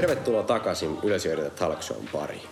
Tervetuloa 0.00 0.42
takaisin 0.42 0.98
Yleisöjärjestä 1.02 1.58
Talk 1.58 1.82
Shown 1.82 2.08
pariin. 2.12 2.42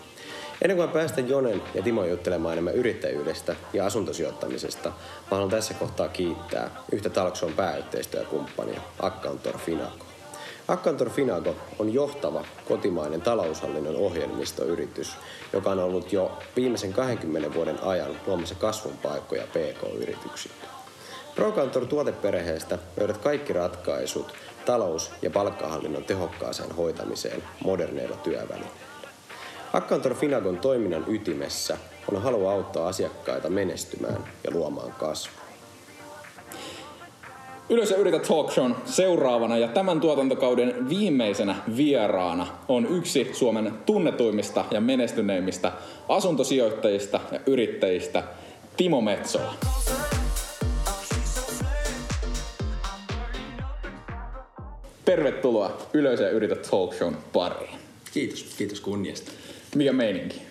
Ennen 0.62 0.76
kuin 0.76 0.88
päästän 0.88 1.28
Jonen 1.28 1.62
ja 1.74 1.82
Timo 1.82 2.04
juttelemaan 2.04 2.52
enemmän 2.52 2.74
yrittäjyydestä 2.74 3.56
ja 3.72 3.86
asuntosijoittamisesta, 3.86 4.88
mä 4.88 4.94
haluan 5.30 5.50
tässä 5.50 5.74
kohtaa 5.74 6.08
kiittää 6.08 6.70
yhtä 6.92 7.10
Talk 7.10 7.36
Shown 7.36 7.54
pääyhteistyökumppania, 7.54 8.80
Accountor 9.00 9.58
Finago. 9.58 10.06
Accountor 10.68 11.10
Finago 11.10 11.56
on 11.78 11.94
johtava 11.94 12.44
kotimainen 12.68 13.22
taloushallinnon 13.22 13.96
ohjelmistoyritys, 13.96 15.16
joka 15.52 15.70
on 15.70 15.78
ollut 15.78 16.12
jo 16.12 16.38
viimeisen 16.56 16.92
20 16.92 17.54
vuoden 17.54 17.82
ajan 17.82 18.20
luomassa 18.26 18.54
kasvun 18.54 18.96
paikkoja 19.02 19.46
PK-yrityksille. 19.46 20.56
ProCountor 21.34 21.86
tuoteperheestä 21.86 22.78
löydät 22.96 23.18
kaikki 23.18 23.52
ratkaisut 23.52 24.32
talous- 24.66 25.10
ja 25.22 25.30
palkkahallinnon 25.30 26.04
tehokkaaseen 26.04 26.76
hoitamiseen 26.76 27.42
moderneilla 27.64 28.16
työvälineillä. 28.16 28.86
Accountor 29.72 30.14
Finagon 30.14 30.58
toiminnan 30.58 31.04
ytimessä 31.08 31.76
on 32.12 32.22
halu 32.22 32.48
auttaa 32.48 32.88
asiakkaita 32.88 33.50
menestymään 33.50 34.24
ja 34.44 34.50
luomaan 34.50 34.92
kasvua. 34.92 35.46
Yleensä 37.68 37.96
yritä 37.96 38.18
talk 38.18 38.50
shown 38.50 38.76
seuraavana 38.84 39.58
ja 39.58 39.68
tämän 39.68 40.00
tuotantokauden 40.00 40.88
viimeisenä 40.88 41.56
vieraana 41.76 42.46
on 42.68 42.86
yksi 42.86 43.30
Suomen 43.32 43.72
tunnetuimmista 43.86 44.64
ja 44.70 44.80
menestyneimmistä 44.80 45.72
asuntosijoittajista 46.08 47.20
ja 47.32 47.40
yrittäjistä, 47.46 48.22
Timo 48.76 49.00
Metsola. 49.00 49.54
Tervetuloa 55.06 55.88
Ylös 55.94 56.20
ja 56.20 56.30
yritä 56.30 56.56
talk 56.56 56.94
shown 56.94 57.16
pariin. 57.32 57.78
Kiitos, 58.12 58.54
kiitos 58.58 58.80
kunniasta. 58.80 59.32
Mikä 59.74 59.92
meininki? 59.92 60.42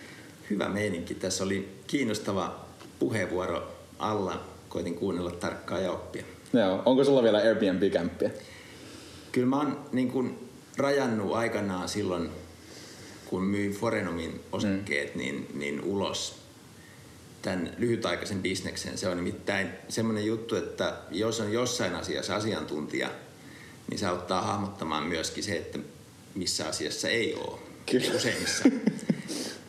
Hyvä 0.50 0.68
meininki. 0.68 1.14
Tässä 1.14 1.44
oli 1.44 1.68
kiinnostava 1.86 2.66
puheenvuoro 2.98 3.72
alla. 3.98 4.44
Koitin 4.68 4.94
kuunnella 4.94 5.30
tarkkaa 5.30 5.78
ja 5.78 5.92
oppia. 5.92 6.24
Joo. 6.52 6.82
Onko 6.84 7.04
sulla 7.04 7.22
vielä 7.22 7.38
Airbnb-kämppiä? 7.38 8.30
Kyllä 9.32 9.46
mä 9.46 9.56
oon 9.56 9.84
niin 9.92 10.10
kuin 10.10 10.38
rajannut 10.76 11.34
aikanaan 11.34 11.88
silloin, 11.88 12.30
kun 13.26 13.42
myin 13.42 13.72
Forenomin 13.72 14.40
osakkeet, 14.52 15.14
mm. 15.14 15.18
niin, 15.18 15.48
niin 15.54 15.80
ulos 15.84 16.38
tämän 17.42 17.72
lyhytaikaisen 17.78 18.42
bisneksen. 18.42 18.98
Se 18.98 19.08
on 19.08 19.16
nimittäin 19.16 19.68
semmoinen 19.88 20.26
juttu, 20.26 20.56
että 20.56 20.94
jos 21.10 21.40
on 21.40 21.52
jossain 21.52 21.94
asiassa 21.94 22.36
asiantuntija, 22.36 23.10
niin 23.90 23.98
se 23.98 24.06
auttaa 24.06 24.42
hahmottamaan 24.42 25.02
myöskin 25.02 25.44
se, 25.44 25.56
että 25.56 25.78
missä 26.34 26.68
asiassa 26.68 27.08
ei 27.08 27.34
ole. 27.34 27.58
Kyllä. 27.90 28.14
Useimmissa. 28.14 28.64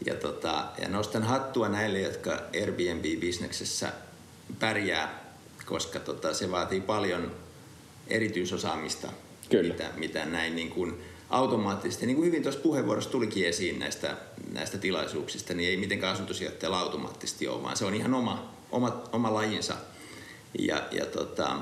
Ja, 0.06 0.16
tota, 0.16 0.66
ja 0.82 0.90
nostan 0.90 1.24
hattua 1.24 1.70
näille, 1.70 2.02
jotka 2.02 2.42
Airbnb-bisneksessä 2.62 3.92
pärjää, 4.60 5.34
koska 5.66 6.00
tota, 6.00 6.34
se 6.34 6.52
vaatii 6.52 6.82
paljon 6.82 7.36
erityisosaamista, 8.08 9.10
Kyllä. 9.50 9.74
Mitä, 9.74 9.90
mitä 9.98 10.26
näin 10.26 10.56
niin 10.56 10.70
kuin 10.70 10.94
automaattisesti, 11.30 12.06
niin 12.06 12.16
kuin 12.16 12.26
hyvin 12.26 12.44
tuossa 12.44 12.62
puheenvuorossa 12.62 13.10
tulikin 13.10 13.48
esiin 13.48 13.80
näistä, 13.80 14.18
näistä 14.52 14.78
tilaisuuksista, 14.78 15.54
niin 15.54 15.70
ei 15.70 15.78
mitenkään 15.78 16.14
asuntosijoittajalla 16.14 16.80
automaattisesti 16.80 17.48
ole, 17.48 17.64
vaan 17.64 17.78
se 17.78 17.86
on 17.86 17.96
ihan 17.96 18.14
oma, 18.14 18.54
oma, 18.72 19.04
oma 19.12 19.34
lajinsa. 19.34 19.76
Ja, 20.60 20.88
ja 20.92 21.06
tota, 21.06 21.58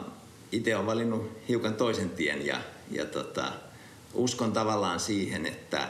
itse 0.52 0.76
olen 0.76 0.86
valinnut 0.86 1.32
hiukan 1.50 1.74
toisen 1.74 2.10
tien 2.10 2.46
ja, 2.46 2.58
ja 2.92 3.06
tota, 3.06 3.52
uskon 4.14 4.52
tavallaan 4.52 5.00
siihen, 5.00 5.46
että 5.46 5.90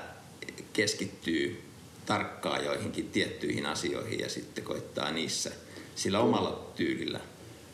keskittyy 0.74 1.62
tarkkaan 2.06 2.66
joihinkin 2.66 3.10
tiettyihin 3.10 3.66
asioihin 3.66 4.20
ja 4.20 4.30
sitten 4.30 4.64
koittaa 4.64 5.12
niissä 5.12 5.52
sillä 5.96 6.20
omalla 6.20 6.72
tyylillä 6.76 7.20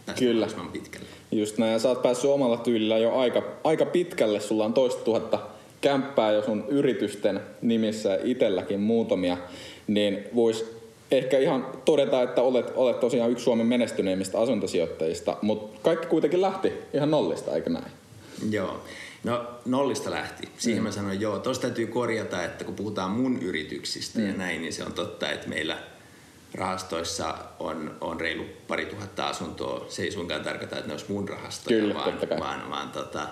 päästä 0.06 0.20
Kyllä. 0.20 0.48
pitkälle. 0.74 1.08
Just 1.32 1.58
näin, 1.58 1.72
ja 1.72 1.80
sä 1.80 1.90
oot 1.90 2.02
päässyt 2.02 2.32
omalla 2.32 2.58
tyylillä 2.58 2.98
jo 2.98 3.16
aika, 3.16 3.44
aika 3.64 3.86
pitkälle. 3.86 4.40
Sulla 4.40 4.66
on 4.66 4.74
toista 4.74 5.04
tuhatta 5.04 5.40
kämppää 5.82 6.32
jo 6.32 6.44
sun 6.44 6.66
yritysten 6.68 7.42
nimissä 7.62 8.10
ja 8.10 8.20
itselläkin 8.24 8.80
muutamia. 8.80 9.38
Niin 9.88 10.20
vois 10.36 10.81
ehkä 11.12 11.38
ihan 11.38 11.68
todeta, 11.86 12.22
että 12.22 12.42
olet, 12.42 12.72
olet 12.76 13.00
tosiaan 13.00 13.32
yksi 13.32 13.44
Suomen 13.44 13.68
menestyneimmistä 13.68 14.40
asuntosijoittajista, 14.40 15.38
mutta 15.42 15.80
kaikki 15.84 16.08
kuitenkin 16.08 16.42
lähti 16.42 16.74
ihan 16.94 17.12
nollista, 17.12 17.56
eikö 17.56 17.70
näin? 17.70 17.92
Joo. 18.50 18.84
No 19.24 19.48
nollista 19.66 20.12
lähti. 20.12 20.50
Siihen 20.58 20.82
mm. 20.82 20.88
mä 20.88 20.92
sanoin 20.92 21.22
joo. 21.22 21.40
Tuosta 21.40 21.62
täytyy 21.62 21.88
korjata, 21.88 22.44
että 22.44 22.64
kun 22.64 22.76
puhutaan 22.76 23.12
mun 23.12 23.40
yrityksistä 23.42 24.20
mm. 24.20 24.28
ja 24.28 24.34
näin, 24.34 24.62
niin 24.62 24.74
se 24.74 24.84
on 24.84 24.94
totta, 24.94 25.32
että 25.32 25.50
meillä 25.50 25.78
rahastoissa 26.54 27.36
on, 27.60 27.98
on 28.02 28.22
reilu 28.22 28.46
pari 28.68 28.86
tuhatta 28.86 29.28
asuntoa. 29.28 29.86
Se 29.90 30.04
ei 30.04 30.12
suinkaan 30.12 30.44
tarkoita, 30.44 30.76
että 30.76 30.88
ne 30.88 30.94
olisi 30.94 31.12
mun 31.12 31.30
rahastoja, 31.30 31.80
Kyllä, 31.80 31.94
vaan, 31.94 32.20
vaan, 32.40 32.70
vaan 32.70 32.90
tota, 32.90 33.28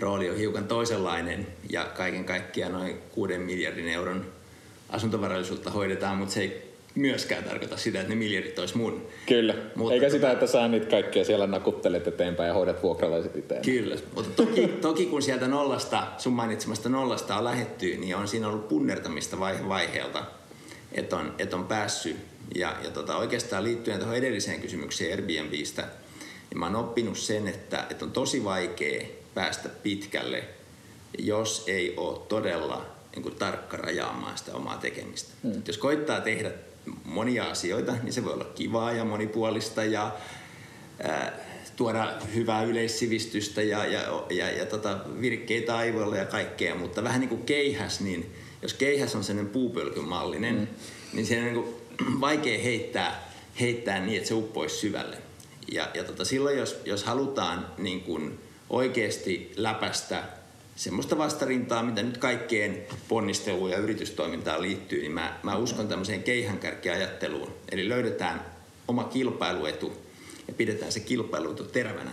rooli 0.00 0.30
on 0.30 0.36
hiukan 0.36 0.68
toisenlainen 0.68 1.46
ja 1.70 1.84
kaiken 1.84 2.24
kaikkiaan 2.24 2.72
noin 2.72 2.98
kuuden 3.10 3.40
miljardin 3.40 3.88
euron 3.88 4.26
asuntovarallisuutta 4.88 5.70
hoidetaan, 5.70 6.16
mutta 6.16 6.34
se 6.34 6.40
ei 6.40 6.73
myöskään 6.94 7.44
tarkoita 7.44 7.76
sitä, 7.76 8.00
että 8.00 8.12
ne 8.12 8.18
miljardit 8.18 8.58
olisi 8.58 8.76
mun. 8.76 9.06
Kyllä. 9.26 9.54
Mutta 9.74 9.94
Eikä 9.94 10.06
tota- 10.06 10.10
sitä, 10.10 10.32
että 10.32 10.46
sä 10.46 10.68
niitä 10.68 10.86
kaikkia 10.86 11.24
siellä 11.24 11.46
nakuttelet 11.46 12.06
eteenpäin 12.06 12.48
ja 12.48 12.54
hoidat 12.54 12.82
vuokralaiset 12.82 13.36
itse. 13.36 13.60
Kyllä, 13.64 13.96
mutta 14.14 14.30
toki, 14.42 14.68
toki 14.68 15.06
kun 15.06 15.22
sieltä 15.22 15.48
nollasta, 15.48 16.06
sun 16.18 16.32
mainitsemasta 16.32 16.88
nollasta 16.88 17.36
on 17.36 17.44
lähetty, 17.44 17.96
niin 17.96 18.16
on 18.16 18.28
siinä 18.28 18.48
ollut 18.48 18.68
punnertamista 18.68 19.38
vaihe 19.38 19.68
vaiheelta, 19.68 20.24
että 20.92 21.16
on, 21.16 21.34
et 21.38 21.54
on 21.54 21.64
päässyt. 21.64 22.16
Ja, 22.54 22.76
ja 22.84 22.90
tota, 22.90 23.16
oikeastaan 23.16 23.64
liittyen 23.64 23.98
tuohon 23.98 24.16
edelliseen 24.16 24.60
kysymykseen 24.60 25.10
Airbnbistä, 25.10 25.82
niin 26.50 26.58
mä 26.58 26.66
oon 26.66 26.76
oppinut 26.76 27.18
sen, 27.18 27.48
että, 27.48 27.86
että 27.90 28.04
on 28.04 28.10
tosi 28.10 28.44
vaikea 28.44 29.06
päästä 29.34 29.68
pitkälle, 29.82 30.44
jos 31.18 31.64
ei 31.66 31.94
ole 31.96 32.18
todella 32.28 32.86
niin 33.14 33.22
kuin, 33.22 33.34
tarkka 33.34 33.76
rajaamaan 33.76 34.38
sitä 34.38 34.52
omaa 34.54 34.76
tekemistä. 34.76 35.30
Mm. 35.42 35.62
Jos 35.66 35.78
koittaa 35.78 36.20
tehdä 36.20 36.50
monia 37.04 37.44
asioita, 37.44 37.92
niin 38.02 38.12
se 38.12 38.24
voi 38.24 38.32
olla 38.32 38.44
kivaa 38.44 38.92
ja 38.92 39.04
monipuolista 39.04 39.84
ja 39.84 40.12
ää, 41.02 41.32
tuoda 41.76 42.12
hyvää 42.34 42.62
yleissivistystä 42.62 43.62
ja, 43.62 43.86
ja, 43.86 44.24
ja, 44.30 44.50
ja 44.50 44.66
tota, 44.66 44.98
virkkeitä 45.20 45.76
aivoilla 45.76 46.16
ja 46.16 46.24
kaikkea, 46.24 46.74
mutta 46.74 47.04
vähän 47.04 47.20
niin 47.20 47.28
kuin 47.28 47.42
keihäs, 47.42 48.00
niin 48.00 48.34
jos 48.62 48.74
keihäs 48.74 49.14
on 49.14 49.24
sellainen 49.24 49.52
puupölkymallinen, 49.52 50.54
mm. 50.54 50.66
niin 51.12 51.26
se 51.26 51.38
on 51.38 51.44
niin 51.44 51.54
kuin 51.54 51.74
vaikea 52.20 52.62
heittää, 52.62 53.28
heittää 53.60 54.00
niin, 54.00 54.16
että 54.16 54.28
se 54.28 54.34
uppoisi 54.34 54.76
syvälle. 54.76 55.16
Ja, 55.72 55.88
ja 55.94 56.04
tota, 56.04 56.24
silloin, 56.24 56.58
jos, 56.58 56.80
jos 56.84 57.04
halutaan 57.04 57.66
niin 57.78 58.00
kuin 58.00 58.38
oikeasti 58.70 59.52
läpästä 59.56 60.22
semmoista 60.76 61.18
vastarintaa, 61.18 61.82
mitä 61.82 62.02
nyt 62.02 62.18
kaikkeen 62.18 62.86
ponnisteluun 63.08 63.70
ja 63.70 63.78
yritystoimintaan 63.78 64.62
liittyy, 64.62 65.00
niin 65.00 65.12
mä, 65.12 65.38
mä 65.42 65.56
uskon 65.56 65.88
tämmöiseen 65.88 66.22
keihänkärkiajatteluun. 66.22 67.54
Eli 67.72 67.88
löydetään 67.88 68.46
oma 68.88 69.04
kilpailuetu 69.04 69.92
ja 70.48 70.54
pidetään 70.54 70.92
se 70.92 71.00
kilpailuetu 71.00 71.64
terävänä. 71.64 72.10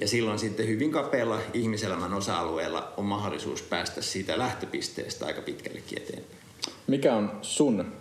Ja 0.00 0.08
silloin 0.08 0.38
sitten 0.38 0.68
hyvin 0.68 0.92
kapealla 0.92 1.40
ihmiselämän 1.54 2.14
osa-alueella 2.14 2.92
on 2.96 3.04
mahdollisuus 3.04 3.62
päästä 3.62 4.02
siitä 4.02 4.38
lähtöpisteestä 4.38 5.26
aika 5.26 5.42
pitkällekin 5.42 6.02
eteenpäin. 6.02 6.40
Mikä 6.86 7.14
on 7.14 7.38
sun 7.42 7.92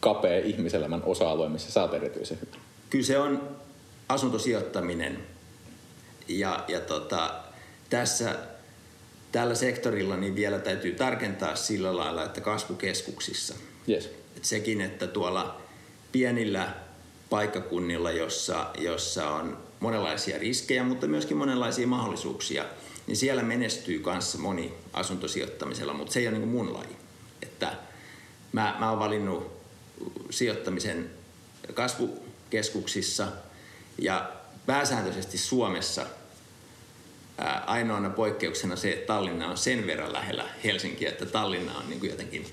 kapea 0.00 0.44
ihmiselämän 0.44 1.02
osa-alue, 1.02 1.48
missä 1.48 1.72
sä 1.72 1.82
oot 1.82 1.94
erityisen 1.94 2.38
hyvä? 2.40 2.56
Kyllä 2.90 3.04
se 3.04 3.18
on 3.18 3.48
asuntosijoittaminen. 4.08 5.18
Ja, 6.28 6.64
ja 6.68 6.80
tota, 6.80 7.34
tässä 7.90 8.38
tällä 9.34 9.54
sektorilla 9.54 10.16
niin 10.16 10.36
vielä 10.36 10.58
täytyy 10.58 10.92
tarkentaa 10.92 11.56
sillä 11.56 11.96
lailla, 11.96 12.24
että 12.24 12.40
kasvukeskuksissa. 12.40 13.54
Yes. 13.88 14.10
Et 14.36 14.44
sekin, 14.44 14.80
että 14.80 15.06
tuolla 15.06 15.62
pienillä 16.12 16.74
paikkakunnilla, 17.30 18.10
jossa, 18.10 18.70
jossa 18.78 19.30
on 19.30 19.58
monenlaisia 19.80 20.38
riskejä, 20.38 20.84
mutta 20.84 21.06
myöskin 21.06 21.36
monenlaisia 21.36 21.86
mahdollisuuksia, 21.86 22.64
niin 23.06 23.16
siellä 23.16 23.42
menestyy 23.42 23.98
kanssa 23.98 24.38
moni 24.38 24.74
asuntosijoittamisella, 24.92 25.92
mutta 25.94 26.12
se 26.12 26.20
ei 26.20 26.28
ole 26.28 26.38
niin 26.38 26.48
mun 26.48 26.74
laji. 26.74 26.96
Että 27.42 27.72
mä, 28.52 28.76
mä 28.78 28.90
oon 28.90 28.98
valinnut 28.98 29.52
sijoittamisen 30.30 31.10
kasvukeskuksissa 31.74 33.28
ja 33.98 34.32
pääsääntöisesti 34.66 35.38
Suomessa 35.38 36.06
ää, 37.38 37.64
ainoana 37.66 38.10
poikkeuksena 38.10 38.76
se, 38.76 38.92
että 38.92 39.06
Tallinna 39.06 39.48
on 39.48 39.56
sen 39.56 39.86
verran 39.86 40.12
lähellä 40.12 40.44
Helsinkiä, 40.64 41.08
että 41.08 41.26
Tallinna 41.26 41.78
on 41.78 41.88
niin 41.88 42.00
kuin 42.00 42.10
jotenkin 42.10 42.46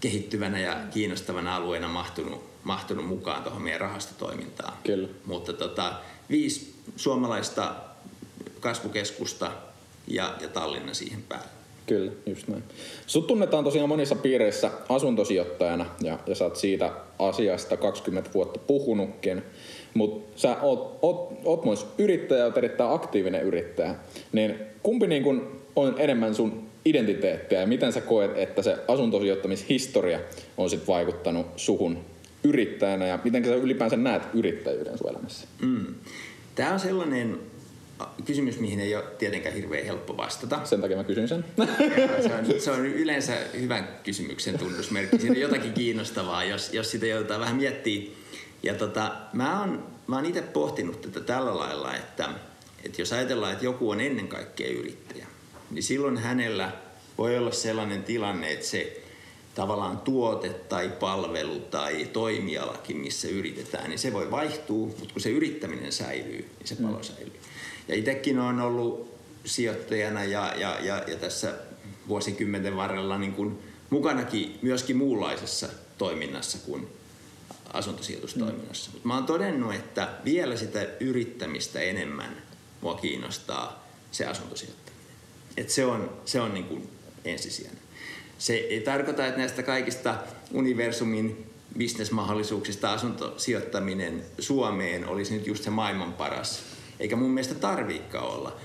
kehittyvänä 0.00 0.58
ja 0.58 0.76
kiinnostavana 0.90 1.56
alueena 1.56 1.88
mahtunut, 1.88 2.44
mahtunut 2.64 3.06
mukaan 3.06 3.42
tuohon 3.42 3.62
meidän 3.62 3.80
rahastotoimintaan. 3.80 4.78
Kyllä. 4.84 5.08
Mutta 5.24 5.52
tota, 5.52 5.92
viisi 6.30 6.74
suomalaista 6.96 7.74
kasvukeskusta 8.60 9.52
ja, 10.08 10.34
ja 10.40 10.48
Tallinna 10.48 10.94
siihen 10.94 11.22
päälle. 11.22 11.56
Kyllä, 11.86 12.12
just 12.26 12.48
näin. 12.48 12.64
Sut 13.06 13.26
tunnetaan 13.26 13.64
tosiaan 13.64 13.88
monissa 13.88 14.14
piireissä 14.14 14.70
asuntosijoittajana 14.88 15.86
ja, 16.00 16.18
ja 16.26 16.34
sä 16.34 16.44
oot 16.44 16.56
siitä 16.56 16.92
asiasta 17.18 17.76
20 17.76 18.30
vuotta 18.34 18.58
puhunutkin. 18.58 19.42
Mutta 19.96 20.40
sä 20.40 20.56
oot, 20.62 20.98
oot, 21.02 21.32
oot 21.44 21.64
myös 21.64 21.86
yrittäjä, 21.98 22.44
oot 22.44 22.56
erittäin 22.56 22.90
aktiivinen 22.90 23.42
yrittäjä. 23.42 23.94
Niin 24.32 24.54
kumpi 24.82 25.06
niin 25.06 25.22
kun 25.22 25.60
on 25.76 25.94
enemmän 25.98 26.34
sun 26.34 26.66
identiteettiä 26.84 27.60
ja 27.60 27.66
miten 27.66 27.92
sä 27.92 28.00
koet, 28.00 28.38
että 28.38 28.62
se 28.62 28.76
asuntosijoittamishistoria 28.88 30.20
on 30.56 30.70
sit 30.70 30.88
vaikuttanut 30.88 31.46
suhun 31.56 31.98
yrittäjänä 32.44 33.06
ja 33.06 33.18
miten 33.24 33.44
sä 33.44 33.54
ylipäänsä 33.54 33.96
näet 33.96 34.22
yrittäjyyden 34.34 34.98
sun 34.98 35.10
elämässä? 35.10 35.46
Mm. 35.62 35.94
Tämä 36.54 36.72
on 36.72 36.80
sellainen 36.80 37.38
kysymys, 38.24 38.60
mihin 38.60 38.80
ei 38.80 38.94
ole 38.94 39.04
tietenkään 39.18 39.54
hirveän 39.54 39.84
helppo 39.84 40.16
vastata. 40.16 40.60
Sen 40.64 40.80
takia 40.80 40.96
mä 40.96 41.04
kysyn 41.04 41.28
sen. 41.28 41.44
se, 42.22 42.34
on, 42.34 42.60
se 42.60 42.70
on 42.70 42.86
yleensä 42.86 43.32
hyvän 43.60 43.88
kysymyksen 44.04 44.58
tunnusmerkki. 44.58 45.18
Siinä 45.18 45.32
on 45.32 45.40
jotakin 45.40 45.72
kiinnostavaa, 45.72 46.44
jos, 46.44 46.74
jos 46.74 46.90
sitä 46.90 47.06
joudutaan 47.06 47.40
vähän 47.40 47.56
miettimään. 47.56 48.10
Ja 48.62 48.74
tota, 48.74 49.12
mä 49.32 49.60
oon, 49.60 49.86
mä 50.06 50.16
oon 50.16 50.26
itse 50.26 50.42
pohtinut 50.42 51.00
tätä 51.00 51.20
tällä 51.20 51.58
lailla, 51.58 51.94
että, 51.94 52.28
että 52.84 53.02
jos 53.02 53.12
ajatellaan, 53.12 53.52
että 53.52 53.64
joku 53.64 53.90
on 53.90 54.00
ennen 54.00 54.28
kaikkea 54.28 54.70
yrittäjä, 54.70 55.26
niin 55.70 55.82
silloin 55.82 56.18
hänellä 56.18 56.72
voi 57.18 57.38
olla 57.38 57.52
sellainen 57.52 58.04
tilanne, 58.04 58.52
että 58.52 58.66
se 58.66 59.02
tavallaan 59.54 59.98
tuote 59.98 60.48
tai 60.48 60.88
palvelu 60.88 61.60
tai 61.60 62.04
toimialakin, 62.12 62.96
missä 62.96 63.28
yritetään, 63.28 63.90
niin 63.90 63.98
se 63.98 64.12
voi 64.12 64.30
vaihtua, 64.30 64.86
mutta 64.86 65.12
kun 65.12 65.22
se 65.22 65.30
yrittäminen 65.30 65.92
säilyy, 65.92 66.50
niin 66.58 66.68
se 66.68 66.76
palo 66.76 66.96
mm. 66.96 67.02
säilyy. 67.02 67.40
Ja 67.88 67.94
itsekin 67.94 68.38
on 68.38 68.60
ollut 68.60 69.16
sijoittajana 69.44 70.24
ja, 70.24 70.54
ja, 70.56 70.78
ja, 70.80 71.02
ja 71.06 71.16
tässä 71.16 71.54
vuosikymmenten 72.08 72.76
varrella 72.76 73.18
niin 73.18 73.32
kuin 73.32 73.58
mukanakin 73.90 74.58
myöskin 74.62 74.96
muunlaisessa 74.96 75.68
toiminnassa 75.98 76.58
kuin 76.58 76.88
asuntosijoitustoiminnassa. 77.72 78.90
Mm. 78.90 78.94
Mutta 78.94 79.08
mä 79.08 79.14
oon 79.14 79.26
todennut, 79.26 79.74
että 79.74 80.08
vielä 80.24 80.56
sitä 80.56 80.86
yrittämistä 81.00 81.80
enemmän 81.80 82.42
mua 82.80 82.94
kiinnostaa 82.94 83.86
se 84.10 84.26
asuntosijoittaminen. 84.26 85.04
Et 85.56 85.70
se 85.70 85.84
on, 85.84 86.10
se 86.24 86.40
on 86.40 86.54
niin 86.54 86.64
kuin 86.64 86.88
ensisijainen. 87.24 87.82
Se 88.38 88.54
ei 88.54 88.80
tarkoita, 88.80 89.26
että 89.26 89.38
näistä 89.38 89.62
kaikista 89.62 90.14
universumin 90.52 91.50
bisnesmahdollisuuksista 91.78 92.92
asuntosijoittaminen 92.92 94.22
Suomeen 94.38 95.08
olisi 95.08 95.34
nyt 95.34 95.46
just 95.46 95.64
se 95.64 95.70
maailman 95.70 96.12
paras. 96.12 96.62
Eikä 97.00 97.16
mun 97.16 97.30
mielestä 97.30 97.54
tarviikaan 97.54 98.28
olla. 98.28 98.56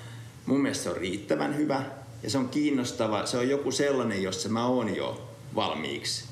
Mun 0.46 0.62
mielestä 0.62 0.84
se 0.84 0.90
on 0.90 0.98
riittävän 0.98 1.58
hyvä 1.58 1.84
ja 2.24 2.30
se 2.30 2.38
on 2.38 2.50
kiinnostava. 2.50 3.26
Se 3.26 3.38
on 3.38 3.50
joku 3.50 3.72
sellainen, 3.72 4.24
jossa 4.24 4.50
mä 4.50 4.66
oon 4.66 4.96
jo 4.96 5.30
valmiiksi 5.56 6.26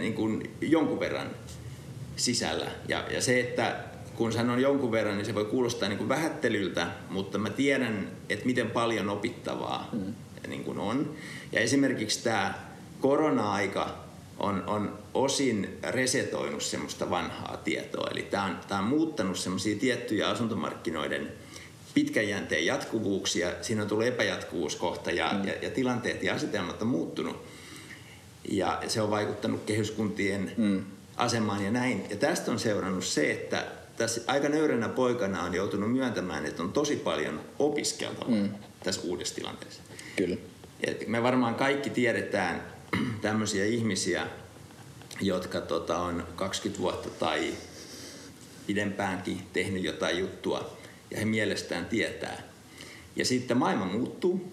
niin 0.00 0.14
kuin 0.14 0.56
jonkun 0.60 1.00
verran 1.00 1.30
sisällä. 2.20 2.70
Ja, 2.88 3.04
ja 3.10 3.22
se, 3.22 3.40
että 3.40 3.76
kun 4.14 4.32
sanon 4.32 4.62
jonkun 4.62 4.92
verran, 4.92 5.16
niin 5.16 5.26
se 5.26 5.34
voi 5.34 5.44
kuulostaa 5.44 5.88
niin 5.88 5.98
kuin 5.98 6.08
vähättelyltä, 6.08 6.86
mutta 7.10 7.38
mä 7.38 7.50
tiedän, 7.50 8.10
että 8.28 8.46
miten 8.46 8.70
paljon 8.70 9.08
opittavaa 9.08 9.88
mm. 9.92 10.14
niin 10.48 10.64
kuin 10.64 10.78
on. 10.78 11.14
Ja 11.52 11.60
esimerkiksi 11.60 12.24
tämä 12.24 12.54
korona-aika 13.00 13.98
on, 14.38 14.64
on 14.66 14.98
osin 15.14 15.78
resetoinut 15.82 16.62
semmoista 16.62 17.10
vanhaa 17.10 17.56
tietoa. 17.56 18.10
Eli 18.10 18.22
tämä 18.22 18.44
on, 18.44 18.58
tämä 18.68 18.80
on 18.80 18.86
muuttanut 18.86 19.38
semmoisia 19.38 19.78
tiettyjä 19.78 20.28
asuntomarkkinoiden 20.28 21.32
pitkäjänteen 21.94 22.66
jatkuvuuksia. 22.66 23.52
Siinä 23.62 23.82
on 23.82 23.88
tullut 23.88 24.06
epäjatkuvuuskohta 24.06 25.10
ja, 25.10 25.32
mm. 25.32 25.48
ja, 25.48 25.54
ja 25.62 25.70
tilanteet 25.70 26.22
ja 26.22 26.34
asetelmat 26.34 26.82
on 26.82 26.88
muuttunut. 26.88 27.44
Ja 28.50 28.82
se 28.88 29.02
on 29.02 29.10
vaikuttanut 29.10 29.62
kehyskuntien 29.66 30.52
mm. 30.56 30.84
Asemaan 31.20 31.64
ja 31.64 31.70
näin. 31.70 32.06
Ja 32.10 32.16
tästä 32.16 32.50
on 32.50 32.58
seurannut 32.58 33.04
se, 33.04 33.30
että 33.30 33.66
tässä 33.96 34.20
aika 34.26 34.48
nöyränä 34.48 34.88
poikana 34.88 35.42
on 35.42 35.54
joutunut 35.54 35.92
myöntämään, 35.92 36.46
että 36.46 36.62
on 36.62 36.72
tosi 36.72 36.96
paljon 36.96 37.40
opiskeltavaa 37.58 38.36
mm. 38.36 38.48
tässä 38.82 39.00
uudessa 39.04 39.34
tilanteessa. 39.34 39.82
Kyllä. 40.16 40.36
Et 40.86 41.08
me 41.08 41.22
varmaan 41.22 41.54
kaikki 41.54 41.90
tiedetään 41.90 42.62
tämmöisiä 43.22 43.64
ihmisiä, 43.64 44.26
jotka 45.20 45.60
tota, 45.60 45.98
on 45.98 46.26
20 46.36 46.82
vuotta 46.82 47.10
tai 47.10 47.54
pidempäänkin 48.66 49.42
tehnyt 49.52 49.84
jotain 49.84 50.18
juttua 50.18 50.76
ja 51.10 51.18
he 51.18 51.24
mielestään 51.24 51.86
tietää. 51.86 52.42
Ja 53.16 53.24
sitten 53.24 53.56
maailma 53.56 53.84
muuttuu 53.84 54.52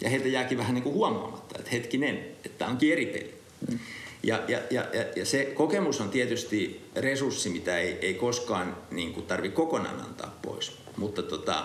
ja 0.00 0.10
heiltä 0.10 0.28
jääkin 0.28 0.58
vähän 0.58 0.74
niin 0.74 0.82
kuin 0.82 0.94
huomaamatta, 0.94 1.58
että 1.58 1.70
hetkinen, 1.70 2.16
että 2.16 2.58
tämä 2.58 2.70
onkin 2.70 2.92
eri 2.92 3.06
peli. 3.06 3.34
Mm. 3.70 3.78
Ja, 4.22 4.42
ja, 4.48 4.58
ja, 4.70 4.84
ja 5.16 5.26
se 5.26 5.44
kokemus 5.44 6.00
on 6.00 6.10
tietysti 6.10 6.90
resurssi, 6.96 7.50
mitä 7.50 7.78
ei, 7.78 7.98
ei 8.02 8.14
koskaan 8.14 8.76
niin 8.90 9.22
tarvi 9.22 9.50
kokonaan 9.50 10.00
antaa 10.00 10.38
pois. 10.42 10.78
Mutta 10.96 11.22
tota, 11.22 11.64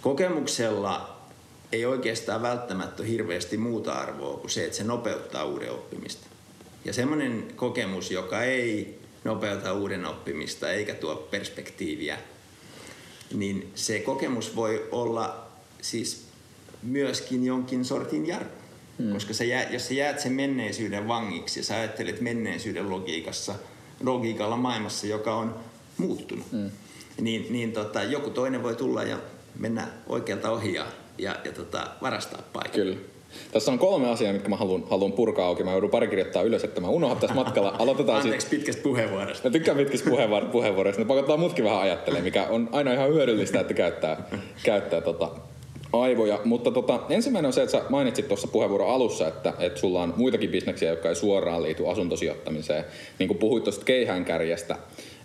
kokemuksella 0.00 1.20
ei 1.72 1.84
oikeastaan 1.84 2.42
välttämättä 2.42 3.02
hirveästi 3.02 3.56
muuta 3.56 3.92
arvoa 3.92 4.36
kuin 4.36 4.50
se, 4.50 4.64
että 4.64 4.76
se 4.76 4.84
nopeuttaa 4.84 5.44
uuden 5.44 5.72
oppimista. 5.72 6.26
Ja 6.84 6.92
semmoinen 6.92 7.52
kokemus, 7.56 8.10
joka 8.10 8.42
ei 8.42 9.00
nopeuta 9.24 9.72
uuden 9.72 10.06
oppimista 10.06 10.70
eikä 10.70 10.94
tuo 10.94 11.16
perspektiiviä, 11.16 12.18
niin 13.34 13.72
se 13.74 13.98
kokemus 13.98 14.56
voi 14.56 14.88
olla 14.92 15.46
siis 15.82 16.26
myöskin 16.82 17.44
jonkin 17.44 17.84
sortin 17.84 18.26
jarru. 18.26 18.59
Hmm. 19.00 19.12
Koska 19.12 19.34
sä 19.34 19.44
jää, 19.44 19.70
jos 19.70 19.88
sä 19.88 19.94
jäät 19.94 20.20
sen 20.20 20.32
menneisyyden 20.32 21.08
vangiksi 21.08 21.60
ja 21.60 21.64
sä 21.64 21.74
ajattelet 21.74 22.20
menneisyyden 22.20 22.90
logiikassa, 22.90 23.54
logiikalla 24.04 24.56
maailmassa, 24.56 25.06
joka 25.06 25.34
on 25.34 25.54
muuttunut, 25.98 26.46
hmm. 26.52 26.70
niin, 27.20 27.46
niin 27.50 27.72
tota, 27.72 28.02
joku 28.02 28.30
toinen 28.30 28.62
voi 28.62 28.76
tulla 28.76 29.02
ja 29.02 29.18
mennä 29.58 29.88
oikealta 30.06 30.50
ohi 30.50 30.74
ja, 30.74 30.86
ja, 31.18 31.36
ja 31.44 31.52
tota, 31.52 31.86
varastaa 32.02 32.42
paikan. 32.52 32.70
Kyllä. 32.70 32.96
Tässä 33.52 33.72
on 33.72 33.78
kolme 33.78 34.10
asiaa, 34.10 34.32
mitkä 34.32 34.48
mä 34.48 34.56
haluan, 34.56 34.84
haluan 34.90 35.12
purkaa 35.12 35.46
auki. 35.46 35.64
Mä 35.64 35.72
joudun 35.72 35.90
pari 35.90 36.08
kirjoittaa 36.08 36.42
ylös, 36.42 36.64
että 36.64 36.80
mä 36.80 36.88
unohdan 36.88 37.20
tässä 37.20 37.34
matkalla. 37.34 37.76
Aloitetaan 37.78 38.16
Anteeksi 38.20 38.46
siitä. 38.46 38.56
pitkästä 38.56 38.82
puheenvuorosta. 38.82 39.48
Mä 39.48 39.52
tykkään 39.52 39.76
pitkästä 39.76 40.10
puheenvuorosta. 40.52 41.02
Ne 41.02 41.08
pakottaa 41.08 41.36
mutkin 41.36 41.64
vähän 41.64 41.80
ajattelemaan, 41.80 42.24
mikä 42.24 42.44
on 42.44 42.68
aina 42.72 42.92
ihan 42.92 43.08
hyödyllistä, 43.08 43.60
että 43.60 43.74
käyttää, 43.74 44.28
käyttää 44.62 45.00
tota 45.00 45.30
aivoja. 45.92 46.40
Mutta 46.44 46.70
tota, 46.70 47.00
ensimmäinen 47.08 47.46
on 47.46 47.52
se, 47.52 47.62
että 47.62 47.78
sä 47.78 47.84
mainitsit 47.88 48.28
tuossa 48.28 48.48
puheenvuoron 48.48 48.90
alussa, 48.90 49.28
että, 49.28 49.52
että 49.58 49.80
sulla 49.80 50.02
on 50.02 50.14
muitakin 50.16 50.50
bisneksiä, 50.50 50.90
jotka 50.90 51.08
ei 51.08 51.14
suoraan 51.14 51.62
liity 51.62 51.88
asuntosijoittamiseen. 51.88 52.84
Niin 53.18 53.28
kuin 53.28 53.38
puhuit 53.38 53.64
tuosta 53.64 53.84
keihäänkärjestä, 53.84 54.76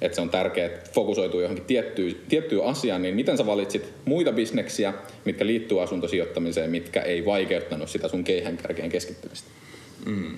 että 0.02 0.16
se 0.16 0.22
on 0.22 0.30
tärkeää, 0.30 0.68
että 0.68 0.90
fokusoituu 0.94 1.40
johonkin 1.40 1.66
tiettyyn, 1.66 2.16
tiettyyn 2.30 2.66
asiaan, 2.66 3.02
niin 3.02 3.16
miten 3.16 3.38
sä 3.38 3.46
valitsit 3.46 3.94
muita 4.06 4.32
bisneksiä, 4.32 4.94
mitkä 5.26 5.46
liittyy 5.46 5.82
asuntosijoittamiseen, 5.82 6.72
mitkä 6.72 7.02
ei 7.02 7.26
vaikeuttanut 7.26 7.90
sitä 7.90 8.08
sun 8.08 8.24
keihäänkärkeen 8.24 8.90
keskittymistä? 8.90 9.50
Mm. 10.06 10.38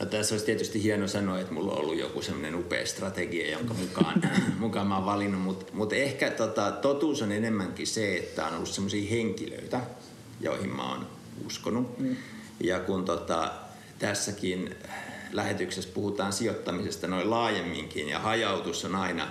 No 0.00 0.06
tässä 0.06 0.34
olisi 0.34 0.46
tietysti 0.46 0.82
hieno 0.82 1.08
sanoa, 1.08 1.40
että 1.40 1.54
mulla 1.54 1.72
on 1.72 1.78
ollut 1.78 1.98
joku 1.98 2.22
semmoinen 2.22 2.54
upea 2.54 2.86
strategia, 2.86 3.50
jonka 3.50 3.74
mukaan, 3.74 4.22
mukaan 4.58 4.86
mä 4.86 4.96
oon 4.96 5.06
valinnut, 5.06 5.42
mutta 5.42 5.72
mut 5.72 5.92
ehkä 5.92 6.30
tota, 6.30 6.72
totuus 6.72 7.22
on 7.22 7.32
enemmänkin 7.32 7.86
se, 7.86 8.16
että 8.16 8.46
on 8.46 8.54
ollut 8.54 8.68
semmoisia 8.68 9.10
henkilöitä, 9.10 9.80
joihin 10.40 10.76
mä 10.76 10.92
oon 10.92 11.06
uskonut. 11.46 11.98
Mm. 11.98 12.16
Ja 12.60 12.80
kun 12.80 13.04
tota, 13.04 13.52
tässäkin 13.98 14.74
lähetyksessä 15.32 15.90
puhutaan 15.94 16.32
sijoittamisesta 16.32 17.06
noin 17.06 17.30
laajemminkin 17.30 18.08
ja 18.08 18.18
hajautus 18.18 18.84
on 18.84 18.94
aina 18.94 19.28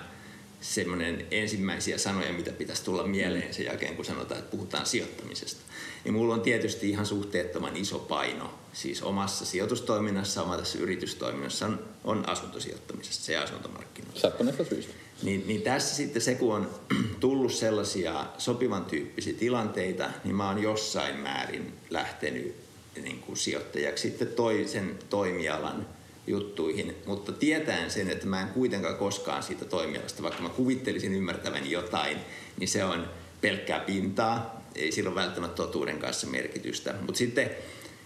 semmoinen 0.62 1.26
ensimmäisiä 1.32 1.98
sanoja, 1.98 2.34
mitä 2.34 2.52
pitäisi 2.52 2.84
tulla 2.84 3.04
mieleen 3.04 3.54
sen 3.54 3.66
jälkeen, 3.66 3.96
kun 3.96 4.06
sanotaan, 4.06 4.40
että 4.40 4.52
puhutaan 4.52 4.86
sijoittamisesta. 4.86 5.62
Niin 6.04 6.14
mulla 6.14 6.34
on 6.34 6.42
tietysti 6.42 6.90
ihan 6.90 7.06
suhteettoman 7.06 7.78
iso 7.78 8.00
paino 8.00 8.60
siis 8.74 9.04
omassa 9.04 9.46
sijoitustoiminnassa, 9.46 10.44
omassa 10.44 10.78
yritystoiminnassa 10.78 11.66
on, 11.66 11.80
on 12.04 12.30
asuntosijoittamisessa 12.30 13.24
se 13.24 13.38
asuntomarkkinoilla. 13.38 14.20
Sattuneesta 14.20 14.66
syystä. 14.66 14.94
Niin, 15.24 15.44
niin 15.48 15.62
tässä 15.62 15.96
sitten 15.96 16.22
se, 16.22 16.36
kun 16.36 16.56
on 16.56 16.70
tullut 17.20 17.54
sellaisia 17.54 18.26
sopivan 18.38 18.86
tyyppisiä 18.86 19.34
tilanteita, 19.34 20.10
niin 20.24 20.36
mä 20.36 20.48
oon 20.48 20.64
jossain 20.64 21.16
määrin 21.16 21.74
lähtenyt 21.90 22.56
niin 23.02 23.20
kuin 23.20 23.38
sijoittajaksi 23.38 24.10
sitten 24.10 24.28
toisen 24.28 25.00
toimialan 25.10 25.88
juttuihin, 26.28 26.96
mutta 27.06 27.32
tietäen 27.32 27.92
sen, 27.92 28.10
että 28.10 28.28
mä 28.28 28.42
en 28.42 28.48
kuitenkaan 28.48 28.96
koskaan 28.96 29.44
siitä 29.44 29.66
toimialasta, 29.66 30.24
vaikka 30.24 30.44
mä 30.44 30.50
kuvittelisin 30.50 31.14
ymmärtäväni 31.14 31.72
jotain, 31.72 32.18
niin 32.58 32.68
se 32.68 32.84
on 32.84 33.10
pelkkää 33.42 33.80
pintaa, 33.80 34.59
ei 34.76 34.92
sillä 34.92 35.10
ole 35.10 35.16
välttämättä 35.16 35.56
totuuden 35.56 36.00
kanssa 36.00 36.28
merkitystä. 36.28 36.94
Mutta 37.02 37.18
sitten 37.18 37.52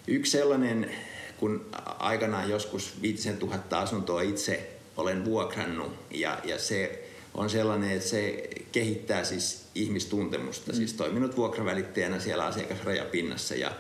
yksi 0.08 0.32
sellainen, 0.32 0.92
kun 1.38 1.66
aikanaan 2.00 2.50
joskus 2.50 3.02
5000 3.02 3.80
asuntoa 3.80 4.22
itse 4.22 4.70
olen 4.98 5.26
vuokrannut 5.26 5.92
ja, 6.12 6.40
ja 6.44 6.60
se 6.60 7.10
on 7.34 7.50
sellainen, 7.50 7.92
että 7.92 8.10
se 8.10 8.50
kehittää 8.72 9.24
siis 9.24 9.66
ihmistuntemusta, 9.76 10.72
mm. 10.72 10.76
siis 10.76 10.94
toiminut 10.94 11.38
vuokravälittäjänä 11.38 12.20
siellä 12.20 12.46
asiakasrajapinnassa 12.46 13.56
ja 13.56 13.72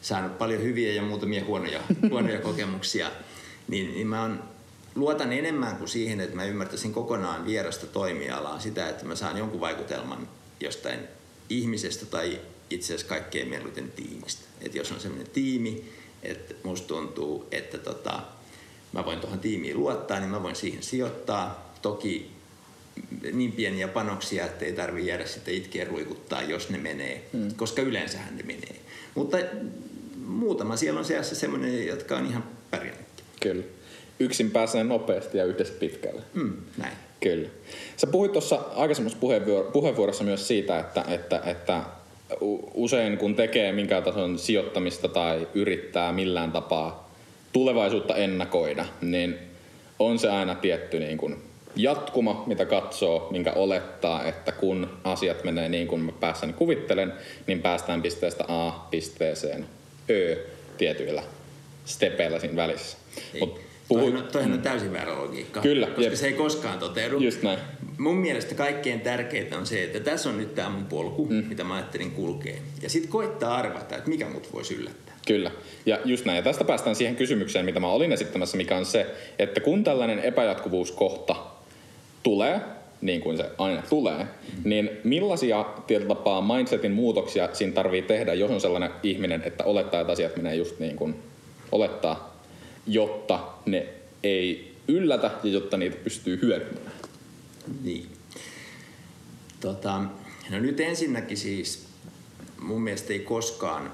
saanut 0.00 0.38
paljon 0.38 0.62
hyviä 0.62 0.92
ja 0.92 1.02
muutamia 1.02 1.44
huonoja, 1.44 1.80
huonoja 2.10 2.40
kokemuksia, 2.40 3.10
niin, 3.68 3.94
niin 3.94 4.06
mä 4.06 4.22
on, 4.22 4.42
luotan 4.94 5.32
enemmän 5.32 5.76
kuin 5.76 5.88
siihen, 5.88 6.20
että 6.20 6.36
mä 6.36 6.44
ymmärtäisin 6.44 6.92
kokonaan 6.92 7.46
vierasta 7.46 7.86
toimialaa 7.86 8.60
sitä, 8.60 8.88
että 8.88 9.04
mä 9.04 9.14
saan 9.14 9.36
jonkun 9.36 9.60
vaikutelman 9.60 10.28
jostain 10.60 11.00
ihmisestä 11.48 12.06
tai 12.06 12.40
itse 12.70 12.94
asiassa 12.94 13.06
kaikkein 13.06 13.48
mieluiten 13.48 13.90
tiimistä. 13.90 14.42
Että 14.60 14.78
jos 14.78 14.92
on 14.92 15.00
sellainen 15.00 15.30
tiimi, 15.32 15.84
että 16.22 16.54
musta 16.62 16.88
tuntuu, 16.88 17.48
että 17.50 17.78
tota, 17.78 18.22
mä 18.92 19.04
voin 19.04 19.20
tuohon 19.20 19.40
tiimiin 19.40 19.78
luottaa, 19.78 20.20
niin 20.20 20.30
mä 20.30 20.42
voin 20.42 20.56
siihen 20.56 20.82
sijoittaa. 20.82 21.74
Toki 21.82 22.30
niin 23.32 23.52
pieniä 23.52 23.88
panoksia, 23.88 24.44
että 24.44 24.64
ei 24.64 24.72
tarvi 24.72 25.06
jäädä 25.06 25.26
sitten 25.26 25.54
itkeä 25.54 25.84
ruikuttaa, 25.84 26.42
jos 26.42 26.70
ne 26.70 26.78
menee, 26.78 27.28
hmm. 27.32 27.54
koska 27.54 27.82
yleensähän 27.82 28.36
ne 28.36 28.42
menee. 28.42 28.76
Mutta 29.14 29.36
muutama 30.26 30.76
siellä 30.76 30.98
on 30.98 31.04
seassa 31.04 31.34
semmoinen, 31.34 31.86
jotka 31.86 32.16
on 32.16 32.26
ihan 32.26 32.44
pärjännyt. 32.70 33.06
Kyllä. 33.40 33.64
Yksin 34.20 34.50
pääsee 34.50 34.84
nopeasti 34.84 35.38
ja 35.38 35.44
yhdessä 35.44 35.74
pitkälle. 35.74 36.22
Mm, 36.34 36.56
näin. 36.76 36.96
Kyllä. 37.20 37.48
Sä 37.96 38.06
puhuit 38.06 38.32
tuossa 38.32 38.60
aikaisemmassa 38.76 39.18
puheenvuorossa 39.72 40.24
myös 40.24 40.48
siitä, 40.48 40.78
että, 40.78 41.04
että, 41.08 41.40
että 41.46 41.82
usein 42.74 43.18
kun 43.18 43.34
tekee 43.34 43.72
minkään 43.72 44.02
tason 44.02 44.38
sijoittamista 44.38 45.08
tai 45.08 45.48
yrittää 45.54 46.12
millään 46.12 46.52
tapaa 46.52 47.10
tulevaisuutta 47.52 48.16
ennakoida, 48.16 48.84
niin 49.00 49.38
on 49.98 50.18
se 50.18 50.30
aina 50.30 50.54
tietty 50.54 50.98
niin 50.98 51.18
kuin 51.18 51.36
jatkuma, 51.76 52.44
mitä 52.46 52.66
katsoo, 52.66 53.28
minkä 53.30 53.52
olettaa, 53.52 54.24
että 54.24 54.52
kun 54.52 54.90
asiat 55.04 55.44
menee 55.44 55.68
niin 55.68 55.88
kuin 55.88 56.00
mä 56.00 56.12
päässäni 56.12 56.52
kuvittelen, 56.52 57.12
niin 57.46 57.62
päästään 57.62 58.02
pisteestä 58.02 58.44
A 58.48 58.86
pisteeseen 58.90 59.66
Ö 60.10 60.36
tietyillä 60.78 61.22
stepeillä 61.84 62.38
siinä 62.38 62.56
välissä. 62.56 62.96
Mut 63.40 63.60
Toihan, 63.88 64.28
toihan 64.32 64.52
on 64.52 64.62
täysin 64.62 64.92
väärä 64.92 65.18
logiikka. 65.18 65.60
Kyllä. 65.60 65.86
Koska 65.86 66.02
jep. 66.02 66.14
se 66.14 66.26
ei 66.26 66.32
koskaan 66.32 66.78
toteudu. 66.78 67.18
Just 67.18 67.42
näin. 67.42 67.58
Mun 67.98 68.16
mielestä 68.16 68.54
kaikkein 68.54 69.00
tärkeintä 69.00 69.58
on 69.58 69.66
se, 69.66 69.84
että 69.84 70.00
tässä 70.00 70.28
on 70.28 70.38
nyt 70.38 70.54
tämä 70.54 70.68
mun 70.68 70.84
polku, 70.84 71.26
mm. 71.26 71.44
mitä 71.48 71.64
mä 71.64 71.74
ajattelin 71.74 72.10
kulkee. 72.10 72.58
Ja 72.82 72.90
sitten 72.90 73.10
koittaa 73.10 73.56
arvata, 73.56 73.96
että 73.96 74.10
mikä 74.10 74.28
mut 74.28 74.52
voisi 74.52 74.74
yllättää. 74.74 75.14
Kyllä. 75.26 75.50
Ja 75.86 75.98
just 76.04 76.24
näin. 76.24 76.36
Ja 76.36 76.42
tästä 76.42 76.64
päästään 76.64 76.96
siihen 76.96 77.16
kysymykseen, 77.16 77.64
mitä 77.64 77.80
mä 77.80 77.88
olin 77.88 78.12
esittämässä, 78.12 78.56
mikä 78.56 78.76
on 78.76 78.84
se, 78.84 79.06
että 79.38 79.60
kun 79.60 79.84
tällainen 79.84 80.18
epäjatkuvuuskohta 80.18 81.36
tulee, 82.22 82.60
niin 83.00 83.20
kuin 83.20 83.36
se 83.36 83.50
aina 83.58 83.82
tulee, 83.90 84.24
mm. 84.24 84.28
niin 84.64 84.90
millaisia 85.04 85.64
tietyllä 85.86 86.14
tapaa 86.14 86.56
mindsetin 86.56 86.92
muutoksia 86.92 87.48
siinä 87.52 87.72
tarvii 87.72 88.02
tehdä, 88.02 88.34
jos 88.34 88.50
on 88.50 88.60
sellainen 88.60 88.90
ihminen, 89.02 89.42
että 89.46 89.64
olettaa, 89.64 90.00
että 90.00 90.12
asiat 90.12 90.36
menee 90.36 90.54
just 90.54 90.78
niin 90.78 90.96
kuin 90.96 91.14
olettaa, 91.72 92.37
jotta 92.88 93.48
ne 93.66 93.86
ei 94.22 94.74
yllätä 94.88 95.30
ja 95.42 95.50
jotta 95.50 95.76
niitä 95.76 95.96
pystyy 96.04 96.38
hyödyntämään? 96.42 96.96
Niin. 97.82 98.06
Tota, 99.60 100.02
no 100.50 100.58
nyt 100.58 100.80
ensinnäkin 100.80 101.36
siis 101.36 101.86
mun 102.60 102.82
mielestä 102.82 103.12
ei 103.12 103.20
koskaan, 103.20 103.92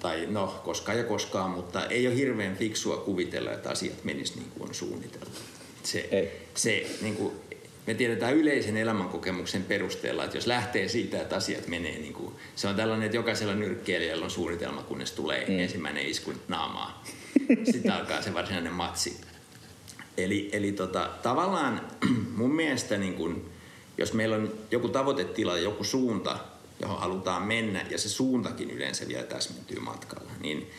tai 0.00 0.26
no 0.26 0.60
koskaan 0.64 0.98
ja 0.98 1.04
koskaan, 1.04 1.50
mutta 1.50 1.86
ei 1.86 2.06
ole 2.06 2.16
hirveän 2.16 2.56
fiksua 2.56 2.96
kuvitella, 2.96 3.52
että 3.52 3.70
asiat 3.70 4.04
menis 4.04 4.36
niin 4.36 4.50
kuin 4.50 4.68
on 4.68 4.74
suunniteltu. 4.74 5.40
Se, 5.82 6.08
ei. 6.10 6.32
se 6.54 6.86
niin 7.02 7.16
kuin, 7.16 7.32
me 7.86 7.94
tiedetään 7.94 8.36
yleisen 8.36 8.76
elämänkokemuksen 8.76 9.64
perusteella, 9.64 10.24
että 10.24 10.36
jos 10.36 10.46
lähtee 10.46 10.88
siitä, 10.88 11.20
että 11.22 11.36
asiat 11.36 11.68
menee 11.68 11.98
niin 11.98 12.12
kuin, 12.12 12.34
se 12.56 12.68
on 12.68 12.76
tällainen, 12.76 13.06
että 13.06 13.16
jokaisella 13.16 13.54
nyrkkeilijällä 13.54 14.24
on 14.24 14.30
suunnitelma, 14.30 14.82
kunnes 14.82 15.12
tulee 15.12 15.44
mm. 15.48 15.58
ensimmäinen 15.58 16.06
isku 16.06 16.32
naamaa. 16.48 17.04
Sitten 17.72 17.92
alkaa 17.92 18.22
se 18.22 18.34
varsinainen 18.34 18.72
matsi. 18.72 19.20
Eli, 20.16 20.48
eli 20.52 20.72
tota, 20.72 21.10
tavallaan 21.22 21.80
mun 22.36 22.54
mielestä 22.54 22.98
niin 22.98 23.14
kun, 23.14 23.50
jos 23.98 24.12
meillä 24.12 24.36
on 24.36 24.52
joku 24.70 24.88
tavoitetila, 24.88 25.58
joku 25.58 25.84
suunta, 25.84 26.38
johon 26.80 27.00
halutaan 27.00 27.42
mennä, 27.42 27.86
ja 27.90 27.98
se 27.98 28.08
suuntakin 28.08 28.70
yleensä 28.70 29.08
vielä 29.08 29.22
täsmentyy 29.22 29.80
matkalla, 29.80 30.30
niin, 30.40 30.70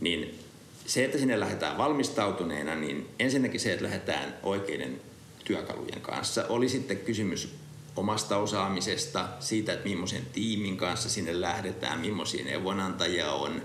niin 0.00 0.38
se, 0.86 1.04
että 1.04 1.18
sinne 1.18 1.40
lähdetään 1.40 1.78
valmistautuneena, 1.78 2.74
niin 2.74 3.08
ensinnäkin 3.18 3.60
se, 3.60 3.72
että 3.72 3.84
lähdetään 3.84 4.34
oikeiden 4.42 5.00
työkalujen 5.44 6.00
kanssa. 6.00 6.46
Oli 6.48 6.68
sitten 6.68 6.98
kysymys 6.98 7.54
omasta 7.96 8.36
osaamisesta, 8.36 9.28
siitä, 9.40 9.72
että 9.72 9.88
millaisen 9.88 10.26
tiimin 10.32 10.76
kanssa 10.76 11.08
sinne 11.08 11.40
lähdetään, 11.40 12.00
millaisia 12.00 12.44
neuvonantajia 12.44 13.32
on, 13.32 13.62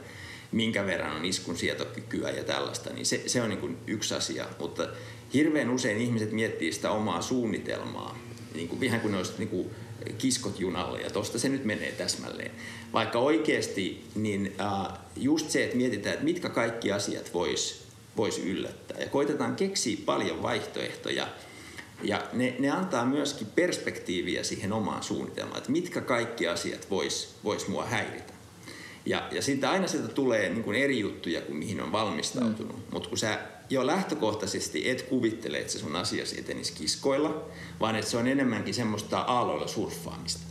minkä 0.55 0.85
verran 0.85 1.15
on 1.15 1.25
iskun 1.25 1.57
sietokykyä 1.57 2.29
ja 2.29 2.43
tällaista, 2.43 2.89
niin 2.93 3.05
se, 3.05 3.23
se 3.27 3.41
on 3.41 3.49
niin 3.49 3.59
kuin 3.59 3.77
yksi 3.87 4.13
asia. 4.13 4.45
Mutta 4.59 4.87
hirveän 5.33 5.69
usein 5.69 5.97
ihmiset 5.97 6.31
miettii 6.31 6.73
sitä 6.73 6.91
omaa 6.91 7.21
suunnitelmaa, 7.21 8.17
niin 8.53 8.67
kuin, 8.67 8.83
ihan 8.83 8.99
kuin 8.99 9.11
ne 9.11 9.17
olisivat 9.17 9.39
niin 9.39 9.49
kuin 9.49 9.69
kiskot 10.17 10.59
junalle 10.59 11.01
ja 11.01 11.09
tosta 11.09 11.39
se 11.39 11.49
nyt 11.49 11.65
menee 11.65 11.91
täsmälleen. 11.91 12.51
Vaikka 12.93 13.19
oikeasti 13.19 14.05
niin 14.15 14.55
äh, 14.59 14.97
just 15.15 15.49
se, 15.49 15.63
että 15.63 15.77
mietitään, 15.77 16.13
että 16.13 16.25
mitkä 16.25 16.49
kaikki 16.49 16.91
asiat 16.91 17.33
vois, 17.33 17.85
vois 18.17 18.37
yllättää 18.37 18.99
ja 18.99 19.07
koitetaan 19.07 19.55
keksiä 19.55 19.97
paljon 20.05 20.43
vaihtoehtoja 20.43 21.27
ja 22.03 22.23
ne, 22.33 22.55
ne 22.59 22.69
antaa 22.69 23.05
myöskin 23.05 23.47
perspektiiviä 23.55 24.43
siihen 24.43 24.73
omaan 24.73 25.03
suunnitelmaan, 25.03 25.57
että 25.57 25.71
mitkä 25.71 26.01
kaikki 26.01 26.47
asiat 26.47 26.89
vois, 26.89 27.35
vois 27.43 27.67
mua 27.67 27.85
häiritä. 27.85 28.34
Ja, 29.05 29.27
ja 29.31 29.41
siitä 29.41 29.71
aina 29.71 29.87
sieltä 29.87 30.07
tulee 30.07 30.49
niin 30.49 30.63
kuin 30.63 30.77
eri 30.77 30.99
juttuja 30.99 31.41
kuin 31.41 31.57
mihin 31.57 31.81
on 31.81 31.91
valmistautunut. 31.91 32.75
Mm. 32.75 32.83
Mutta 32.91 33.09
kun 33.09 33.17
sä 33.17 33.39
jo 33.69 33.87
lähtökohtaisesti 33.87 34.89
et 34.89 35.01
kuvittele, 35.01 35.57
että 35.57 35.73
se 35.73 35.79
sun 35.79 35.95
asiasi 35.95 36.39
etenisi 36.39 36.73
kiskoilla, 36.73 37.45
vaan 37.79 37.95
että 37.95 38.11
se 38.11 38.17
on 38.17 38.27
enemmänkin 38.27 38.73
semmoista 38.73 39.19
aalloilla 39.19 39.67
surffaamista. 39.67 40.41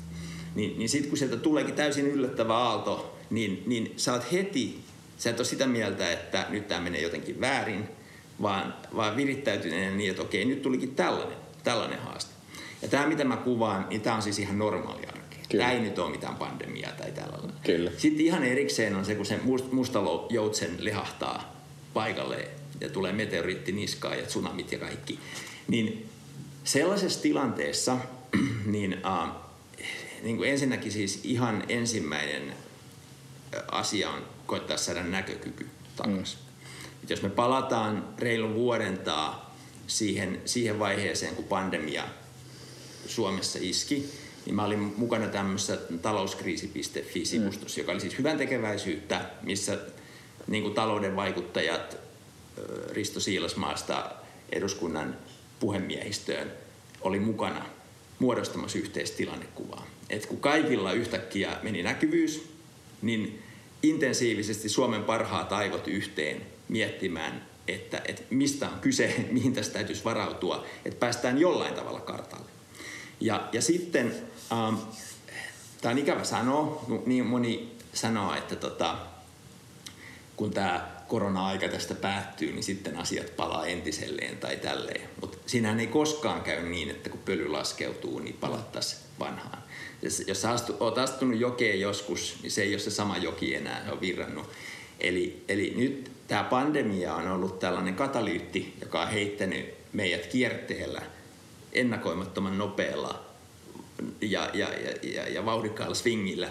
Niin, 0.55 0.79
niin 0.79 0.89
sitten 0.89 1.09
kun 1.09 1.19
sieltä 1.19 1.37
tuleekin 1.37 1.75
täysin 1.75 2.07
yllättävä 2.07 2.57
aalto, 2.57 3.17
niin, 3.31 3.63
niin 3.67 3.93
sä 3.97 4.13
oot 4.13 4.33
heti, 4.33 4.81
sä 5.19 5.31
et 5.31 5.41
ole 5.41 5.47
sitä 5.47 5.67
mieltä, 5.67 6.13
että 6.13 6.47
nyt 6.51 6.69
tämä 6.69 6.81
menee 6.81 7.01
jotenkin 7.01 7.41
väärin, 7.41 7.89
vaan, 8.43 8.75
vaan 8.97 9.17
virittäytyneen 9.17 9.99
niin, 9.99 10.11
että 10.11 10.23
okei, 10.23 10.45
nyt 10.45 10.63
tulikin 10.63 10.95
tällainen, 10.95 11.37
tällainen 11.65 11.99
haaste. 11.99 12.35
Ja 12.83 12.89
tämä, 12.89 13.07
mitä 13.07 13.25
mä 13.25 13.37
kuvaan, 13.37 13.87
niin 13.89 14.01
tämä 14.01 14.17
on 14.17 14.23
siis 14.23 14.39
ihan 14.39 14.59
normaalia 14.59 15.14
Kyllä. 15.55 15.67
Tämä 15.67 15.79
ei 15.79 15.81
nyt 15.81 15.99
ole 15.99 16.11
mitään 16.11 16.37
pandemiaa 16.37 16.93
tai 16.93 17.13
tällä 17.13 17.53
Kyllä. 17.63 17.91
Sitten 17.99 18.27
ihan 18.27 18.45
erikseen 18.45 18.97
on 18.97 19.05
se, 19.05 19.15
kun 19.15 19.27
se 19.27 19.41
musta 19.73 20.01
joutsen 20.31 20.77
lehahtaa 20.79 21.55
paikalle 21.95 22.49
ja 22.81 22.89
tulee 22.89 23.13
meteoriitti 23.13 23.73
niskaan 23.73 24.19
ja 24.19 24.27
tsunamit 24.27 24.73
ja 24.73 24.79
kaikki. 24.79 25.19
Niin 25.69 26.09
sellaisessa 26.65 27.23
tilanteessa, 27.23 27.97
niin, 28.67 28.97
äh, 29.07 29.29
niin 30.23 30.37
kuin 30.37 30.51
ensinnäkin 30.51 30.93
siis 30.93 31.21
ihan 31.25 31.65
ensimmäinen 31.69 32.55
asia 33.71 34.11
on 34.11 34.23
koittaa 34.47 34.77
saada 34.77 35.03
näkökyky 35.03 35.67
takaisin. 35.97 36.39
Mm. 36.39 37.09
Jos 37.09 37.23
me 37.23 37.31
palataan 37.31 38.09
reilun 38.19 38.55
vuoden 38.55 38.99
taa 38.99 39.55
siihen, 39.87 40.43
siihen 40.45 40.79
vaiheeseen, 40.79 41.35
kun 41.35 41.45
pandemia 41.45 42.05
Suomessa 43.07 43.59
iski, 43.63 44.11
niin 44.47 44.55
mä 44.55 44.65
olin 44.65 44.95
mukana 44.97 45.27
tämmöisessä 45.27 45.79
talouskriisi.fi-sivustossa, 46.03 47.79
mm. 47.79 47.83
joka 47.83 47.93
oli 47.93 48.01
siis 48.01 48.19
hyvän 48.19 48.39
tekeväisyyttä, 48.39 49.31
missä 49.43 49.79
niin 50.47 50.63
kuin 50.63 50.75
talouden 50.75 51.17
vaikuttajat 51.17 51.97
Risto 52.93 53.21
Siilasmaasta 53.21 54.11
eduskunnan 54.53 55.17
puhemiehistöön 55.61 56.53
oli 57.01 57.21
mukana 57.21 57.67
muodostamassa 58.19 58.79
yhteistilannekuvaa. 58.79 59.87
Et 60.11 60.27
kun 60.27 60.41
kaikilla 60.41 60.93
yhtäkkiä 60.93 61.57
meni 61.63 61.83
näkyvyys, 61.83 62.49
niin 63.03 63.43
intensiivisesti 63.83 64.69
Suomen 64.69 65.05
parhaat 65.05 65.53
aivot 65.53 65.89
yhteen 65.89 66.43
miettimään, 66.69 67.47
että, 67.69 68.03
että 68.09 68.23
mistä 68.31 68.69
on 68.69 68.81
kyse, 68.81 69.15
mihin 69.31 69.55
tästä 69.55 69.73
täytyisi 69.73 70.05
varautua, 70.05 70.67
että 70.85 70.99
päästään 70.99 71.39
jollain 71.39 71.75
tavalla 71.75 72.01
kartalle. 72.01 72.51
Ja, 73.21 73.49
ja 73.53 73.63
sitten 73.63 74.15
Um, 74.53 74.79
tämä 75.81 75.93
on 75.93 75.99
ikävä 75.99 76.25
sanoa, 76.25 76.85
niin 77.07 77.27
moni 77.27 77.77
sanoo, 77.93 78.35
että 78.35 78.57
tota, 78.57 78.97
kun 80.37 80.51
tämä 80.51 80.95
korona-aika 81.09 81.69
tästä 81.69 81.95
päättyy, 81.95 82.53
niin 82.53 82.63
sitten 82.63 82.97
asiat 82.97 83.37
palaa 83.37 83.67
entiselleen 83.67 84.37
tai 84.37 84.57
tälleen. 84.57 85.09
Mutta 85.21 85.39
siinähän 85.47 85.81
ei 85.81 85.87
koskaan 85.87 86.43
käy 86.43 86.63
niin, 86.69 86.91
että 86.91 87.11
kun 87.11 87.21
pöly 87.25 87.49
laskeutuu, 87.49 88.19
niin 88.19 88.37
palattaisiin 88.41 89.03
vanhaan. 89.19 89.63
Jos 90.03 90.43
sä 90.43 90.51
astu, 90.51 90.77
oot 90.81 90.99
astunut 90.99 91.41
jokeen 91.41 91.81
joskus, 91.81 92.37
niin 92.43 92.51
se 92.51 92.63
ei 92.63 92.75
ole 92.75 92.79
se 92.79 92.91
sama 92.91 93.17
joki 93.17 93.55
enää, 93.55 93.85
se 93.85 93.93
on 93.93 94.01
virrannut. 94.01 94.51
Eli, 95.01 95.45
eli 95.49 95.73
nyt 95.77 96.11
tämä 96.29 96.45
pandemia 96.45 97.15
on 97.15 97.29
ollut 97.29 97.59
tällainen 97.59 97.95
katalyytti, 97.95 98.77
joka 98.81 99.03
on 99.03 99.09
heittänyt 99.09 99.75
meidät 99.93 100.27
kierteellä 100.27 101.03
ennakoimattoman 101.73 102.59
nopealla 102.59 103.25
ja, 104.21 104.51
ja, 104.55 104.69
ja, 104.69 104.91
ja, 105.03 105.29
ja 105.29 105.45
vauhdikkaalla 105.45 105.95
swingillä 105.95 106.51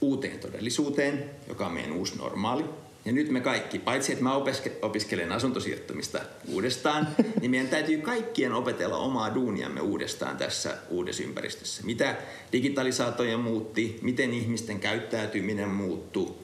uuteen 0.00 0.38
todellisuuteen, 0.38 1.30
joka 1.48 1.66
on 1.66 1.72
meidän 1.72 1.92
uusi 1.92 2.16
normaali. 2.16 2.64
Ja 3.04 3.12
nyt 3.12 3.30
me 3.30 3.40
kaikki, 3.40 3.78
paitsi 3.78 4.12
että 4.12 4.24
mä 4.24 4.34
opiskelen 4.82 5.32
asuntosijoittamista 5.32 6.20
uudestaan, 6.48 7.08
niin 7.40 7.50
meidän 7.50 7.68
täytyy 7.68 7.98
kaikkien 7.98 8.52
opetella 8.52 8.96
omaa 8.96 9.34
duuniamme 9.34 9.80
uudestaan 9.80 10.36
tässä 10.36 10.76
uudessa 10.88 11.22
ympäristössä. 11.22 11.82
Mitä 11.82 12.16
digitalisaatio 12.52 13.38
muutti, 13.38 13.98
miten 14.02 14.34
ihmisten 14.34 14.80
käyttäytyminen 14.80 15.68
muuttui, 15.68 16.34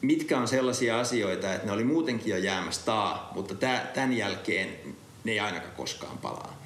mitkä 0.00 0.38
on 0.38 0.48
sellaisia 0.48 1.00
asioita, 1.00 1.54
että 1.54 1.66
ne 1.66 1.72
oli 1.72 1.84
muutenkin 1.84 2.30
jo 2.30 2.36
jäämässä 2.36 2.82
taa, 2.84 3.32
mutta 3.34 3.54
tämän 3.94 4.12
jälkeen 4.12 4.68
ne 5.24 5.32
ei 5.32 5.40
ainakaan 5.40 5.74
koskaan 5.74 6.18
palaa. 6.18 6.63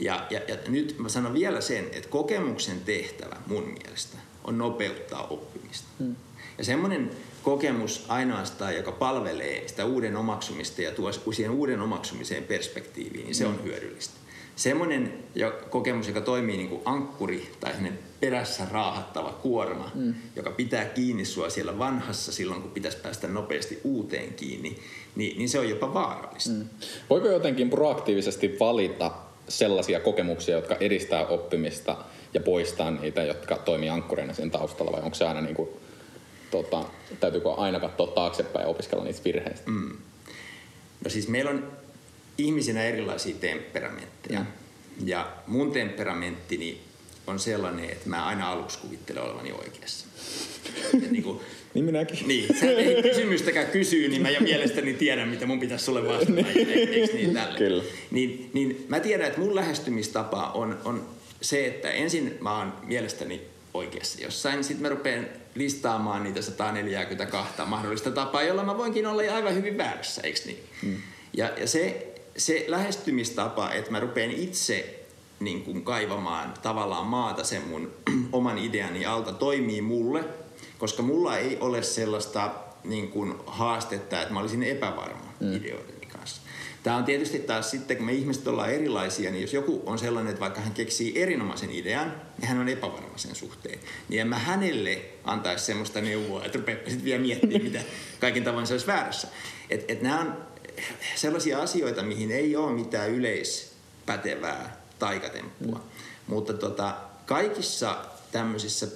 Ja, 0.00 0.26
ja, 0.30 0.40
ja 0.48 0.56
nyt 0.68 0.98
mä 0.98 1.08
sanon 1.08 1.34
vielä 1.34 1.60
sen, 1.60 1.84
että 1.92 2.08
kokemuksen 2.08 2.80
tehtävä 2.80 3.36
mun 3.46 3.64
mielestä 3.64 4.18
on 4.44 4.58
nopeuttaa 4.58 5.26
oppimista. 5.26 5.88
Hmm. 5.98 6.16
Ja 6.58 6.64
semmoinen 6.64 7.10
kokemus 7.42 8.04
ainoastaan, 8.08 8.76
joka 8.76 8.92
palvelee 8.92 9.68
sitä 9.68 9.84
uuden 9.84 10.16
omaksumista 10.16 10.82
ja 10.82 10.90
tuo 10.90 11.12
siihen 11.12 11.50
uuden 11.50 11.80
omaksumiseen 11.80 12.44
perspektiiviin, 12.44 13.24
niin 13.24 13.34
se 13.34 13.44
mm. 13.44 13.50
on 13.50 13.64
hyödyllistä. 13.64 14.14
Semmoinen 14.56 15.12
kokemus, 15.70 16.08
joka 16.08 16.20
toimii 16.20 16.56
niin 16.56 16.68
kuin 16.68 16.82
ankkuri 16.84 17.52
tai 17.60 17.72
perässä 18.20 18.66
raahattava 18.70 19.32
kuorma, 19.32 19.90
mm. 19.94 20.14
joka 20.36 20.50
pitää 20.50 20.84
kiinni 20.84 21.24
sua 21.24 21.50
siellä 21.50 21.78
vanhassa 21.78 22.32
silloin, 22.32 22.62
kun 22.62 22.70
pitäisi 22.70 22.98
päästä 22.98 23.28
nopeasti 23.28 23.80
uuteen 23.84 24.34
kiinni, 24.34 24.78
niin, 25.16 25.38
niin 25.38 25.48
se 25.48 25.58
on 25.58 25.68
jopa 25.68 25.94
vaarallista. 25.94 26.50
Mm. 26.50 26.68
Voiko 27.10 27.28
jotenkin 27.28 27.70
proaktiivisesti 27.70 28.56
valita 28.60 29.10
sellaisia 29.48 30.00
kokemuksia, 30.00 30.56
jotka 30.56 30.76
edistää 30.80 31.26
oppimista 31.26 31.96
ja 32.34 32.40
poistaa 32.40 32.90
niitä, 32.90 33.22
jotka 33.22 33.56
toimii 33.56 33.88
ankkureina 33.88 34.34
siinä 34.34 34.50
taustalla, 34.50 34.92
vai 34.92 35.02
onko 35.02 35.14
se 35.14 35.24
aina 35.24 35.40
niin 35.40 35.56
kuin 35.56 35.68
tota, 36.50 36.84
täytyykö 37.20 37.52
aina 37.52 37.80
katsoa 37.80 38.06
taaksepäin 38.06 38.62
ja 38.62 38.68
opiskella 38.68 39.04
niistä 39.04 39.24
virheistä? 39.24 39.70
Mm. 39.70 39.96
No 41.04 41.10
siis 41.10 41.28
meillä 41.28 41.50
on 41.50 41.72
ihmisinä 42.38 42.82
erilaisia 42.82 43.36
temperamentteja. 43.40 44.40
Mm. 44.40 44.46
Ja 45.04 45.32
mun 45.46 45.72
temperamenttini 45.72 46.80
on 47.26 47.38
sellainen, 47.38 47.90
että 47.90 48.08
mä 48.08 48.26
aina 48.26 48.50
aluksi 48.50 48.78
kuvittelen 48.78 49.22
olevani 49.22 49.52
oikeassa. 49.52 50.06
niin, 51.10 51.22
kuin, 51.22 51.40
niin 51.76 51.84
minäkin. 51.84 52.28
Niin, 52.28 52.58
sä 52.60 52.66
ei 52.66 53.02
kysymystäkään 53.02 53.66
kysyy, 53.66 54.08
niin 54.08 54.22
mä 54.22 54.30
jo 54.30 54.40
mielestäni 54.40 54.94
tiedän, 54.94 55.28
mitä 55.28 55.46
mun 55.46 55.60
pitäisi 55.60 55.84
sulle 55.84 56.08
vastata. 56.08 56.32
niin. 56.32 56.68
Eikö 56.68 57.14
niin 57.14 57.34
tälle? 57.34 57.58
Kyllä. 57.58 57.82
Niin, 58.10 58.50
niin 58.52 58.86
mä 58.88 59.00
tiedän, 59.00 59.26
että 59.26 59.40
mun 59.40 59.54
lähestymistapa 59.54 60.50
on, 60.54 60.78
on 60.84 61.08
se, 61.40 61.66
että 61.66 61.90
ensin 61.90 62.38
mä 62.40 62.58
oon 62.58 62.72
mielestäni 62.82 63.40
oikeassa 63.74 64.22
jossain. 64.22 64.64
Sitten 64.64 64.82
mä 64.82 64.88
rupean 64.88 65.26
listaamaan 65.54 66.22
niitä 66.22 66.42
142 66.42 67.52
mahdollista 67.66 68.10
tapaa, 68.10 68.42
jolla 68.42 68.64
mä 68.64 68.78
voinkin 68.78 69.06
olla 69.06 69.34
aivan 69.34 69.54
hyvin 69.54 69.78
väärässä, 69.78 70.20
eikö 70.24 70.40
niin? 70.46 70.58
Mm. 70.82 70.96
Ja, 71.32 71.50
ja 71.56 71.66
se, 71.66 72.14
se 72.36 72.64
lähestymistapa, 72.68 73.72
että 73.72 73.90
mä 73.90 74.00
rupean 74.00 74.30
itse 74.30 75.00
niin 75.40 75.62
kuin 75.62 75.84
kaivamaan 75.84 76.54
tavallaan 76.62 77.06
maata 77.06 77.44
sen 77.44 77.62
mun 77.68 77.92
oman 78.32 78.58
ideani 78.58 79.06
alta, 79.06 79.32
toimii 79.32 79.80
mulle, 79.80 80.24
koska 80.78 81.02
mulla 81.02 81.38
ei 81.38 81.58
ole 81.60 81.82
sellaista 81.82 82.50
niin 82.84 83.08
kuin 83.08 83.34
haastetta, 83.46 84.22
että 84.22 84.34
mä 84.34 84.40
olisin 84.40 84.62
epävarma 84.62 85.32
mm. 85.40 85.56
ideoiden 85.56 85.96
Tämä 86.86 86.96
on 86.96 87.04
tietysti 87.04 87.38
taas 87.38 87.70
sitten, 87.70 87.96
kun 87.96 88.06
me 88.06 88.12
ihmiset 88.12 88.48
ollaan 88.48 88.70
erilaisia, 88.70 89.30
niin 89.30 89.42
jos 89.42 89.52
joku 89.52 89.82
on 89.86 89.98
sellainen, 89.98 90.30
että 90.30 90.40
vaikka 90.40 90.60
hän 90.60 90.72
keksii 90.72 91.22
erinomaisen 91.22 91.70
idean, 91.70 92.22
niin 92.38 92.48
hän 92.48 92.58
on 92.58 92.68
epävarma 92.68 93.18
sen 93.18 93.34
suhteen. 93.34 93.78
Niin 94.08 94.20
en 94.20 94.28
mä 94.28 94.38
hänelle 94.38 95.02
antaisi 95.24 95.64
semmoista 95.64 96.00
neuvoa, 96.00 96.44
että 96.44 96.58
rupeaa 96.58 96.78
sitten 96.78 97.04
vielä 97.04 97.22
miettimään, 97.22 97.62
mitä 97.62 97.80
kaiken 98.20 98.44
tavoin 98.44 98.66
se 98.66 98.74
olisi 98.74 98.86
väärässä. 98.86 99.28
Et, 99.70 99.84
et 99.88 100.02
nämä 100.02 100.20
on 100.20 100.36
sellaisia 101.14 101.62
asioita, 101.62 102.02
mihin 102.02 102.30
ei 102.30 102.56
ole 102.56 102.72
mitään 102.72 103.10
yleispätevää 103.10 104.76
taikatemppua. 104.98 105.78
Mm. 105.78 105.84
Mutta 106.26 106.52
tota, 106.52 106.96
kaikissa 107.26 107.96
tämmöisissä 108.32 108.88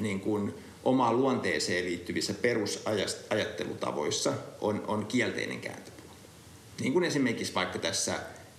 niin 0.00 0.20
kuin, 0.20 0.54
omaan 0.86 1.16
luonteeseen 1.16 1.84
liittyvissä 1.84 2.34
perusajattelutavoissa 2.34 4.32
on, 4.60 4.84
on 4.86 5.06
kielteinen 5.06 5.60
kääntö. 5.60 5.90
Niin 6.80 6.92
kuin 6.92 7.04
esimerkiksi 7.04 7.54
vaikka 7.54 7.78
tässä 7.78 8.14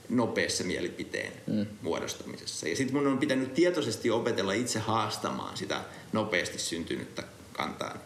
nopeassa 0.10 0.64
mielipiteen 0.64 1.34
mm. 1.48 1.66
muodostamisessa. 1.82 2.68
Ja 2.68 2.76
sitten 2.76 2.96
mun 2.96 3.08
on 3.08 3.18
pitänyt 3.18 3.54
tietoisesti 3.54 4.12
opetella 4.12 4.54
itse 4.54 4.80
haastamaan 4.80 5.58
sitä 5.58 5.82
nopeasti 6.14 6.60
syntynyttä 6.60 7.24
kantaa. 7.54 7.98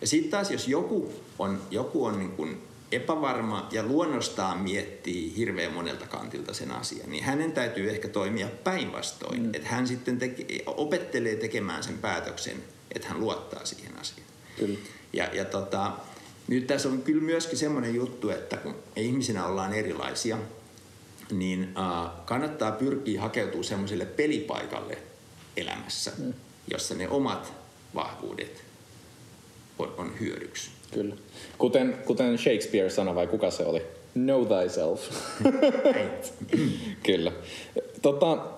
Ja 0.00 0.06
sitten 0.06 0.30
taas, 0.30 0.50
jos 0.50 0.68
joku 0.68 1.12
on, 1.38 1.62
joku 1.70 2.04
on 2.04 2.18
niin 2.18 2.32
kuin 2.32 2.62
epävarma 2.92 3.68
ja 3.72 3.82
luonnostaan 3.82 4.58
miettii 4.58 5.36
hirveän 5.36 5.72
monelta 5.72 6.06
kantilta 6.06 6.54
sen 6.54 6.70
asian, 6.70 7.10
niin 7.10 7.24
hänen 7.24 7.52
täytyy 7.52 7.90
ehkä 7.90 8.08
toimia 8.08 8.48
päinvastoin. 8.64 9.42
Mm. 9.42 9.50
Että 9.54 9.68
hän 9.68 9.86
sitten 9.86 10.18
teke, 10.18 10.62
opettelee 10.66 11.36
tekemään 11.36 11.82
sen 11.82 11.98
päätöksen, 11.98 12.56
että 12.98 13.08
hän 13.08 13.20
luottaa 13.20 13.64
siihen 13.64 13.98
asiaan. 14.00 14.28
Kyllä. 14.56 14.78
Ja, 15.12 15.24
ja 15.32 15.44
tota, 15.44 15.92
nyt 16.48 16.66
tässä 16.66 16.88
on 16.88 17.02
kyllä 17.02 17.22
myöskin 17.22 17.58
semmoinen 17.58 17.94
juttu, 17.94 18.30
että 18.30 18.56
kun 18.56 18.74
ihmisinä 18.96 19.46
ollaan 19.46 19.72
erilaisia, 19.72 20.38
niin 21.30 21.62
äh, 21.62 22.10
kannattaa 22.24 22.72
pyrkiä 22.72 23.20
hakeutumaan 23.20 23.64
semmoiselle 23.64 24.06
pelipaikalle 24.06 24.98
elämässä, 25.56 26.12
mm. 26.18 26.34
jossa 26.70 26.94
ne 26.94 27.08
omat 27.08 27.52
vahvuudet 27.94 28.62
on, 29.78 29.94
on 29.96 30.20
hyödyksi. 30.20 30.70
Kyllä. 30.94 31.16
Kuten, 31.58 31.98
kuten 32.04 32.38
Shakespeare 32.38 32.90
sanoi, 32.90 33.14
vai 33.14 33.26
kuka 33.26 33.50
se 33.50 33.64
oli? 33.64 33.82
Know 34.14 34.46
thyself. 34.46 35.00
Kyllä. 37.06 37.32
Tota, 38.02 38.57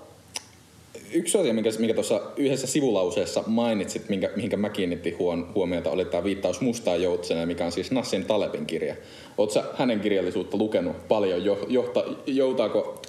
yksi 1.12 1.38
asia, 1.38 1.54
minkä, 1.54 1.70
minkä 1.78 1.94
tuossa 1.94 2.20
yhdessä 2.36 2.66
sivulauseessa 2.66 3.44
mainitsit, 3.46 4.08
minkä, 4.08 4.30
mihinkä 4.36 4.56
mä 4.56 4.70
kiinnitin 4.70 5.18
huon, 5.18 5.54
huomiota, 5.54 5.90
oli 5.90 6.04
tämä 6.04 6.24
viittaus 6.24 6.60
Mustaan 6.60 7.02
joutseneen, 7.02 7.48
mikä 7.48 7.64
on 7.64 7.72
siis 7.72 7.90
Nassin 7.90 8.24
Talebin 8.24 8.66
kirja. 8.66 8.96
Oletko 9.38 9.62
hänen 9.76 10.00
kirjallisuutta 10.00 10.56
lukenut 10.56 11.08
paljon? 11.08 11.44
Jo, 11.44 11.66
johta, 11.68 12.04
joutaako 12.26 13.02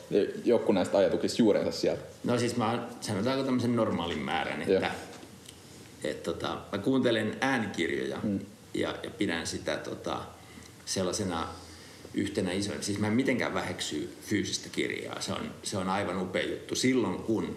joku 0.46 0.72
näistä 0.72 0.98
ajatuksista 0.98 1.42
juurensa 1.42 1.72
sieltä? 1.72 2.02
No 2.24 2.40
siis 2.40 2.56
mä 2.56 2.88
sanotaanko 3.02 3.44
tämmöisen 3.44 3.76
normaalin 3.76 4.20
määrän, 4.20 4.62
että 4.62 4.92
et, 6.04 6.24
tota, 6.24 6.58
mä 6.72 6.78
kuuntelen 6.78 7.38
äänikirjoja 7.42 8.20
hmm. 8.20 8.40
ja, 8.74 8.96
ja 9.04 9.10
pidän 9.18 9.48
sitä 9.48 9.78
tota, 9.78 10.22
sellaisena 10.86 11.48
yhtenä 12.14 12.52
isoina. 12.52 12.82
Siis 12.82 13.00
mä 13.00 13.08
en 13.08 13.14
mitenkään 13.14 13.54
väheksy 13.54 14.14
fyysistä 14.22 14.70
kirjaa. 14.72 15.22
Se 15.22 15.34
on, 15.34 15.52
se 15.64 15.78
on 15.78 15.90
aivan 15.90 16.22
upea 16.22 16.50
juttu 16.50 16.76
silloin, 16.76 17.16
kun 17.16 17.56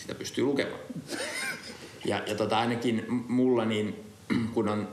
sitä 0.00 0.14
pystyy 0.14 0.44
lukemaan. 0.44 0.80
Ja, 2.04 2.22
ja 2.26 2.34
tota, 2.34 2.58
ainakin 2.58 3.06
mulla 3.08 3.64
niin, 3.64 3.96
kun 4.54 4.68
on 4.68 4.88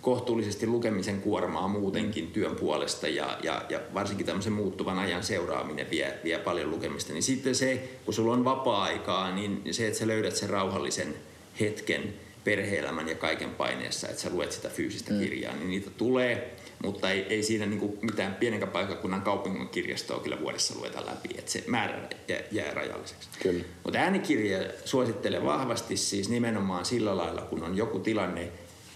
kohtuullisesti 0.00 0.66
lukemisen 0.66 1.20
kuormaa 1.20 1.68
muutenkin 1.68 2.26
työn 2.26 2.56
puolesta 2.56 3.08
ja, 3.08 3.38
ja, 3.42 3.62
ja 3.68 3.80
varsinkin 3.94 4.26
tämmöisen 4.26 4.52
muuttuvan 4.52 4.98
ajan 4.98 5.22
seuraaminen 5.22 5.90
vie, 5.90 6.18
vie 6.24 6.38
paljon 6.38 6.70
lukemista, 6.70 7.12
niin 7.12 7.22
sitten 7.22 7.54
se, 7.54 7.88
kun 8.04 8.14
sulla 8.14 8.32
on 8.32 8.44
vapaa-aikaa, 8.44 9.34
niin 9.34 9.62
se, 9.70 9.86
että 9.86 9.98
sä 9.98 10.06
löydät 10.06 10.36
sen 10.36 10.50
rauhallisen 10.50 11.14
hetken 11.60 12.14
perheelämän 12.44 13.08
ja 13.08 13.14
kaiken 13.14 13.50
paineessa, 13.50 14.08
että 14.08 14.22
sä 14.22 14.30
luet 14.30 14.52
sitä 14.52 14.68
fyysistä 14.68 15.12
mm. 15.12 15.18
kirjaa, 15.18 15.56
niin 15.56 15.70
niitä 15.70 15.90
tulee 15.90 16.56
mutta 16.86 17.10
ei, 17.10 17.26
ei 17.28 17.42
siinä 17.42 17.66
niin 17.66 17.80
kuin 17.80 17.98
mitään 18.00 18.34
pienenkään 18.34 18.72
paikkakunnan 18.72 19.22
kaupungin 19.22 19.68
kirjastoa 19.68 20.20
kyllä 20.20 20.40
vuodessa 20.40 20.74
lueta 20.78 21.06
läpi, 21.06 21.28
että 21.38 21.50
se 21.50 21.64
määrä 21.66 22.08
jää, 22.28 22.40
jää 22.50 22.74
rajalliseksi. 22.74 23.28
Kyllä. 23.42 23.64
Mutta 23.84 23.98
äänikirja 23.98 24.58
suosittelee 24.84 25.44
vahvasti 25.44 25.96
siis 25.96 26.28
nimenomaan 26.28 26.84
sillä 26.84 27.16
lailla, 27.16 27.42
kun 27.42 27.62
on 27.62 27.76
joku 27.76 27.98
tilanne, 27.98 28.48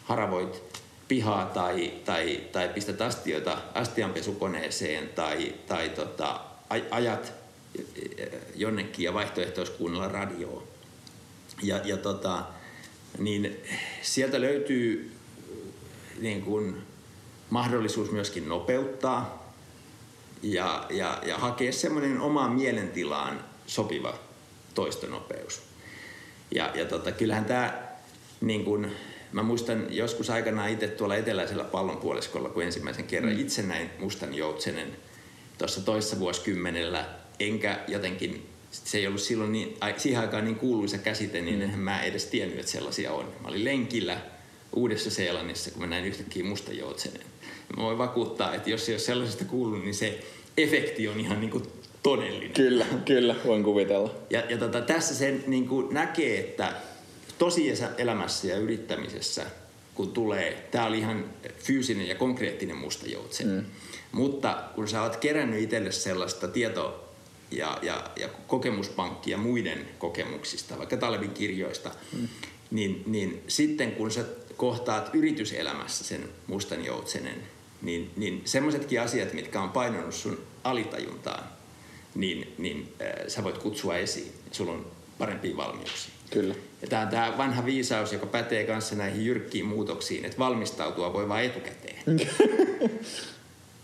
haravoit 0.05 0.63
pihaa 1.09 1.47
tai, 1.47 1.93
tai, 2.05 2.41
tai 2.53 2.69
pistät 2.69 3.01
astioita 3.01 3.59
astianpesukoneeseen 3.75 5.09
tai, 5.09 5.55
tai 5.67 5.89
tota, 5.89 6.41
ajat 6.91 7.33
jonnekin 8.55 9.05
ja 9.05 9.15
vaihtoehto 9.15 9.61
olisi 9.61 9.73
kuunnella 9.73 10.09
radioa. 10.09 10.63
Ja, 11.63 11.81
ja 11.85 11.97
tota, 11.97 12.45
niin 13.19 13.57
sieltä 14.03 14.41
löytyy 14.41 15.13
niin 16.21 16.43
kuin 16.43 16.77
mahdollisuus 17.51 18.11
myöskin 18.11 18.49
nopeuttaa 18.49 19.53
ja, 20.43 20.87
ja, 20.91 21.19
ja 21.27 21.39
hakea 21.39 21.73
semmoinen 21.73 22.21
omaan 22.21 22.53
mielentilaan 22.53 23.45
sopiva 23.67 24.15
toistonopeus. 24.75 25.63
Ja, 26.55 26.71
ja 26.75 26.85
tota, 26.85 27.13
kyllähän 27.13 27.45
tämä, 27.45 27.83
niin 28.41 28.65
kun, 28.65 28.91
mä 29.33 29.43
muistan 29.43 29.87
joskus 29.91 30.31
aikanaan 30.31 30.71
itse 30.71 30.89
tuolla 30.89 31.17
eteläisellä 31.17 31.65
pallonpuoliskolla, 31.65 32.49
kun 32.49 32.63
ensimmäisen 32.63 33.07
kerran 33.07 33.33
mm. 33.33 33.41
itse 33.41 33.63
näin 33.63 33.91
mustan 33.99 34.35
joutsenen 34.35 34.97
tuossa 35.59 35.81
toissa 35.81 36.19
vuosikymmenellä, 36.19 37.09
enkä 37.41 37.79
jotenkin, 37.89 38.47
se 38.71 38.99
ei 38.99 39.07
ollut 39.07 39.21
silloin 39.21 39.53
niin, 39.53 39.77
siihen 39.97 40.21
aikaan 40.21 40.45
niin 40.45 40.57
kuuluisa 40.57 40.99
käsite, 40.99 41.41
niin 41.41 41.59
mm. 41.59 41.75
en 41.75 41.79
mä 41.79 42.03
edes 42.03 42.27
tiennyt, 42.27 42.59
että 42.59 42.73
sellaisia 42.73 43.13
on. 43.13 43.25
Mä 43.41 43.49
olin 43.49 43.65
lenkillä, 43.65 44.19
Uudessa 44.77 45.11
Seelannissa, 45.11 45.71
kun 45.71 45.81
mä 45.81 45.87
näin 45.87 46.05
yhtäkkiä 46.05 46.45
mustajoutsenen. 46.45 47.23
Mä 47.77 47.83
voin 47.83 47.99
vakuuttaa, 47.99 48.55
että 48.55 48.71
jos 48.71 48.89
ei 48.89 48.95
ole 48.95 49.01
sellaisesta 49.01 49.45
kuullut, 49.45 49.83
niin 49.83 49.95
se 49.95 50.21
efekti 50.59 51.09
on 51.09 51.21
ihan 51.21 51.41
niin 51.41 51.51
kuin 51.51 51.65
todellinen. 52.03 52.51
Kyllä, 52.51 52.87
kyllä, 53.05 53.37
voin 53.47 53.65
kuvitella. 53.65 54.15
Ja, 54.31 54.41
ja 54.49 54.59
tota, 54.59 54.81
tässä 54.81 55.15
sen 55.15 55.45
niin 55.47 55.69
kuin 55.69 55.95
näkee, 55.95 56.41
että 56.41 56.73
tosielämässä 57.39 58.49
ja 58.49 58.57
yrittämisessä, 58.57 59.47
kun 59.95 60.13
tulee, 60.13 60.69
tämä 60.71 60.87
oli 60.87 60.99
ihan 60.99 61.25
fyysinen 61.59 62.09
ja 62.09 62.15
konkreettinen 62.15 62.77
mustajoutsen. 62.77 63.49
Mm. 63.49 63.65
Mutta 64.13 64.63
kun 64.75 64.89
sä 64.89 65.03
oot 65.03 65.17
kerännyt 65.17 65.61
itselle 65.61 65.93
sellaista 65.93 66.49
tieto- 66.49 67.11
ja, 67.51 67.79
ja, 67.83 68.11
ja 68.17 68.29
kokemuspankkia 68.47 69.39
muiden 69.39 69.89
kokemuksista, 69.99 70.79
vaikka 70.79 70.97
Talvin 70.97 71.31
kirjoista, 71.31 71.91
mm. 72.13 72.29
niin, 72.71 73.03
niin 73.07 73.43
sitten 73.49 73.93
kun 73.93 74.11
sä 74.11 74.25
kohtaat 74.61 75.11
yrityselämässä 75.15 76.05
sen 76.05 76.29
mustan 76.47 76.85
joutsenen, 76.85 77.43
niin, 77.83 78.11
niin 78.17 78.43
semmoisetkin 78.45 79.01
asiat, 79.01 79.33
mitkä 79.33 79.61
on 79.61 79.71
painanut 79.71 80.15
sun 80.15 80.39
alitajuntaan, 80.65 81.45
niin, 82.15 82.55
niin 82.59 82.95
äh, 83.03 83.27
sä 83.29 83.45
voit 83.45 83.59
kutsua 83.59 83.97
esiin. 83.97 84.33
Sulla 84.51 84.73
on 84.73 84.87
parempia 85.19 85.57
valmiuksia. 85.57 86.15
Kyllä. 86.31 86.55
Ja 86.83 86.89
tämä 86.89 87.03
on 87.03 87.09
tämä 87.09 87.39
vanha 87.39 87.65
viisaus, 87.65 88.13
joka 88.13 88.27
pätee 88.27 88.65
kanssa 88.65 88.95
näihin 88.95 89.27
jyrkkiin 89.27 89.67
muutoksiin, 89.67 90.25
että 90.25 90.39
valmistautua 90.39 91.13
voi 91.13 91.29
vain 91.29 91.51
etukäteen. 91.51 92.03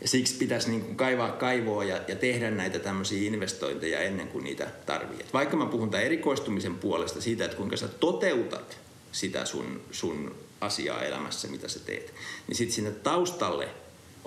ja 0.03 0.09
siksi 0.09 0.37
pitäisi 0.37 0.71
niin 0.71 0.83
kuin 0.83 0.97
kaivaa 0.97 1.33
kaivoa 1.33 1.85
ja, 1.85 2.01
ja 2.09 2.17
tehdä 2.17 2.51
näitä 2.51 2.79
tämmöisiä 2.79 3.27
investointeja 3.27 4.01
ennen 4.01 4.29
kuin 4.29 4.45
niitä 4.45 4.67
tarvii. 4.87 5.21
Et 5.21 5.33
vaikka 5.33 5.57
mä 5.57 5.67
puhun 5.67 5.91
tämän 5.91 6.07
erikoistumisen 6.07 6.75
puolesta 6.75 7.21
siitä, 7.21 7.45
että 7.45 7.57
kuinka 7.57 7.77
sä 7.77 7.89
toteutat 7.89 8.79
sitä 9.13 9.45
sun, 9.45 9.81
sun 9.91 10.46
asiaa 10.61 11.03
elämässä, 11.03 11.49
mitä 11.49 11.69
sä 11.69 11.79
teet, 11.79 12.15
niin 12.49 12.57
sitten 12.57 12.75
sinne 12.75 12.91
taustalle 12.91 13.69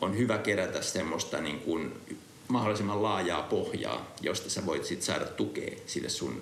on 0.01 0.17
hyvä 0.17 0.37
kerätä 0.37 0.81
semmoista 0.81 1.41
niin 1.41 1.59
kuin 1.59 1.93
mahdollisimman 2.47 3.03
laajaa 3.03 3.43
pohjaa, 3.43 4.15
josta 4.21 4.49
sä 4.49 4.65
voit 4.65 4.85
sit 4.85 5.01
saada 5.01 5.25
tukea 5.25 5.71
sille 5.85 6.09
sun 6.09 6.41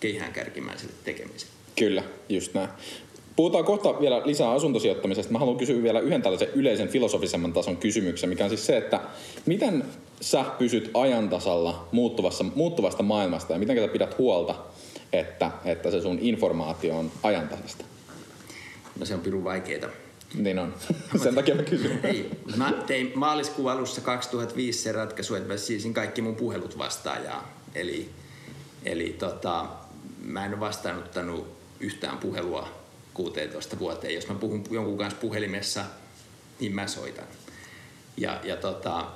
keihään 0.00 0.32
kärkimäiselle 0.32 0.94
tekemiselle. 1.04 1.54
Kyllä, 1.78 2.02
just 2.28 2.54
näin. 2.54 2.68
Puhutaan 3.36 3.64
kohta 3.64 4.00
vielä 4.00 4.22
lisää 4.24 4.50
asuntosijoittamisesta. 4.50 5.32
Mä 5.32 5.38
haluan 5.38 5.56
kysyä 5.56 5.82
vielä 5.82 6.00
yhden 6.00 6.22
tällaisen 6.22 6.48
yleisen 6.54 6.88
filosofisemman 6.88 7.52
tason 7.52 7.76
kysymyksen, 7.76 8.28
mikä 8.28 8.44
on 8.44 8.50
siis 8.50 8.66
se, 8.66 8.76
että 8.76 9.00
miten 9.46 9.84
sä 10.20 10.44
pysyt 10.58 10.90
ajantasalla 10.94 11.88
muuttuvassa, 11.92 12.44
muuttuvasta 12.54 13.02
maailmasta 13.02 13.52
ja 13.52 13.58
miten 13.58 13.76
sä 13.76 13.88
pidät 13.88 14.18
huolta, 14.18 14.54
että, 15.12 15.50
että 15.64 15.90
se 15.90 16.00
sun 16.00 16.18
informaatio 16.20 16.98
on 16.98 17.12
ajantasasta? 17.22 17.84
No 19.00 19.06
se 19.06 19.14
on 19.14 19.20
pirun 19.20 19.44
vaikeeta. 19.44 19.88
Niin 20.34 20.58
on. 20.58 20.74
Sen 21.22 21.34
takia 21.34 21.54
mä 21.54 21.62
kysyn. 21.62 22.00
Ei, 22.02 22.30
mä 22.56 22.72
tein 22.86 23.12
maaliskuun 23.14 23.72
alussa 23.72 24.00
2005 24.00 24.82
sen 24.82 24.94
ratkaisu, 24.94 25.34
että 25.34 25.48
mä 25.48 25.56
siisin 25.56 25.94
kaikki 25.94 26.22
mun 26.22 26.36
puhelut 26.36 26.78
vastaajaa. 26.78 27.60
Eli, 27.74 28.10
eli 28.84 29.16
tota, 29.18 29.66
mä 30.24 30.44
en 30.44 30.50
ole 30.50 30.60
vastaanottanut 30.60 31.48
yhtään 31.80 32.18
puhelua 32.18 32.68
16 33.14 33.78
vuoteen. 33.78 34.14
Jos 34.14 34.28
mä 34.28 34.34
puhun 34.34 34.64
jonkun 34.70 34.98
kanssa 34.98 35.20
puhelimessa, 35.20 35.84
niin 36.60 36.74
mä 36.74 36.86
soitan. 36.86 37.26
Ja, 38.16 38.40
ja 38.44 38.56
tota, 38.56 39.06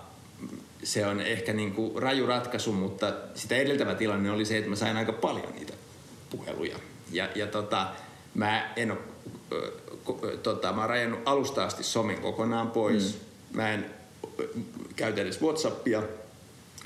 se 0.82 1.06
on 1.06 1.20
ehkä 1.20 1.52
niin 1.52 1.72
kuin 1.72 2.02
raju 2.02 2.26
ratkaisu, 2.26 2.72
mutta 2.72 3.12
sitä 3.34 3.56
edeltävä 3.56 3.94
tilanne 3.94 4.30
oli 4.30 4.44
se, 4.44 4.58
että 4.58 4.70
mä 4.70 4.76
sain 4.76 4.96
aika 4.96 5.12
paljon 5.12 5.52
niitä 5.52 5.72
puheluja. 6.30 6.78
Ja, 7.12 7.28
ja 7.34 7.46
tota, 7.46 7.86
mä 8.34 8.72
en 8.76 8.90
ole, 8.90 8.98
tota, 10.42 10.72
mä 10.72 10.80
oon 10.80 10.90
rajannut 10.90 11.20
alusta 11.24 11.64
asti 11.64 11.84
somen 11.84 12.18
kokonaan 12.18 12.70
pois. 12.70 13.14
Mm. 13.14 13.56
Mä 13.56 13.72
en 13.72 13.86
käytä 14.96 15.20
edes 15.20 15.42
Whatsappia, 15.42 16.02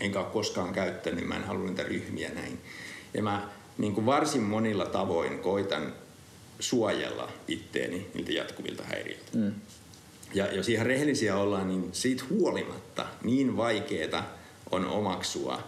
enkä 0.00 0.20
ole 0.20 0.28
koskaan 0.33 0.72
käyttänyt, 0.72 1.26
mä 1.26 1.37
en 1.37 1.44
halua 1.44 1.66
niitä 1.66 1.83
ryhmiä 1.83 2.31
näin. 2.35 2.61
Ja 3.14 3.22
mä 3.22 3.48
niin 3.78 3.94
kuin 3.94 4.07
varsin 4.07 4.42
monilla 4.42 4.87
tavoin 4.87 5.38
koitan 5.38 5.92
suojella 6.61 7.28
itteeni 7.48 8.11
niiltä 8.14 8.33
jatkuvilta 8.33 8.83
häiriöiltä. 8.85 9.31
Mm. 9.35 9.54
Ja 10.35 10.52
jos 10.52 10.68
ihan 10.68 10.87
rehellisiä 10.87 11.37
ollaan, 11.37 11.68
niin 11.68 11.88
siitä 11.92 12.24
huolimatta 12.31 13.07
niin 13.22 13.57
vaikeeta 13.57 14.22
on 14.70 14.87
omaksua 14.87 15.62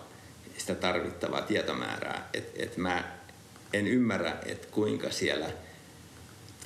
sitä 0.58 0.74
tarvittavaa 0.74 1.42
tietomäärää, 1.42 2.28
että 2.34 2.62
et 2.62 2.76
mä 2.76 3.04
en 3.72 3.86
ymmärrä, 3.86 4.36
että 4.46 4.68
kuinka 4.70 5.10
siellä 5.10 5.50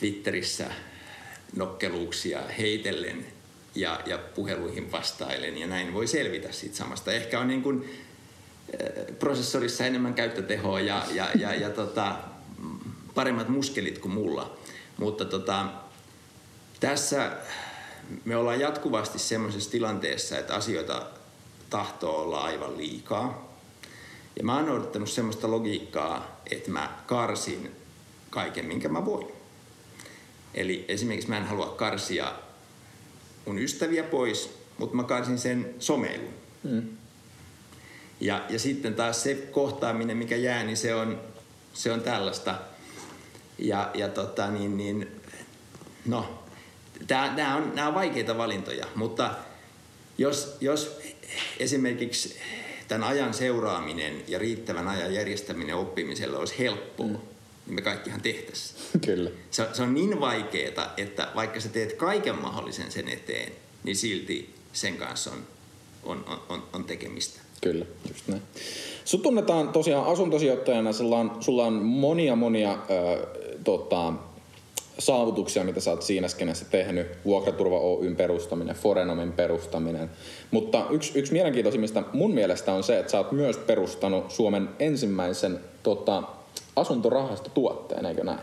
Twitterissä 0.05 0.67
nokkeluuksia 1.57 2.41
heitellen 2.59 3.27
ja, 3.75 4.01
ja 4.07 4.19
puheluihin 4.19 4.93
vastailen 4.93 5.59
ja 5.59 5.67
näin 5.67 5.95
voi 5.95 6.07
selvitä 6.07 6.53
siitä 6.53 6.77
samasta. 6.77 7.13
Ehkä 7.13 7.41
on 7.41 7.49
niin 7.49 7.63
kuin, 7.63 8.05
prosessorissa 9.19 9.87
enemmän 9.87 10.15
käyttötehoa 10.15 10.81
ja, 10.81 11.07
ja, 11.13 11.29
ja, 11.39 11.55
ja 11.55 11.71
tota, 11.71 12.17
paremmat 13.15 13.49
muskelit 13.49 13.99
kuin 13.99 14.15
mulla. 14.15 14.59
Mutta 14.99 15.25
tota, 15.25 15.67
tässä 16.81 17.33
me 18.25 18.37
ollaan 18.37 18.61
jatkuvasti 18.61 19.19
semmoisessa 19.19 19.71
tilanteessa, 19.71 20.39
että 20.39 20.55
asioita 20.55 21.07
tahtoo 21.71 22.23
olla 22.23 22.41
aivan 22.41 22.77
liikaa. 22.77 23.59
Ja 24.37 24.45
mä 24.45 24.57
oon 24.57 24.67
noudattanut 24.67 25.11
semmoista 25.11 25.51
logiikkaa, 25.51 26.41
että 26.51 26.71
mä 26.71 26.99
karsin 27.07 27.71
kaiken, 28.31 28.67
minkä 28.67 28.89
mä 28.89 29.05
voin. 29.05 29.34
Eli 30.55 30.85
esimerkiksi 30.89 31.29
mä 31.29 31.37
en 31.37 31.45
halua 31.45 31.67
karsia 31.67 32.33
mun 33.47 33.59
ystäviä 33.59 34.03
pois, 34.03 34.59
mutta 34.79 34.97
mä 34.97 35.05
karsin 35.05 35.39
sen 35.39 35.75
someilun. 35.79 36.35
Mm. 36.63 36.83
Ja, 38.21 38.45
ja 38.49 38.59
sitten 38.59 38.95
taas 38.95 39.23
se 39.23 39.35
kohtaaminen, 39.35 40.17
mikä 40.17 40.37
jää, 40.37 40.65
niin 40.65 40.77
se 40.77 40.95
on, 40.95 41.21
se 41.73 41.93
on 41.93 42.01
tällaista. 42.01 42.55
Ja, 43.59 43.91
ja 43.95 44.09
tota, 44.09 44.51
niin, 44.51 44.77
niin, 44.77 45.21
no, 46.07 46.45
nämä 47.37 47.57
on, 47.57 47.81
on 47.87 47.95
vaikeita 47.95 48.39
valintoja, 48.39 48.87
mutta 48.95 49.31
jos, 50.19 50.57
jos 50.61 51.01
esimerkiksi 51.59 52.39
tämän 52.89 53.09
ajan 53.09 53.35
seuraaminen 53.35 54.23
ja 54.29 54.39
riittävän 54.39 54.89
ajan 54.89 55.15
järjestäminen 55.15 55.77
oppimiselle 55.77 56.37
olisi 56.37 56.59
helppoa, 56.59 57.07
mm. 57.07 57.19
Niin 57.67 57.75
me 57.75 57.83
kaikkihan 57.83 58.21
tehtäisiin. 58.21 58.81
Kyllä. 59.05 59.31
Se, 59.51 59.67
se 59.73 59.83
on 59.83 59.95
niin 59.95 60.21
vaikeaa, 60.21 60.95
että 60.97 61.29
vaikka 61.35 61.61
sä 61.61 61.69
teet 61.69 61.93
kaiken 61.93 62.39
mahdollisen 62.39 62.93
sen 62.93 63.09
eteen, 63.09 63.53
niin 63.85 63.97
silti 63.97 64.55
sen 64.73 64.97
kanssa 64.97 65.31
on, 65.31 65.45
on, 66.03 66.41
on, 66.49 66.63
on 66.73 66.85
tekemistä. 66.85 67.41
Kyllä, 67.61 67.87
just 68.09 68.29
näin. 68.29 68.43
Sut 69.05 69.23
tunnetaan 69.23 69.69
tosiaan 69.69 70.07
asuntosijoittajana, 70.07 70.93
sulla 70.93 71.19
on, 71.19 71.37
sulla 71.41 71.65
on 71.65 71.73
monia 71.73 72.37
monia 72.37 72.73
ö, 72.73 73.27
tota, 73.65 74.13
saavutuksia, 74.99 75.65
mitä 75.65 75.81
sä 75.81 75.91
oot 75.91 76.03
siinä 76.03 76.29
skenessä 76.29 76.65
tehnyt. 76.65 77.07
Vuokraturva 77.25 77.79
Oyn 77.79 78.17
perustaminen, 78.17 78.77
Forenomin 78.77 79.33
perustaminen. 79.33 80.11
Mutta 80.51 80.87
yksi, 80.91 81.19
yksi 81.19 81.33
mielenkiintoisimmista 81.33 82.03
mun 82.13 82.35
mielestä 82.35 82.73
on 82.73 82.85
se, 82.85 82.99
että 82.99 83.13
sä 83.13 83.19
oot 83.19 83.33
myös 83.33 83.57
perustanut 83.57 84.31
Suomen 84.31 84.69
ensimmäisen 84.79 85.61
tota, 85.83 86.23
asuntorahastotuotteen, 86.77 88.07
eikö 88.07 88.25
näin? 88.25 88.39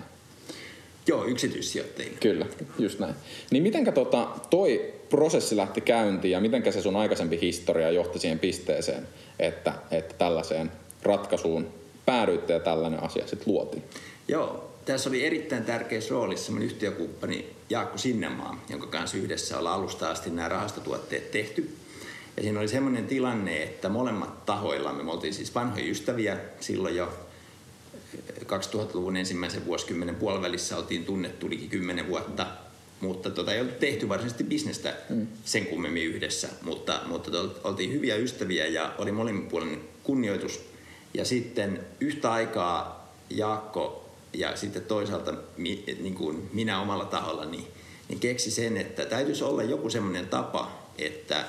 Joo, 1.07 1.25
yksityissijoittajille. 1.25 2.17
Kyllä, 2.19 2.45
just 2.79 2.99
näin. 2.99 3.15
Niin 3.51 3.63
mitenkä 3.63 3.91
tota, 3.91 4.27
toi 4.49 4.93
prosessi 5.09 5.57
lähti 5.57 5.81
käyntiin 5.81 6.31
ja 6.31 6.41
mitenkä 6.41 6.71
se 6.71 6.81
sun 6.81 6.95
aikaisempi 6.95 7.39
historia 7.41 7.91
johti 7.91 8.19
siihen 8.19 8.39
pisteeseen, 8.39 9.07
että, 9.39 9.73
että 9.91 10.15
tällaiseen 10.17 10.71
ratkaisuun 11.03 11.67
päädyitte 12.05 12.53
ja 12.53 12.59
tällainen 12.59 13.03
asia 13.03 13.27
sitten 13.27 13.53
luotiin? 13.53 13.83
Joo, 14.27 14.71
tässä 14.85 15.09
oli 15.09 15.25
erittäin 15.25 15.65
tärkeässä 15.65 16.09
roolissa 16.09 16.51
mun 16.51 16.61
yhtiökumppani 16.61 17.49
Jaakko 17.69 17.97
Sinnemaa, 17.97 18.63
jonka 18.69 18.87
kanssa 18.87 19.17
yhdessä 19.17 19.57
ollaan 19.57 19.79
alusta 19.79 20.09
asti 20.09 20.29
nämä 20.29 20.49
rahastotuotteet 20.49 21.31
tehty. 21.31 21.75
Ja 22.37 22.43
siinä 22.43 22.59
oli 22.59 22.67
semmoinen 22.67 23.07
tilanne, 23.07 23.63
että 23.63 23.89
molemmat 23.89 24.45
tahoilla, 24.45 24.93
me 24.93 25.11
oltiin 25.11 25.33
siis 25.33 25.55
vanhoja 25.55 25.85
ystäviä 25.85 26.37
silloin 26.59 26.95
jo 26.95 27.13
2000-luvun 28.51 29.17
ensimmäisen 29.17 29.65
vuosikymmenen 29.65 30.15
puolivälissä 30.15 30.77
oltiin 30.77 31.05
tunnettu 31.05 31.49
liki 31.49 31.67
10 31.67 32.07
vuotta, 32.07 32.47
mutta 33.01 33.29
tota, 33.29 33.53
ei 33.53 33.61
ollut 33.61 33.79
tehty 33.79 34.09
varsinaisesti 34.09 34.43
bisnestä 34.43 34.93
mm. 35.09 35.27
sen 35.45 35.65
kummemmin 35.65 36.03
yhdessä, 36.03 36.49
mutta, 36.61 37.01
mutta 37.05 37.31
oltiin 37.63 37.93
hyviä 37.93 38.15
ystäviä 38.15 38.67
ja 38.67 38.93
oli 38.97 39.11
molemminpuolinen 39.11 39.79
kunnioitus. 40.03 40.59
Ja 41.13 41.25
sitten 41.25 41.79
yhtä 41.99 42.31
aikaa 42.31 43.11
Jaakko 43.29 44.09
ja 44.33 44.55
sitten 44.55 44.85
toisaalta 44.85 45.33
niin 45.57 46.15
kuin 46.15 46.49
minä 46.53 46.81
omalla 46.81 47.05
tahollani 47.05 47.57
niin, 47.57 47.67
niin 48.07 48.19
keksi 48.19 48.51
sen, 48.51 48.77
että 48.77 49.05
täytyisi 49.05 49.43
olla 49.43 49.63
joku 49.63 49.89
semmoinen 49.89 50.27
tapa, 50.27 50.71
että 50.97 51.45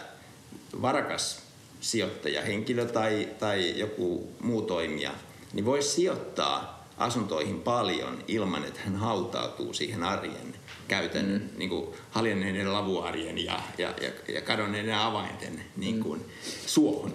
varakas 0.82 1.42
sijoittaja, 1.80 2.42
henkilö 2.42 2.86
tai, 2.86 3.28
tai 3.38 3.78
joku 3.78 4.30
muu 4.40 4.62
toimija, 4.62 5.10
niin 5.52 5.64
voisi 5.64 5.88
sijoittaa 5.88 6.81
asuntoihin 6.98 7.60
paljon 7.60 8.24
ilman, 8.28 8.64
että 8.64 8.80
hän 8.84 8.96
hautautuu 8.96 9.74
siihen 9.74 10.02
arjen 10.02 10.54
käytännön, 10.88 11.42
mm. 11.42 11.58
niin 11.58 11.70
kuin 11.70 11.94
haljenneiden 12.10 12.72
lavuarjen 12.72 13.44
ja, 13.44 13.60
ja, 13.78 13.94
ja, 14.00 14.34
ja 14.34 14.40
kadonneiden 14.40 14.94
avainten 14.94 15.62
niin 15.76 16.00
kuin, 16.00 16.20
mm. 16.20 16.26
suohon. 16.66 17.12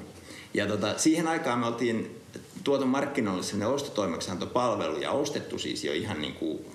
Ja 0.54 0.68
tota, 0.68 0.98
siihen 0.98 1.28
aikaan 1.28 1.60
me 1.60 1.66
oltiin 1.66 2.22
tuotu 2.64 2.86
markkinoille 2.86 3.44
sellainen 3.44 3.76
ostotoimeksiantopalvelu 3.76 4.98
ja 4.98 5.12
ostettu 5.12 5.60
siis 5.60 5.84
jo 5.84 5.94
ihan 5.94 6.22
niin 6.22 6.34
kuin 6.34 6.66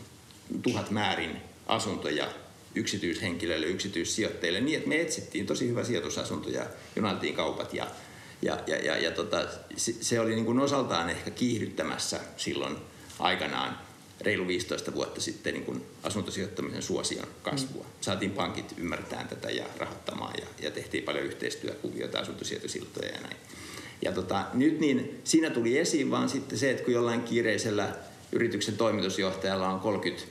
tuhat 0.62 0.90
määrin 0.90 1.36
asuntoja 1.66 2.26
yksityishenkilöille, 2.74 3.66
yksityissijoittajille 3.66 4.60
niin, 4.60 4.76
että 4.76 4.88
me 4.88 5.00
etsittiin 5.00 5.46
tosi 5.46 5.68
hyvä 5.68 5.84
sijoitusasunto 5.84 6.48
ja 6.48 6.66
jonailtiin 6.96 7.34
kaupat 7.34 7.74
ja, 7.74 7.86
ja, 8.42 8.58
ja, 8.66 8.76
ja, 8.76 8.98
ja 8.98 9.10
tota, 9.10 9.48
se 9.76 10.20
oli 10.20 10.34
niin 10.34 10.44
kuin 10.44 10.60
osaltaan 10.60 11.10
ehkä 11.10 11.30
kiihdyttämässä 11.30 12.20
silloin 12.36 12.76
aikanaan 13.18 13.78
reilu 14.20 14.46
15 14.46 14.94
vuotta 14.94 15.20
sitten 15.20 15.54
niin 15.54 15.64
kuin 15.64 15.82
asuntosijoittamisen 16.02 16.82
suosion 16.82 17.26
kasvua. 17.42 17.82
Mm. 17.82 17.90
Saatiin 18.00 18.30
pankit 18.30 18.74
ymmärtämään 18.76 19.28
tätä 19.28 19.50
ja 19.50 19.64
rahoittamaan 19.76 20.34
ja, 20.40 20.46
ja 20.62 20.70
tehtiin 20.70 21.04
paljon 21.04 21.24
yhteistyökuvioita, 21.24 22.18
asuntosijoitusiltoja 22.18 23.08
ja 23.08 23.20
näin. 23.20 23.36
Ja 24.02 24.12
tota, 24.12 24.44
nyt 24.54 24.80
niin 24.80 25.20
siinä 25.24 25.50
tuli 25.50 25.78
esiin 25.78 26.10
vaan 26.10 26.28
sitten 26.28 26.58
se, 26.58 26.70
että 26.70 26.84
kun 26.84 26.94
jollain 26.94 27.22
kiireisellä 27.22 27.96
yrityksen 28.32 28.76
toimitusjohtajalla 28.76 29.68
on 29.68 29.80
30 29.80 30.24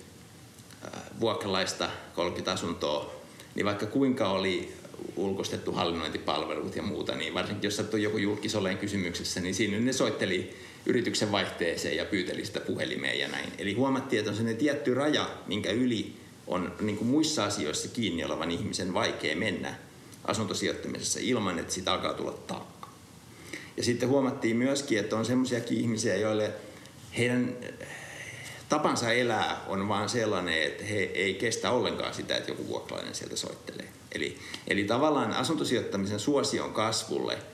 äh, 0.85 0.91
vuokralaista, 1.19 1.89
30 2.15 2.51
asuntoa, 2.51 3.15
niin 3.55 3.65
vaikka 3.65 3.85
kuinka 3.85 4.29
oli 4.29 4.73
ulkoistettu 5.15 5.71
hallinnointipalvelut 5.71 6.75
ja 6.75 6.83
muuta, 6.83 7.15
niin 7.15 7.33
varsinkin 7.33 7.67
jos 7.67 7.75
sattui 7.75 8.03
joku 8.03 8.17
julkisoleen 8.17 8.77
kysymyksessä, 8.77 9.39
niin 9.39 9.55
siinä 9.55 9.79
ne 9.79 9.93
soitteli 9.93 10.55
yrityksen 10.85 11.31
vaihteeseen 11.31 11.97
ja 11.97 12.05
pyyteli 12.05 12.45
sitä 12.45 12.59
puhelimeen 12.59 13.19
ja 13.19 13.27
näin. 13.27 13.53
Eli 13.57 13.73
huomattiin, 13.73 14.19
että 14.19 14.31
on 14.31 14.35
sellainen 14.35 14.59
tietty 14.59 14.93
raja, 14.93 15.29
minkä 15.47 15.71
yli 15.71 16.15
on 16.47 16.73
niin 16.81 16.97
kuin 16.97 17.07
muissa 17.07 17.45
asioissa 17.45 17.87
kiinni 17.87 18.23
olevan 18.23 18.51
ihmisen 18.51 18.93
vaikea 18.93 19.35
mennä 19.35 19.75
asuntosijoittamisessa 20.25 21.19
ilman, 21.21 21.59
että 21.59 21.73
siitä 21.73 21.93
alkaa 21.93 22.13
tulla 22.13 22.31
taakka. 22.31 22.89
Ja 23.77 23.83
sitten 23.83 24.09
huomattiin 24.09 24.57
myöskin, 24.57 24.99
että 24.99 25.15
on 25.15 25.25
sellaisiakin 25.25 25.77
ihmisiä, 25.77 26.15
joille 26.15 26.51
heidän 27.17 27.57
tapansa 28.69 29.11
elää 29.11 29.61
on 29.67 29.87
vaan 29.87 30.09
sellainen, 30.09 30.63
että 30.63 30.83
he 30.83 30.97
ei 30.97 31.33
kestä 31.33 31.71
ollenkaan 31.71 32.13
sitä, 32.13 32.37
että 32.37 32.51
joku 32.51 32.67
vuokralainen 32.67 33.15
sieltä 33.15 33.35
soittelee. 33.35 33.87
Eli, 34.11 34.37
eli 34.67 34.83
tavallaan 34.83 35.33
asuntosijoittamisen 35.33 36.19
suosion 36.19 36.73
kasvulle– 36.73 37.37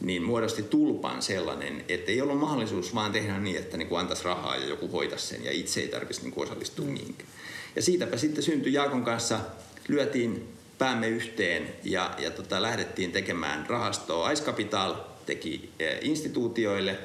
niin 0.00 0.22
muodosti 0.22 0.62
tulpan 0.62 1.22
sellainen, 1.22 1.84
että 1.88 2.12
ei 2.12 2.20
ollut 2.20 2.38
mahdollisuus 2.38 2.94
vaan 2.94 3.12
tehdä 3.12 3.38
niin, 3.38 3.56
että 3.56 3.76
niin 3.76 3.98
antaisi 3.98 4.24
rahaa 4.24 4.56
ja 4.56 4.66
joku 4.66 4.88
hoitaisi 4.88 5.26
sen 5.26 5.44
ja 5.44 5.52
itse 5.52 5.80
ei 5.80 5.88
tarvitsisi 5.88 6.30
niin 6.30 6.42
osallistua 6.42 6.84
mm. 6.84 6.90
mihinkään. 6.90 7.28
Ja 7.76 7.82
siitäpä 7.82 8.16
sitten 8.16 8.42
syntyi 8.42 8.72
Jaakon 8.72 9.04
kanssa, 9.04 9.40
lyötiin 9.88 10.48
päämme 10.78 11.08
yhteen 11.08 11.74
ja, 11.84 12.14
ja 12.18 12.30
tota, 12.30 12.62
lähdettiin 12.62 13.12
tekemään 13.12 13.66
rahastoa. 13.68 14.30
Ice 14.30 14.44
Capital 14.44 14.94
teki 15.26 15.70
eh, 15.78 15.98
instituutioille 16.02 16.98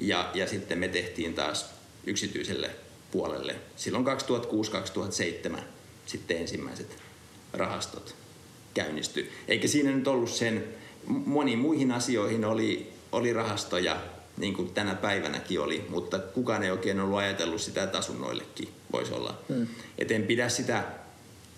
ja, 0.00 0.30
ja 0.34 0.48
sitten 0.48 0.78
me 0.78 0.88
tehtiin 0.88 1.34
taas 1.34 1.70
yksityiselle 2.06 2.70
puolelle. 3.10 3.56
Silloin 3.76 4.04
2006-2007 5.56 5.58
sitten 6.06 6.36
ensimmäiset 6.36 6.96
rahastot 7.52 8.14
käynnistyi. 8.74 9.32
Eikä 9.48 9.68
siinä 9.68 9.92
nyt 9.92 10.08
ollut 10.08 10.30
sen 10.30 10.64
moniin 11.06 11.58
muihin 11.58 11.92
asioihin 11.92 12.44
oli, 12.44 12.92
oli 13.12 13.32
rahastoja, 13.32 13.96
niin 14.36 14.54
kuin 14.54 14.74
tänä 14.74 14.94
päivänäkin 14.94 15.60
oli, 15.60 15.84
mutta 15.88 16.18
kukaan 16.18 16.62
ei 16.62 16.70
oikein 16.70 17.00
ollut 17.00 17.18
ajatellut 17.18 17.60
sitä, 17.60 17.82
että 17.82 17.98
asunnoillekin 17.98 18.68
voisi 18.92 19.12
olla. 19.12 19.38
Hmm. 19.48 19.66
Et 19.98 20.10
en 20.10 20.22
pidä 20.22 20.48
sitä 20.48 20.84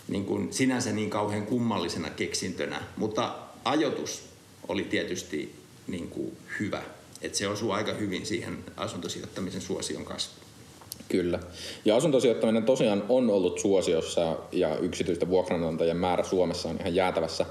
niin 0.09 0.25
kuin 0.25 0.53
sinänsä 0.53 0.93
niin 0.93 1.11
kauhean 1.11 1.47
kummallisena 1.47 2.11
keksintönä, 2.11 2.83
mutta 2.97 3.35
ajoitus 3.65 4.23
oli 4.69 4.85
tietysti 4.85 5.55
niin 5.87 6.09
kuin 6.09 6.37
hyvä. 6.61 6.83
Et 7.23 7.35
se 7.35 7.49
osuu 7.49 7.71
aika 7.71 7.93
hyvin 7.93 8.27
siihen 8.27 8.65
asuntosijoittamisen 8.77 9.61
suosion 9.61 10.05
kasvuun. 10.05 10.47
Kyllä. 11.09 11.39
Ja 11.85 11.97
asuntosijoittaminen 11.97 12.63
tosiaan 12.63 13.05
on 13.09 13.31
ollut 13.31 13.59
suosiossa 13.59 14.37
ja 14.53 14.79
yksityisten 14.79 15.29
vuokranantajien 15.29 15.97
määrä 15.97 16.25
Suomessa 16.25 16.69
on 16.69 16.77
ihan 16.81 16.95
jäätävässä 16.95 17.47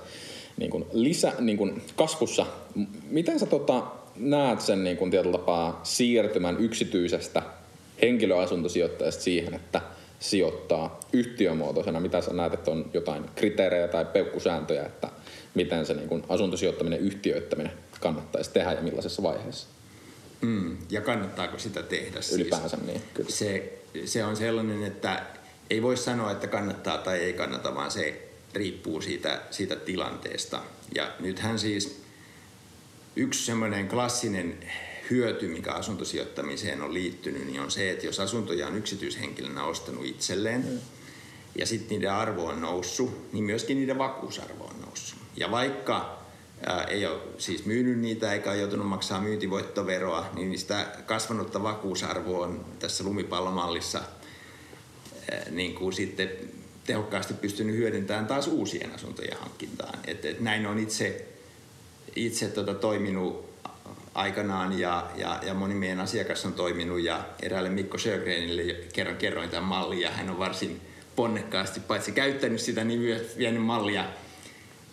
niin 0.58 0.72
kuin 0.72 0.86
lisä, 0.92 1.34
niin 1.40 1.58
kuin 1.58 1.82
kasvussa. 1.96 2.46
Miten 3.10 3.40
sä 3.40 3.46
tota, 3.46 3.84
näet 4.16 4.62
sen 4.62 4.84
niin 4.84 4.98
kuin 4.98 5.12
tietyllä 5.12 5.38
tapaa 5.38 5.80
siirtymän 5.84 6.60
yksityisestä 6.60 7.42
henkilöasuntosijoittajasta 8.02 9.24
siihen, 9.24 9.54
että 9.54 9.82
sijoittaa 10.20 11.00
yhtiömuotoisena? 11.14 12.00
Mitä 12.00 12.22
sä 12.22 12.34
näet, 12.34 12.54
että 12.54 12.72
on 12.72 12.90
jotain 12.94 13.24
kriteerejä 13.36 13.88
tai 13.88 14.06
peukkusääntöjä, 14.06 14.86
että 14.86 15.10
miten 15.56 15.86
se 15.86 15.94
niin 15.94 16.10
kuin 16.10 16.24
asuntosijoittaminen 16.30 17.00
yhtiöittäminen 17.00 17.72
kannattaisi 18.00 18.52
tehdä 18.52 18.72
ja 18.72 18.82
millaisessa 18.82 19.24
vaiheessa? 19.24 19.68
Mm, 20.42 20.78
ja 20.90 21.02
kannattaako 21.02 21.60
sitä 21.60 21.84
tehdä? 21.84 22.22
Siis 22.22 22.42
Ylipäänsä 22.42 22.78
niin, 22.86 23.02
kyllä. 23.14 23.30
Se, 23.30 23.80
se 24.06 24.24
on 24.24 24.36
sellainen, 24.36 24.84
että 24.84 25.24
ei 25.70 25.82
voi 25.82 25.98
sanoa, 25.98 26.32
että 26.32 26.48
kannattaa 26.48 26.98
tai 26.98 27.20
ei 27.20 27.34
kannata, 27.34 27.76
vaan 27.76 27.92
se 27.92 28.25
riippuu 28.56 29.02
siitä, 29.02 29.42
siitä 29.52 29.76
tilanteesta. 29.76 30.62
Ja 30.96 31.12
nythän 31.20 31.60
siis 31.60 32.02
yksi 33.16 33.46
semmoinen 33.46 33.88
klassinen 33.88 34.58
hyöty, 35.10 35.48
mikä 35.48 35.72
asuntosijoittamiseen 35.72 36.82
on 36.82 36.94
liittynyt, 36.94 37.46
niin 37.46 37.62
on 37.62 37.72
se, 37.72 37.92
että 37.92 38.06
jos 38.06 38.20
asuntoja 38.20 38.68
on 38.68 38.78
yksityishenkilönä 38.78 39.64
ostanut 39.64 40.06
itselleen 40.06 40.62
mm. 40.62 40.80
ja 41.56 41.66
sitten 41.66 41.90
niiden 41.90 42.12
arvo 42.12 42.46
on 42.46 42.62
noussut, 42.62 43.34
niin 43.34 43.44
myöskin 43.44 43.78
niiden 43.78 43.98
vakuusarvo 43.98 44.64
on 44.64 44.82
noussut. 44.82 45.20
Ja 45.38 45.52
vaikka 45.52 46.20
ää, 46.66 46.84
ei 46.84 47.06
ole 47.06 47.22
siis 47.38 47.66
myynyt 47.66 48.00
niitä 48.00 48.34
eikä 48.34 48.52
ole 48.52 48.60
joutunut 48.60 48.88
maksaa 48.88 49.22
myyntivoittoveroa, 49.22 50.30
niin 50.34 50.60
sitä 50.60 50.88
kasvanutta 51.06 51.64
vakuusarvoa 51.64 52.46
on 52.46 52.66
tässä 52.80 53.04
lumipallomallissa 53.04 54.02
ää, 55.32 55.46
niin 55.52 55.76
kuin 55.76 55.94
sitten 55.94 56.30
tehokkaasti 56.86 57.34
pystynyt 57.34 57.76
hyödyntämään 57.76 58.28
taas 58.28 58.48
uusien 58.48 58.96
asuntojen 58.96 59.38
hankintaan. 59.38 60.00
Et, 60.08 60.26
et 60.26 60.40
näin 60.40 60.68
on 60.68 60.80
itse, 60.80 61.28
itse 62.16 62.48
tota 62.48 62.74
toiminut 62.74 63.56
aikanaan 64.14 64.80
ja, 64.80 65.08
ja, 65.16 65.40
ja 65.46 65.54
moni 65.54 65.76
meidän 65.76 66.00
asiakas 66.00 66.46
on 66.46 66.54
toiminut 66.54 67.00
ja 67.00 67.26
eräälle 67.42 67.70
Mikko 67.70 67.98
Sjögrenille 67.98 68.76
kerran 68.94 69.18
kerroin 69.18 69.50
tämän 69.50 69.64
mallin 69.64 70.02
ja 70.02 70.12
hän 70.12 70.30
on 70.30 70.40
varsin 70.40 70.82
ponnekkaasti 71.16 71.80
paitsi 71.80 72.12
käyttänyt 72.12 72.62
sitä, 72.62 72.84
niin 72.84 73.00
myös 73.00 73.38
vienyt 73.38 73.64
mallia 73.64 74.06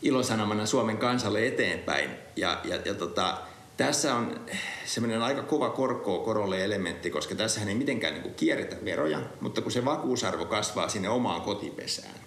ilosanomana 0.02 0.66
Suomen 0.66 0.98
kansalle 0.98 1.46
eteenpäin. 1.46 2.10
Ja, 2.36 2.60
ja, 2.64 2.78
ja 2.84 2.94
tota, 2.94 3.38
tässä 3.76 4.14
on 4.14 4.40
semmoinen 4.86 5.22
aika 5.22 5.42
kova 5.42 5.70
korkoa 5.70 6.24
korolle 6.24 6.64
elementti, 6.64 7.10
koska 7.10 7.34
tässä 7.34 7.60
ei 7.60 7.74
mitenkään 7.74 8.14
niin 8.14 8.22
kuin 8.22 8.34
kierretä 8.34 8.76
veroja, 8.84 9.20
mutta 9.40 9.60
kun 9.60 9.72
se 9.72 9.84
vakuusarvo 9.84 10.44
kasvaa 10.44 10.88
sinne 10.88 11.08
omaan 11.08 11.40
kotipesään, 11.40 12.20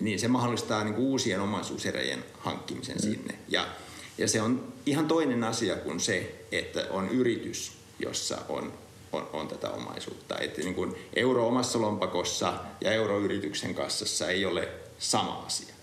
niin 0.00 0.18
se 0.18 0.28
mahdollistaa 0.28 0.84
niin 0.84 0.94
kuin 0.94 1.06
uusien 1.06 1.40
omaisuuserien 1.40 2.24
hankkimisen 2.38 2.96
mm. 2.96 3.00
sinne. 3.00 3.34
Ja, 3.48 3.66
ja 4.18 4.28
se 4.28 4.42
on 4.42 4.72
ihan 4.86 5.08
toinen 5.08 5.44
asia 5.44 5.76
kuin 5.76 6.00
se, 6.00 6.44
että 6.52 6.86
on 6.90 7.08
yritys, 7.08 7.72
jossa 7.98 8.38
on, 8.48 8.72
on, 9.12 9.28
on 9.32 9.48
tätä 9.48 9.70
omaisuutta. 9.70 10.38
Että 10.38 10.60
niin 10.60 10.74
kuin 10.74 10.94
euro 11.14 11.48
omassa 11.48 11.80
lompakossa 11.80 12.54
ja 12.80 12.92
euro 12.92 13.18
yrityksen 13.20 13.74
kassassa 13.74 14.28
ei 14.28 14.44
ole 14.44 14.68
sama 14.98 15.44
asia. 15.46 15.74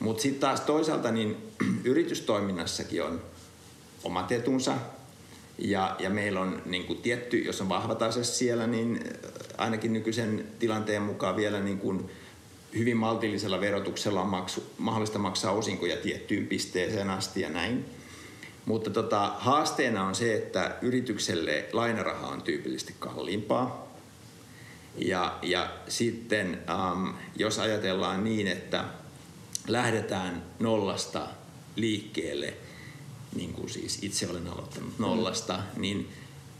Mutta 0.00 0.22
sitten 0.22 0.40
taas 0.40 0.60
toisaalta 0.60 1.10
niin 1.10 1.36
yritystoiminnassakin 1.84 3.02
on 3.02 3.22
omat 4.04 4.32
etunsa. 4.32 4.74
Ja, 5.58 5.96
ja 5.98 6.10
meillä 6.10 6.40
on 6.40 6.62
niin 6.66 6.84
kuin 6.84 7.02
tietty, 7.02 7.38
jos 7.38 7.60
on 7.60 7.68
vahva 7.68 7.94
tase 7.94 8.24
siellä, 8.24 8.66
niin 8.66 9.00
ainakin 9.58 9.92
nykyisen 9.92 10.46
tilanteen 10.58 11.02
mukaan 11.02 11.36
vielä 11.36 11.60
niin 11.60 11.78
kuin 11.78 12.10
hyvin 12.74 12.96
maltillisella 12.96 13.60
verotuksella 13.60 14.22
on 14.22 14.28
maksu, 14.28 14.72
mahdollista 14.78 15.18
maksaa 15.18 15.52
osinkoja 15.52 15.96
tiettyyn 15.96 16.46
pisteeseen 16.46 17.10
asti 17.10 17.40
ja 17.40 17.48
näin. 17.48 17.84
Mutta 18.66 18.90
tota, 18.90 19.32
haasteena 19.38 20.06
on 20.06 20.14
se, 20.14 20.34
että 20.34 20.76
yritykselle 20.82 21.64
lainaraha 21.72 22.26
on 22.26 22.42
tyypillisesti 22.42 22.94
kalliimpaa. 22.98 23.92
Ja, 24.96 25.38
ja 25.42 25.70
sitten 25.88 26.58
ähm, 26.70 27.16
jos 27.36 27.58
ajatellaan 27.58 28.24
niin, 28.24 28.46
että 28.46 28.84
lähdetään 29.68 30.42
nollasta 30.58 31.28
liikkeelle– 31.76 32.54
niin 33.34 33.52
kuin 33.52 33.70
siis 33.70 33.98
itse 34.02 34.30
olen 34.30 34.48
aloittanut 34.48 34.98
nollasta, 34.98 35.58
niin 35.76 36.08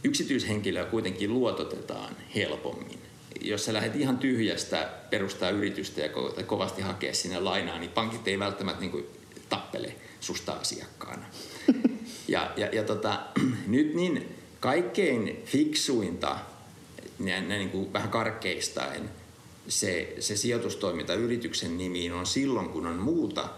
yksityishenkilöä 0.03 0.85
kuitenkin 0.85 1.33
luototetaan 1.33 2.15
helpommin. 2.35 2.99
Jos 3.41 3.65
sä 3.65 3.73
lähdet 3.73 3.95
ihan 3.95 4.17
tyhjästä 4.17 4.89
perustaa 5.09 5.49
yritystä 5.49 6.01
ja 6.01 6.09
kovasti 6.45 6.81
hakea 6.81 7.13
sinne 7.13 7.39
lainaa, 7.39 7.79
niin 7.79 7.91
pankit 7.91 8.27
ei 8.27 8.39
välttämättä 8.39 8.81
niin 8.81 8.91
kuin 8.91 9.05
tappele 9.49 9.95
susta 10.19 10.51
asiakkaana. 10.51 11.25
Ja, 12.27 12.51
ja, 12.57 12.67
ja 12.67 12.83
tota, 12.83 13.19
nyt 13.67 13.93
niin 13.93 14.35
kaikkein 14.59 15.41
fiksuinta 15.45 16.39
näin, 17.19 17.47
näin 17.47 17.59
niin 17.59 17.69
kuin 17.69 17.93
vähän 17.93 18.09
karkeistaen 18.09 19.09
se, 19.67 20.15
se 20.19 20.35
sijoitustoiminta 20.35 21.13
yrityksen 21.13 21.77
nimiin 21.77 22.13
on 22.13 22.25
silloin, 22.25 22.69
kun 22.69 22.87
on 22.87 22.95
muuta 22.95 23.49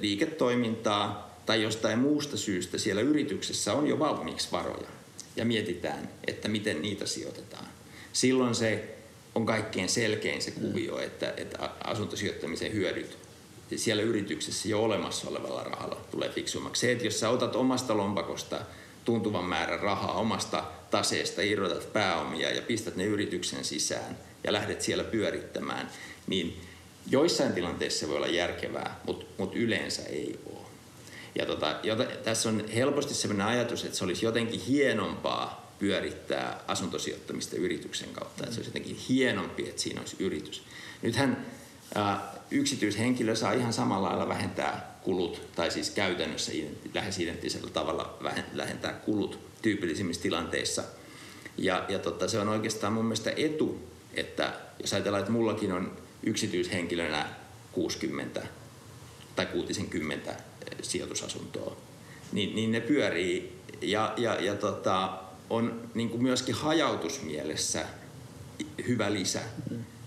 liiketoimintaa 0.00 1.33
tai 1.46 1.62
jostain 1.62 1.98
muusta 1.98 2.36
syystä 2.36 2.78
siellä 2.78 3.02
yrityksessä 3.02 3.72
on 3.72 3.86
jo 3.86 3.98
valmiiksi 3.98 4.48
varoja 4.52 4.88
ja 5.36 5.44
mietitään, 5.44 6.08
että 6.26 6.48
miten 6.48 6.82
niitä 6.82 7.06
sijoitetaan. 7.06 7.66
Silloin 8.12 8.54
se 8.54 8.94
on 9.34 9.46
kaikkein 9.46 9.88
selkein 9.88 10.42
se 10.42 10.50
kuvio, 10.50 10.98
että, 10.98 11.34
että 11.36 11.70
asuntosijoittamisen 11.84 12.72
hyödyt 12.72 13.18
siellä 13.76 14.02
yrityksessä 14.02 14.68
jo 14.68 14.82
olemassa 14.82 15.28
olevalla 15.28 15.64
rahalla 15.64 16.00
tulee 16.10 16.28
fiksummaksi. 16.28 16.80
Se, 16.80 16.92
että 16.92 17.04
jos 17.04 17.20
sä 17.20 17.30
otat 17.30 17.56
omasta 17.56 17.96
lompakosta 17.96 18.60
tuntuvan 19.04 19.44
määrän 19.44 19.80
rahaa 19.80 20.12
omasta 20.12 20.64
taseesta, 20.90 21.42
irrotat 21.42 21.92
pääomia 21.92 22.50
ja 22.50 22.62
pistät 22.62 22.96
ne 22.96 23.04
yrityksen 23.04 23.64
sisään 23.64 24.18
ja 24.44 24.52
lähdet 24.52 24.82
siellä 24.82 25.04
pyörittämään, 25.04 25.90
niin 26.26 26.60
joissain 27.10 27.52
tilanteissa 27.52 28.08
voi 28.08 28.16
olla 28.16 28.26
järkevää, 28.26 29.00
mutta 29.06 29.26
mut 29.38 29.56
yleensä 29.56 30.02
ei 30.02 30.38
ole. 30.46 30.63
Ja 31.34 31.46
tota, 31.46 31.76
jota, 31.82 32.04
tässä 32.04 32.48
on 32.48 32.68
helposti 32.68 33.14
sellainen 33.14 33.46
ajatus, 33.46 33.84
että 33.84 33.96
se 33.96 34.04
olisi 34.04 34.26
jotenkin 34.26 34.60
hienompaa 34.60 35.72
pyörittää 35.78 36.60
asuntosijoittamista 36.66 37.56
yrityksen 37.56 38.08
kautta, 38.08 38.42
että 38.42 38.54
se 38.54 38.58
olisi 38.58 38.70
jotenkin 38.70 38.96
hienompi, 39.08 39.68
että 39.68 39.82
siinä 39.82 40.00
olisi 40.00 40.16
yritys. 40.18 40.62
Nythän 41.02 41.46
ää, 41.94 42.34
yksityishenkilö 42.50 43.36
saa 43.36 43.52
ihan 43.52 43.72
samalla 43.72 44.08
lailla 44.08 44.28
vähentää 44.28 44.98
kulut, 45.02 45.40
tai 45.56 45.70
siis 45.70 45.90
käytännössä 45.90 46.52
lähes 46.94 47.18
identtisellä 47.18 47.70
tavalla 47.70 48.18
vähentää 48.56 48.92
kulut 48.92 49.38
tyypillisimmissä 49.62 50.22
tilanteissa. 50.22 50.84
Ja, 51.58 51.84
ja 51.88 51.98
tota, 51.98 52.28
se 52.28 52.38
on 52.38 52.48
oikeastaan 52.48 52.92
mun 52.92 53.04
mielestä 53.04 53.32
etu, 53.36 53.88
että 54.14 54.52
jos 54.80 54.92
ajatellaan, 54.92 55.20
että 55.20 55.32
mullakin 55.32 55.72
on 55.72 55.96
yksityishenkilönä 56.22 57.28
60 57.72 58.46
tai 59.36 59.46
60 59.46 60.30
eh, 60.30 60.36
sijoitusasuntoa, 60.82 61.76
niin, 62.32 62.54
niin 62.54 62.72
ne 62.72 62.80
pyörii 62.80 63.58
ja, 63.80 64.14
ja, 64.16 64.40
ja 64.40 64.54
tota, 64.54 65.18
on 65.50 65.90
niin 65.94 66.10
kuin 66.10 66.22
myöskin 66.22 66.54
hajautusmielessä 66.54 67.86
hyvä 68.86 69.12
lisä 69.12 69.40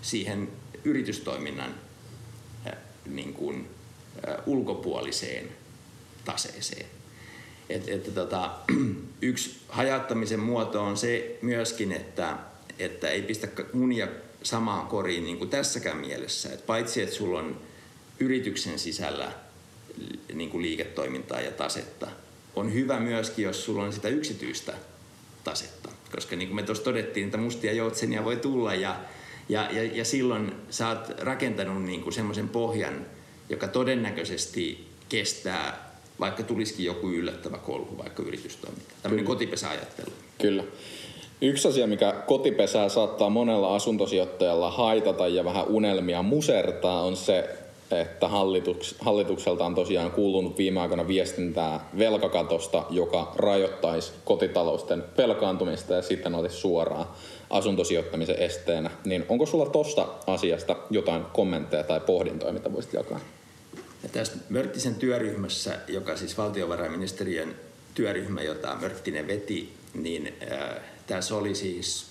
siihen 0.02 0.48
yritystoiminnan 0.84 1.74
eh, 2.66 2.72
niin 3.06 3.34
kuin, 3.34 3.68
eh, 4.26 4.34
ulkopuoliseen 4.46 5.48
taseeseen. 6.24 6.86
Et, 7.68 7.88
et, 7.88 8.14
tota, 8.14 8.50
yksi 9.22 9.56
hajauttamisen 9.68 10.40
muoto 10.40 10.82
on 10.82 10.96
se 10.96 11.38
myöskin, 11.42 11.92
että, 11.92 12.38
että 12.78 13.08
ei 13.08 13.22
pistä 13.22 13.48
munia 13.72 14.08
samaan 14.42 14.86
koriin 14.86 15.24
niin 15.24 15.38
kuin 15.38 15.50
tässäkään 15.50 15.98
mielessä. 15.98 16.52
Et 16.52 16.66
paitsi, 16.66 17.02
että 17.02 17.14
sulla 17.14 17.38
on 17.38 17.60
yrityksen 18.20 18.78
sisällä 18.78 19.32
niin 20.34 20.50
kuin 20.50 20.62
liiketoimintaa 20.62 21.40
ja 21.40 21.50
tasetta, 21.50 22.06
on 22.56 22.74
hyvä 22.74 23.00
myöskin, 23.00 23.44
jos 23.44 23.64
sulla 23.64 23.82
on 23.82 23.92
sitä 23.92 24.08
yksityistä 24.08 24.74
tasetta. 25.44 25.88
Koska 26.14 26.36
niin 26.36 26.48
kuin 26.48 26.56
me 26.56 26.62
tuossa 26.62 26.84
todettiin, 26.84 27.26
että 27.26 27.38
mustia 27.38 27.72
joutsenia 27.72 28.24
voi 28.24 28.36
tulla 28.36 28.74
ja, 28.74 28.96
ja, 29.48 29.68
ja, 29.72 29.82
ja 29.82 30.04
silloin 30.04 30.52
sä 30.70 30.88
oot 30.88 31.20
rakentanut 31.20 31.82
niin 31.82 32.02
kuin 32.02 32.12
semmoisen 32.12 32.48
pohjan, 32.48 33.06
joka 33.50 33.68
todennäköisesti 33.68 34.88
kestää, 35.08 35.92
vaikka 36.20 36.42
tulisikin 36.42 36.86
joku 36.86 37.10
yllättävä 37.10 37.58
kolhu, 37.58 37.98
vaikka 37.98 38.22
yritystoiminta. 38.22 38.94
Tämmöinen 39.02 39.24
kotipesäajattelu. 39.26 40.12
Kyllä. 40.38 40.64
Yksi 41.40 41.68
asia, 41.68 41.86
mikä 41.86 42.12
kotipesää 42.26 42.88
saattaa 42.88 43.30
monella 43.30 43.74
asuntosijoittajalla 43.74 44.70
haitata 44.70 45.28
ja 45.28 45.44
vähän 45.44 45.66
unelmia 45.66 46.22
musertaa, 46.22 47.02
on 47.02 47.16
se, 47.16 47.58
että 47.96 48.28
hallituks, 48.28 48.94
hallitukselta 48.98 49.66
on 49.66 49.74
tosiaan 49.74 50.10
kuulunut 50.10 50.58
viime 50.58 50.80
aikoina 50.80 51.08
viestintää 51.08 51.88
velkakatosta, 51.98 52.84
joka 52.90 53.32
rajoittaisi 53.36 54.12
kotitalousten 54.24 55.04
velkaantumista 55.18 55.94
ja 55.94 56.02
sitten 56.02 56.34
olisi 56.34 56.56
suoraan 56.56 57.06
asuntosijoittamisen 57.50 58.38
esteenä. 58.38 58.90
Niin 59.04 59.24
onko 59.28 59.46
sulla 59.46 59.66
tuosta 59.66 60.08
asiasta 60.26 60.76
jotain 60.90 61.24
kommentteja 61.24 61.82
tai 61.82 62.00
pohdintoja, 62.00 62.52
mitä 62.52 62.72
voisit 62.72 62.92
jakaa? 62.92 63.20
Ja 64.02 64.08
tässä 64.08 64.32
Mörttisen 64.48 64.94
työryhmässä, 64.94 65.78
joka 65.88 66.16
siis 66.16 66.38
valtiovarainministeriön 66.38 67.54
työryhmä, 67.94 68.42
jota 68.42 68.76
Mörttinen 68.80 69.26
veti, 69.26 69.72
niin 69.94 70.34
äh, 70.52 70.76
tässä 71.06 71.36
oli 71.36 71.54
siis 71.54 72.06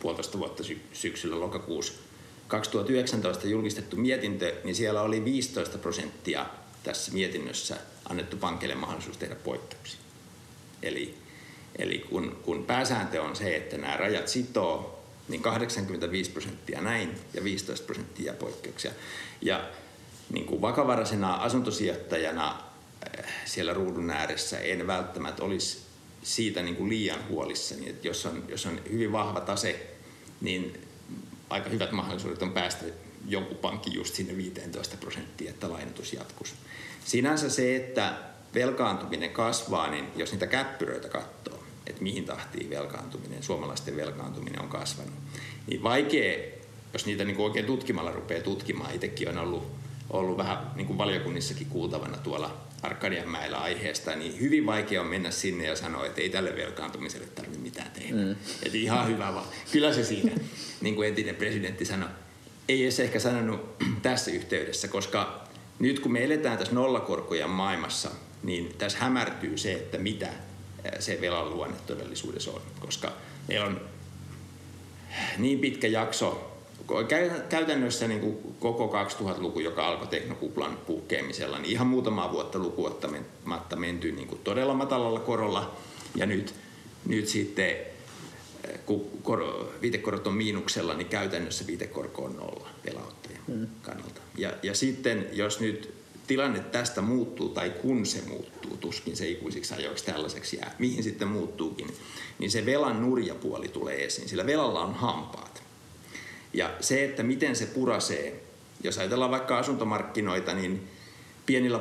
puolitoista 0.00 0.38
vuotta 0.38 0.62
sy- 0.62 0.80
syksyllä 0.92 1.40
lokakuussa 1.40 1.92
2019 2.52 3.48
julkistettu 3.48 3.96
mietintö, 3.96 4.54
niin 4.64 4.74
siellä 4.74 5.02
oli 5.02 5.24
15 5.24 5.78
prosenttia 5.78 6.46
tässä 6.82 7.12
mietinnössä 7.12 7.76
annettu 8.08 8.36
pankille 8.36 8.74
mahdollisuus 8.74 9.16
tehdä 9.16 9.34
poikkeuksia. 9.34 10.00
Eli, 10.82 11.14
eli 11.78 11.98
kun, 11.98 12.40
kun 12.42 12.64
pääsääntö 12.64 13.22
on 13.22 13.36
se, 13.36 13.56
että 13.56 13.78
nämä 13.78 13.96
rajat 13.96 14.28
sitoo, 14.28 15.02
niin 15.28 15.42
85 15.42 16.30
prosenttia 16.30 16.80
näin 16.80 17.14
ja 17.34 17.44
15 17.44 17.86
prosenttia 17.86 18.32
poikkeuksia. 18.32 18.90
Ja 19.40 19.70
niin 20.30 20.46
kuin 20.46 20.60
vakavaraisena 20.60 21.34
asuntosijoittajana 21.34 22.62
eh, 23.18 23.24
siellä 23.44 23.74
ruudun 23.74 24.10
ääressä 24.10 24.58
en 24.58 24.86
välttämättä 24.86 25.44
olisi 25.44 25.78
siitä 26.22 26.62
niin 26.62 26.76
kuin 26.76 26.90
liian 26.90 27.28
huolissani. 27.28 27.88
Että 27.88 28.08
jos, 28.08 28.26
on, 28.26 28.44
jos 28.48 28.66
on 28.66 28.80
hyvin 28.90 29.12
vahva 29.12 29.40
tase, 29.40 29.86
niin 30.40 30.91
aika 31.52 31.70
hyvät 31.70 31.92
mahdollisuudet 31.92 32.42
on 32.42 32.52
päästä 32.52 32.84
jonkun 33.28 33.56
pankki 33.56 33.94
just 33.94 34.14
sinne 34.14 34.36
15 34.36 34.96
prosenttia, 34.96 35.50
että 35.50 35.70
lainotus 35.70 36.12
jatkuisi. 36.12 36.54
Sinänsä 37.04 37.50
se, 37.50 37.76
että 37.76 38.14
velkaantuminen 38.54 39.30
kasvaa, 39.30 39.90
niin 39.90 40.04
jos 40.16 40.32
niitä 40.32 40.46
käppyröitä 40.46 41.08
katsoo, 41.08 41.62
että 41.86 42.02
mihin 42.02 42.24
tahtiin 42.24 42.70
velkaantuminen, 42.70 43.42
suomalaisten 43.42 43.96
velkaantuminen 43.96 44.62
on 44.62 44.68
kasvanut, 44.68 45.14
niin 45.66 45.82
vaikea, 45.82 46.52
jos 46.92 47.06
niitä 47.06 47.24
niin 47.24 47.40
oikein 47.40 47.66
tutkimalla 47.66 48.12
rupeaa 48.12 48.42
tutkimaan, 48.42 48.94
itsekin 48.94 49.28
on 49.28 49.38
ollut, 49.38 49.66
ollut 50.10 50.38
vähän 50.38 50.70
niin 50.74 50.86
kuin 50.86 50.98
valiokunnissakin 50.98 51.66
kuultavana 51.66 52.16
tuolla 52.16 52.56
Arkadianmäellä 52.82 53.58
aiheesta, 53.58 54.16
niin 54.16 54.40
hyvin 54.40 54.66
vaikea 54.66 55.00
on 55.00 55.06
mennä 55.06 55.30
sinne 55.30 55.66
ja 55.66 55.76
sanoa, 55.76 56.06
että 56.06 56.20
ei 56.20 56.28
tälle 56.28 56.56
velkaantumiselle 56.56 57.26
tarvitse 57.26 57.60
mitään 57.60 57.90
tehdä. 57.90 58.16
Mm. 58.16 58.30
Että 58.62 58.78
ihan 58.78 59.08
hyvä 59.08 59.34
vaan. 59.34 59.46
Kyllä 59.72 59.92
se 59.92 60.04
siinä, 60.04 60.32
niin 60.80 60.94
kuin 60.94 61.08
entinen 61.08 61.36
presidentti 61.36 61.84
sanoi, 61.84 62.08
ei 62.68 62.82
edes 62.82 63.00
ehkä 63.00 63.18
sanonut 63.18 63.76
tässä 64.02 64.30
yhteydessä, 64.30 64.88
koska 64.88 65.48
nyt 65.78 66.00
kun 66.00 66.12
me 66.12 66.24
eletään 66.24 66.58
tässä 66.58 66.74
nollakorkojen 66.74 67.50
maailmassa, 67.50 68.10
niin 68.42 68.74
tässä 68.78 68.98
hämärtyy 68.98 69.58
se, 69.58 69.72
että 69.72 69.98
mitä 69.98 70.28
se 70.98 71.18
velan 71.20 71.50
luonne 71.50 71.76
todellisuudessa 71.86 72.50
on. 72.50 72.62
Koska 72.80 73.12
meillä 73.48 73.66
on 73.66 73.80
niin 75.38 75.58
pitkä 75.58 75.88
jakso 75.88 76.51
käytännössä 77.48 78.08
niin 78.08 78.20
kuin 78.20 78.54
koko 78.60 78.92
2000-luku, 79.04 79.60
joka 79.60 79.88
alkoi 79.88 80.06
teknokuplan 80.06 80.78
puhkeamisella, 80.86 81.58
niin 81.58 81.72
ihan 81.72 81.86
muutamaa 81.86 82.32
vuotta 82.32 82.58
lukuottamatta 82.58 83.76
menty 83.76 84.12
niin 84.12 84.28
kuin 84.28 84.40
todella 84.44 84.74
matalalla 84.74 85.20
korolla. 85.20 85.76
Ja 86.14 86.26
nyt, 86.26 86.54
nyt 87.06 87.28
sitten, 87.28 87.70
eh, 87.70 88.80
kun 88.86 89.06
koro, 89.22 89.72
viitekorot 89.82 90.26
on 90.26 90.34
miinuksella, 90.34 90.94
niin 90.94 91.08
käytännössä 91.08 91.66
viitekorko 91.66 92.24
on 92.24 92.36
nolla 92.36 92.68
velautteen 92.86 93.38
hmm. 93.46 93.66
kannalta. 93.82 94.20
Ja, 94.38 94.52
ja 94.62 94.74
sitten, 94.74 95.26
jos 95.32 95.60
nyt 95.60 95.94
tilanne 96.26 96.60
tästä 96.60 97.02
muuttuu, 97.02 97.48
tai 97.48 97.70
kun 97.70 98.06
se 98.06 98.22
muuttuu, 98.28 98.76
tuskin 98.76 99.16
se 99.16 99.28
ikuisiksi 99.28 99.74
ajoiksi 99.74 100.04
tällaiseksi 100.04 100.56
jää, 100.56 100.74
mihin 100.78 101.02
sitten 101.02 101.28
muuttuukin, 101.28 101.94
niin 102.38 102.50
se 102.50 102.66
velan 102.66 103.02
nurjapuoli 103.02 103.68
tulee 103.68 104.04
esiin, 104.04 104.28
sillä 104.28 104.46
velalla 104.46 104.80
on 104.80 104.94
hampaat. 104.94 105.61
Ja 106.52 106.74
se, 106.80 107.04
että 107.04 107.22
miten 107.22 107.56
se 107.56 107.66
purasee, 107.66 108.42
jos 108.84 108.98
ajatellaan 108.98 109.30
vaikka 109.30 109.58
asuntomarkkinoita, 109.58 110.54
niin 110.54 110.88
pienillä 111.46 111.80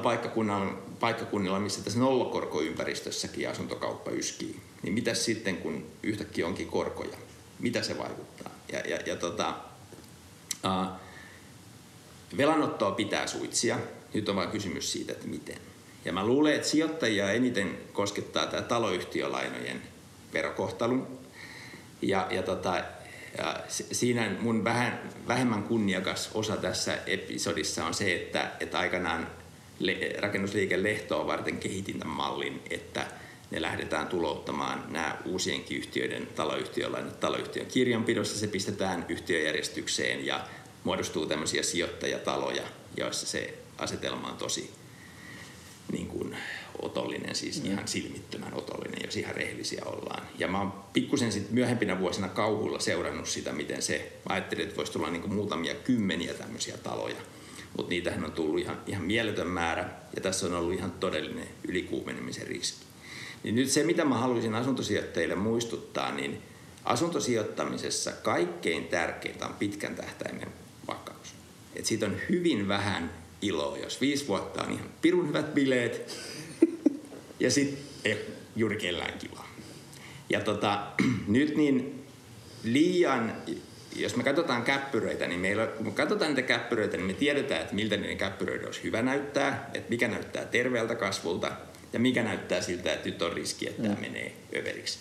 paikkakunnilla, 1.00 1.60
missä 1.60 1.84
tässä 1.84 2.00
nollakorkoympäristössäkin 2.00 3.50
asuntokauppa 3.50 4.12
yskii, 4.12 4.60
niin 4.84 4.94
mitä 4.94 5.14
sitten, 5.14 5.58
kun 5.58 5.86
yhtäkkiä 6.04 6.48
onkin 6.48 6.68
korkoja? 6.68 7.18
Mitä 7.60 7.82
se 7.82 7.98
vaikuttaa? 7.98 8.52
Ja, 8.72 8.80
ja, 8.80 9.00
ja 9.06 9.16
tota, 9.16 9.54
uh, 10.66 10.88
velanottoa 12.38 12.92
pitää 12.92 13.28
suitsia. 13.28 13.78
Nyt 14.14 14.30
on 14.30 14.36
vain 14.36 14.50
kysymys 14.50 14.92
siitä, 14.92 15.12
että 15.12 15.28
miten. 15.28 15.58
Ja 16.06 16.14
mä 16.14 16.26
luulen, 16.26 16.56
että 16.56 16.68
sijoittajia 16.68 17.32
eniten 17.32 17.78
koskettaa 17.94 18.46
tämä 18.46 18.62
taloyhtiölainojen 18.62 19.82
verokohtelu. 20.34 21.08
Ja, 22.02 22.28
ja 22.32 22.44
tota, 22.44 22.84
ja 23.38 23.64
siinä 23.70 24.32
mun 24.40 24.64
vähän, 24.64 25.00
vähemmän 25.28 25.64
kunniakas 25.64 26.30
osa 26.34 26.58
tässä 26.58 26.98
episodissa 27.08 27.86
on 27.86 27.94
se, 27.94 28.16
että, 28.16 28.52
että 28.60 28.80
aikanaan 28.80 29.28
rakennusliike 30.20 30.84
Lehtoa 30.84 31.28
varten 31.28 31.58
kehitin 31.58 32.00
tämän 32.00 32.16
mallin, 32.16 32.62
että 32.70 33.06
ne 33.52 33.62
lähdetään 33.62 34.08
tulouttamaan 34.08 34.84
nämä 34.90 35.18
uusienkin 35.26 35.78
yhtiöiden 35.78 36.28
taloyhtiölainat 36.36 37.20
taloyhtiön 37.20 37.66
kirjanpidossa. 37.66 38.40
Se 38.40 38.48
pistetään 38.48 39.06
yhtiöjärjestykseen 39.10 40.26
ja 40.26 40.48
muodostuu 40.84 41.26
tämmöisiä 41.26 41.64
sijoittajataloja, 41.64 42.64
joissa 42.98 43.28
se 43.28 43.54
asetelma 43.78 44.28
on 44.28 44.38
tosi 44.38 44.74
niin 45.92 46.08
kuin, 46.08 46.38
otollinen, 46.82 47.36
siis 47.36 47.64
mm. 47.64 47.72
ihan 47.72 47.88
silmittömän 47.88 48.54
otollinen, 48.54 49.02
jos 49.06 49.18
ihan 49.18 49.36
rehellisiä 49.36 49.82
ollaan. 49.86 50.28
Ja 50.38 50.48
mä 50.48 50.60
oon 50.60 50.74
pikkusen 50.94 51.32
sitten 51.32 51.54
myöhempinä 51.54 52.00
vuosina 52.00 52.30
kauhulla 52.30 52.80
seurannut 52.80 53.28
sitä, 53.28 53.52
miten 53.52 53.82
se, 53.82 54.12
mä 54.30 54.36
ajattelin, 54.36 54.64
että 54.64 54.78
voisi 54.78 54.92
tulla 54.92 55.10
niin 55.10 55.22
kuin 55.22 55.34
muutamia 55.34 55.76
kymmeniä 55.76 56.34
tämmöisiä 56.34 56.78
taloja, 56.78 57.16
mutta 57.78 57.90
niitähän 57.90 58.26
on 58.26 58.32
tullut 58.32 58.60
ihan, 58.60 58.82
ihan 58.88 59.04
mieletön 59.04 59.48
määrä, 59.48 59.90
ja 60.16 60.22
tässä 60.22 60.46
on 60.46 60.54
ollut 60.54 60.74
ihan 60.74 60.92
todellinen 60.92 61.48
ylikuumenemisen 61.68 62.48
riski. 62.48 62.86
Niin 63.44 63.56
nyt 63.56 63.70
se, 63.70 63.84
mitä 63.84 64.06
mä 64.06 64.18
haluaisin 64.18 64.56
asuntosijoittajille 64.56 65.36
muistuttaa, 65.36 66.12
niin 66.12 66.42
asuntosijoittamisessa 66.84 68.12
kaikkein 68.12 68.88
tärkeintä 68.88 69.48
on 69.48 69.54
pitkän 69.54 69.96
tähtäimen 69.96 70.48
vakaus. 70.88 71.36
Et 71.76 71.86
siitä 71.86 72.06
on 72.06 72.18
hyvin 72.30 72.68
vähän 72.68 73.14
iloa, 73.42 73.78
jos 73.78 74.02
viisi 74.02 74.28
vuotta 74.28 74.64
on 74.64 74.72
ihan 74.72 74.90
pirun 75.02 75.28
hyvät 75.28 75.54
bileet 75.54 76.18
ja 77.42 77.52
sitten 77.52 77.78
ei 78.06 78.26
juuri 78.56 78.78
kellään 78.78 79.20
kiva. 79.20 79.46
Ja 80.30 80.40
tota, 80.40 80.88
nyt 81.28 81.56
niin 81.58 82.06
liian, 82.64 83.34
jos 83.96 84.16
me 84.16 84.24
katsotaan 84.24 84.64
käppyröitä, 84.64 85.28
niin 85.28 85.40
meillä, 85.40 85.68
kun 85.68 85.86
me 85.86 85.92
katsotaan 85.92 86.32
niitä 86.32 86.48
käppyröitä, 86.48 86.98
niin 86.98 87.08
me 87.08 87.14
tiedetään, 87.14 87.62
että 87.62 87.76
miltä 87.76 87.98
niiden 87.98 88.18
käppyröiden 88.18 88.66
olisi 88.66 88.84
hyvä 88.84 89.02
näyttää, 89.02 89.70
että 89.74 89.90
mikä 89.90 90.08
näyttää 90.08 90.46
terveeltä 90.46 90.96
kasvulta 90.96 91.52
ja 91.94 92.00
mikä 92.00 92.24
näyttää 92.24 92.62
siltä, 92.62 92.94
että 92.94 93.10
nyt 93.10 93.22
on 93.22 93.34
riski, 93.34 93.70
että 93.70 93.84
tämä 93.84 93.96
mm. 93.96 94.02
menee 94.02 94.34
överiksi. 94.58 95.00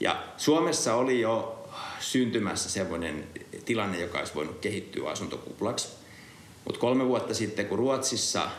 Ja 0.00 0.24
Suomessa 0.36 0.94
oli 0.94 1.20
jo 1.20 1.68
syntymässä 2.00 2.70
sellainen 2.70 3.24
tilanne, 3.64 4.00
joka 4.00 4.18
olisi 4.18 4.34
voinut 4.34 4.58
kehittyä 4.58 5.10
asuntokuplaksi. 5.10 5.88
Mutta 6.64 6.80
kolme 6.80 7.06
vuotta 7.06 7.34
sitten, 7.34 7.66
kun 7.66 7.78
Ruotsissa 7.78 8.50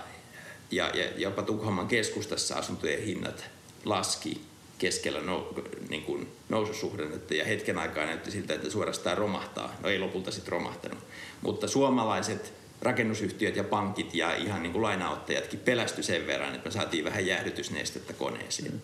ja, 0.72 0.90
ja 0.90 1.06
jopa 1.18 1.42
Tukholman 1.42 1.88
keskustassa 1.88 2.56
asuntojen 2.56 3.04
hinnat 3.04 3.46
laski 3.86 4.42
keskellä 4.78 5.22
no, 5.22 5.54
niin 5.90 6.04
kuin 6.04 6.28
noususuhdannetta 6.50 7.34
ja 7.34 7.46
hetken 7.46 7.78
aikaa 7.78 8.06
näytti 8.06 8.32
siltä, 8.32 8.54
että 8.54 8.70
suorastaan 8.70 9.18
romahtaa. 9.18 9.76
No 9.84 9.90
ei 9.90 10.00
lopulta 10.00 10.32
sitten 10.32 10.52
romahtanut. 10.52 11.00
Mutta 11.42 11.68
suomalaiset 11.68 12.54
rakennusyhtiöt 12.82 13.56
ja 13.56 13.64
pankit 13.64 14.16
ja 14.16 14.36
ihan 14.36 14.64
niin 14.64 14.72
kuin 14.72 14.82
lainaottajatkin 14.82 15.60
pelästy 15.60 16.04
sen 16.04 16.28
verran, 16.28 16.56
että 16.56 16.70
me 16.70 16.74
saatiin 16.74 17.06
vähän 17.06 17.26
jäähdytysnestettä 17.26 18.14
koneeseen. 18.14 18.72
Mm. 18.72 18.82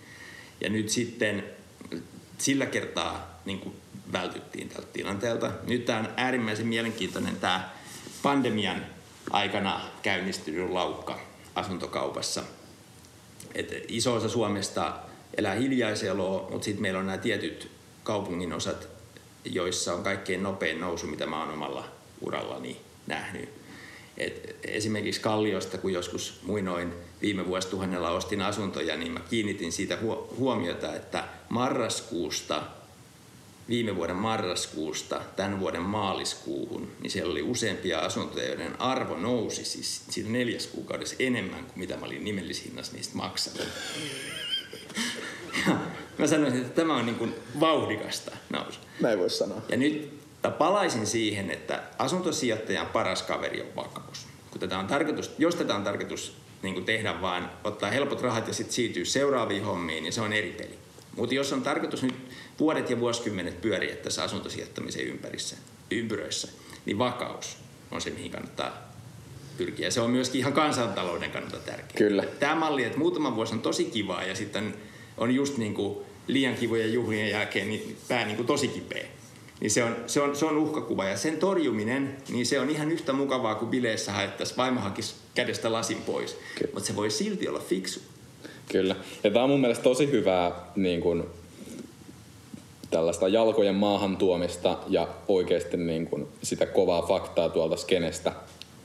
Ja 0.61 0.69
nyt 0.69 0.89
sitten 0.89 1.43
sillä 2.37 2.65
kertaa 2.65 3.41
niin 3.45 3.59
kuin 3.59 3.75
vältyttiin 4.11 4.69
tältä 4.69 4.87
tilanteelta. 4.93 5.51
Nyt 5.67 5.85
tämä 5.85 5.99
on 5.99 6.09
äärimmäisen 6.17 6.67
mielenkiintoinen 6.67 7.35
tämä 7.35 7.69
pandemian 8.23 8.85
aikana 9.31 9.81
käynnistynyt 10.01 10.69
laukka 10.69 11.19
asuntokaupassa. 11.57 12.43
Et 13.55 13.85
iso 13.87 14.13
osa 14.13 14.29
Suomesta 14.29 14.93
elää 15.37 15.55
hiljaiseloa, 15.55 16.49
mutta 16.49 16.65
sitten 16.65 16.81
meillä 16.81 16.99
on 16.99 17.05
nämä 17.05 17.17
tietyt 17.17 17.71
kaupungin 18.03 18.53
osat, 18.53 18.87
joissa 19.45 19.93
on 19.93 20.03
kaikkein 20.03 20.43
nopein 20.43 20.81
nousu, 20.81 21.07
mitä 21.07 21.25
mä 21.25 21.39
oon 21.39 21.53
omalla 21.53 21.87
urallani 22.21 22.81
nähnyt. 23.07 23.49
Et 24.17 24.55
esimerkiksi 24.63 25.21
Kalliosta, 25.21 25.77
kun 25.77 25.93
joskus 25.93 26.39
muinoin 26.43 26.93
viime 27.21 27.47
vuosituhannella 27.47 28.09
ostin 28.09 28.41
asuntoja, 28.41 28.97
niin 28.97 29.11
mä 29.11 29.19
kiinnitin 29.19 29.71
siitä 29.71 29.97
huomiota, 30.37 30.95
että 30.95 31.23
marraskuusta 31.49 32.63
viime 33.69 33.95
vuoden 33.95 34.15
marraskuusta 34.15 35.21
tämän 35.35 35.59
vuoden 35.59 35.81
maaliskuuhun, 35.81 36.91
niin 37.01 37.11
siellä 37.11 37.31
oli 37.31 37.41
useampia 37.41 37.99
asuntoja, 37.99 38.47
joiden 38.47 38.81
arvo 38.81 39.17
nousi 39.17 39.65
siis 39.65 40.01
siinä 40.09 40.29
neljäs 40.29 40.67
kuukaudessa 40.67 41.15
enemmän 41.19 41.65
kuin 41.65 41.79
mitä 41.79 41.97
mä 41.97 42.05
olin 42.05 42.23
nimellishinnassa 42.23 42.93
niistä 42.93 43.17
maksanut. 43.17 43.67
Ja 45.67 45.75
mä 46.17 46.27
sanoisin, 46.27 46.61
että 46.61 46.81
tämä 46.81 46.97
on 46.97 47.05
niin 47.05 47.15
kuin 47.15 47.35
vauhdikasta 47.59 48.31
nousu. 48.49 48.79
Näin 49.01 49.19
voisi 49.19 49.37
sanoa. 49.37 49.61
Ja 49.69 49.77
nyt 49.77 50.17
palaisin 50.57 51.07
siihen, 51.07 51.51
että 51.51 51.83
asuntosijoittajan 51.97 52.87
paras 52.87 53.23
kaveri 53.23 53.61
on 53.61 53.75
vakaus. 53.75 54.27
Kun 54.51 54.59
tätä 54.59 54.79
on 54.79 54.87
tarkoitus, 54.87 55.31
jos 55.37 55.55
tätä 55.55 55.75
on 55.75 55.83
tarkoitus 55.83 56.37
niin 56.63 56.73
kuin 56.73 56.85
tehdä 56.85 57.21
vaan 57.21 57.51
ottaa 57.63 57.91
helpot 57.91 58.21
rahat 58.21 58.47
ja 58.47 58.53
sitten 58.53 58.73
siirtyä 58.73 59.05
seuraaviin 59.05 59.63
hommiin, 59.63 60.03
niin 60.03 60.13
se 60.13 60.21
on 60.21 60.33
eri 60.33 60.51
peli. 60.51 60.77
Mutta 61.17 61.35
jos 61.35 61.53
on 61.53 61.61
tarkoitus 61.61 62.03
nyt 62.03 62.15
vuodet 62.59 62.89
ja 62.89 62.99
vuosikymmenet 62.99 63.61
pyöriä 63.61 63.95
tässä 63.95 64.23
asuntosijoittamisen 64.23 65.07
ympärissä, 65.07 65.55
ympyröissä, 65.91 66.47
niin 66.85 66.97
vakaus 66.97 67.57
on 67.91 68.01
se, 68.01 68.09
mihin 68.09 68.31
kannattaa 68.31 68.93
pyrkiä. 69.57 69.91
Se 69.91 70.01
on 70.01 70.11
myöskin 70.11 70.39
ihan 70.39 70.53
kansantalouden 70.53 71.31
kannalta 71.31 71.57
tärkeää. 71.57 71.97
Kyllä. 71.97 72.23
Tämä 72.39 72.55
malli, 72.55 72.83
että 72.83 72.97
muutama 72.97 73.35
vuosi 73.35 73.53
on 73.53 73.61
tosi 73.61 73.85
kivaa 73.85 74.23
ja 74.23 74.35
sitten 74.35 74.73
on 75.17 75.31
just 75.31 75.57
niin 75.57 75.73
kuin 75.73 75.97
liian 76.27 76.55
kivojen 76.55 76.93
juhlien 76.93 77.29
jälkeen 77.29 77.69
niin 77.69 77.97
pää 78.07 78.25
niin 78.25 78.35
kuin 78.35 78.47
tosi 78.47 78.67
kipeä. 78.67 79.07
Niin 79.59 79.71
se 79.71 79.83
on, 79.83 79.95
se, 80.07 80.21
on, 80.21 80.35
se 80.35 80.45
on 80.45 80.57
uhkakuva 80.57 81.05
ja 81.05 81.17
sen 81.17 81.37
torjuminen, 81.37 82.17
niin 82.29 82.45
se 82.45 82.59
on 82.59 82.69
ihan 82.69 82.91
yhtä 82.91 83.13
mukavaa 83.13 83.55
kuin 83.55 83.71
bileissä 83.71 84.11
haettaisiin 84.11 84.57
vaimo 84.57 84.79
hakisi 84.79 85.15
kädestä 85.35 85.71
lasin 85.71 85.97
pois. 85.97 86.37
Mutta 86.73 86.87
se 86.87 86.95
voi 86.95 87.11
silti 87.11 87.47
olla 87.47 87.59
fiksu. 87.59 88.01
Kyllä. 88.71 88.95
Ja 89.23 89.31
tämä 89.31 89.43
on 89.43 89.49
mun 89.49 89.61
mielestä 89.61 89.83
tosi 89.83 90.11
hyvää 90.11 90.51
niin 90.75 91.01
kuin, 91.01 91.23
tällaista 92.89 93.27
jalkojen 93.27 93.75
maahan 93.75 94.17
tuomista 94.17 94.77
ja 94.87 95.07
oikeasti 95.27 95.77
niin 95.77 96.07
kuin, 96.07 96.27
sitä 96.43 96.65
kovaa 96.65 97.01
faktaa 97.01 97.49
tuolta 97.49 97.75
skenestä 97.77 98.31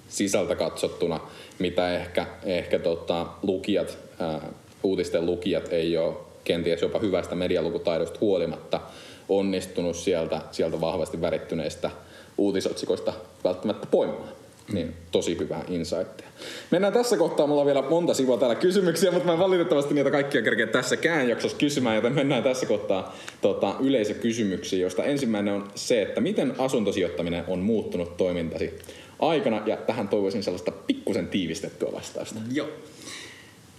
sisältä 0.08 0.54
katsottuna, 0.54 1.20
mitä 1.58 1.96
ehkä, 1.96 2.26
ehkä 2.44 2.78
tota, 2.78 3.26
lukijat, 3.42 3.98
ää, 4.18 4.40
uutisten 4.82 5.26
lukijat 5.26 5.72
ei 5.72 5.98
ole 5.98 6.14
kenties 6.44 6.82
jopa 6.82 6.98
hyvästä 6.98 7.34
medialukutaidosta 7.34 8.18
huolimatta 8.20 8.80
onnistunut 9.28 9.96
sieltä, 9.96 10.40
sieltä 10.50 10.80
vahvasti 10.80 11.20
värittyneistä 11.20 11.90
uutisotsikoista 12.38 13.12
välttämättä 13.44 13.86
poimaan. 13.90 14.41
Niin 14.72 14.94
tosi 15.12 15.38
hyvää 15.38 15.64
insightia. 15.68 16.26
Mennään 16.70 16.92
tässä 16.92 17.16
kohtaa, 17.16 17.46
mulla 17.46 17.60
on 17.60 17.66
vielä 17.66 17.82
monta 17.82 18.14
sivua 18.14 18.38
täällä 18.38 18.54
kysymyksiä, 18.54 19.10
mutta 19.10 19.26
mä 19.26 19.32
en 19.32 19.38
valitettavasti 19.38 19.94
niitä 19.94 20.10
kaikkia 20.10 20.42
kerkeä 20.42 20.66
tässäkään 20.66 21.28
jaksossa 21.28 21.58
kysymään, 21.58 21.96
joten 21.96 22.12
mennään 22.12 22.42
tässä 22.42 22.66
kohtaa 22.66 23.16
tota, 23.40 23.74
yleisökysymyksiin, 23.80 24.82
josta 24.82 25.04
ensimmäinen 25.04 25.54
on 25.54 25.70
se, 25.74 26.02
että 26.02 26.20
miten 26.20 26.54
asuntosijoittaminen 26.58 27.44
on 27.48 27.58
muuttunut 27.58 28.16
toimintasi 28.16 28.78
aikana, 29.18 29.62
ja 29.66 29.76
tähän 29.76 30.08
toivoisin 30.08 30.42
sellaista 30.42 30.70
pikkusen 30.70 31.28
tiivistettyä 31.28 31.92
vastausta. 31.92 32.40
Joo. 32.52 32.68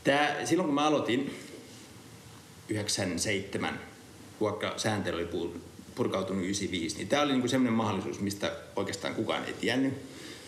Tää, 0.03 0.45
silloin 0.45 0.67
kun 0.67 0.75
mä 0.75 0.88
aloitin 0.88 1.34
97, 2.69 3.79
vaikka 4.41 4.73
sääntely 4.77 5.15
oli 5.15 5.29
purkautunut 5.95 6.43
95, 6.43 6.97
niin 6.97 7.07
tämä 7.07 7.21
oli 7.21 7.31
niinku 7.31 7.47
sellainen 7.47 7.73
mahdollisuus, 7.73 8.19
mistä 8.19 8.51
oikeastaan 8.75 9.15
kukaan 9.15 9.45
ei 9.45 9.53
tiennyt 9.53 9.93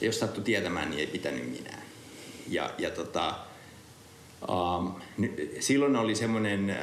ja 0.02 0.08
jos 0.08 0.20
sattui 0.20 0.43
tietämään, 0.43 0.89
niin 0.89 1.00
ei 1.00 1.08
pitänyt 1.08 1.52
minä. 1.52 1.78
Ja, 2.48 2.72
ja 2.78 2.89
tota, 2.89 3.36
um, 4.50 4.91
silloin 5.60 5.96
oli 5.96 6.16
semmoinen 6.16 6.78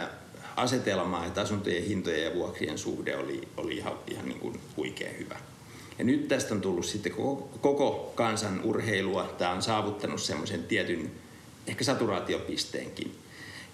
asetelma, 0.57 1.27
että 1.27 1.41
asuntojen 1.41 1.85
hintojen 1.85 2.25
ja 2.25 2.35
vuokrien 2.35 2.79
suhde 2.79 3.17
oli, 3.17 3.49
oli 3.57 3.77
ihan, 3.77 3.93
ihan 4.11 4.29
niin 4.29 4.41
kuin 4.41 4.61
huikea 4.77 5.13
hyvä. 5.19 5.37
Ja 5.99 6.05
nyt 6.05 6.29
tästä 6.29 6.55
on 6.55 6.61
tullut 6.61 6.87
sitten 6.87 7.13
koko, 7.13 7.49
koko 7.61 8.13
kansan 8.15 8.61
urheilua. 8.65 9.35
Tämä 9.39 9.53
on 9.53 9.63
saavuttanut 9.63 10.23
semmoisen 10.23 10.65
tietyn 10.65 11.11
ehkä 11.67 11.85
saturaatiopisteenkin. 11.85 13.19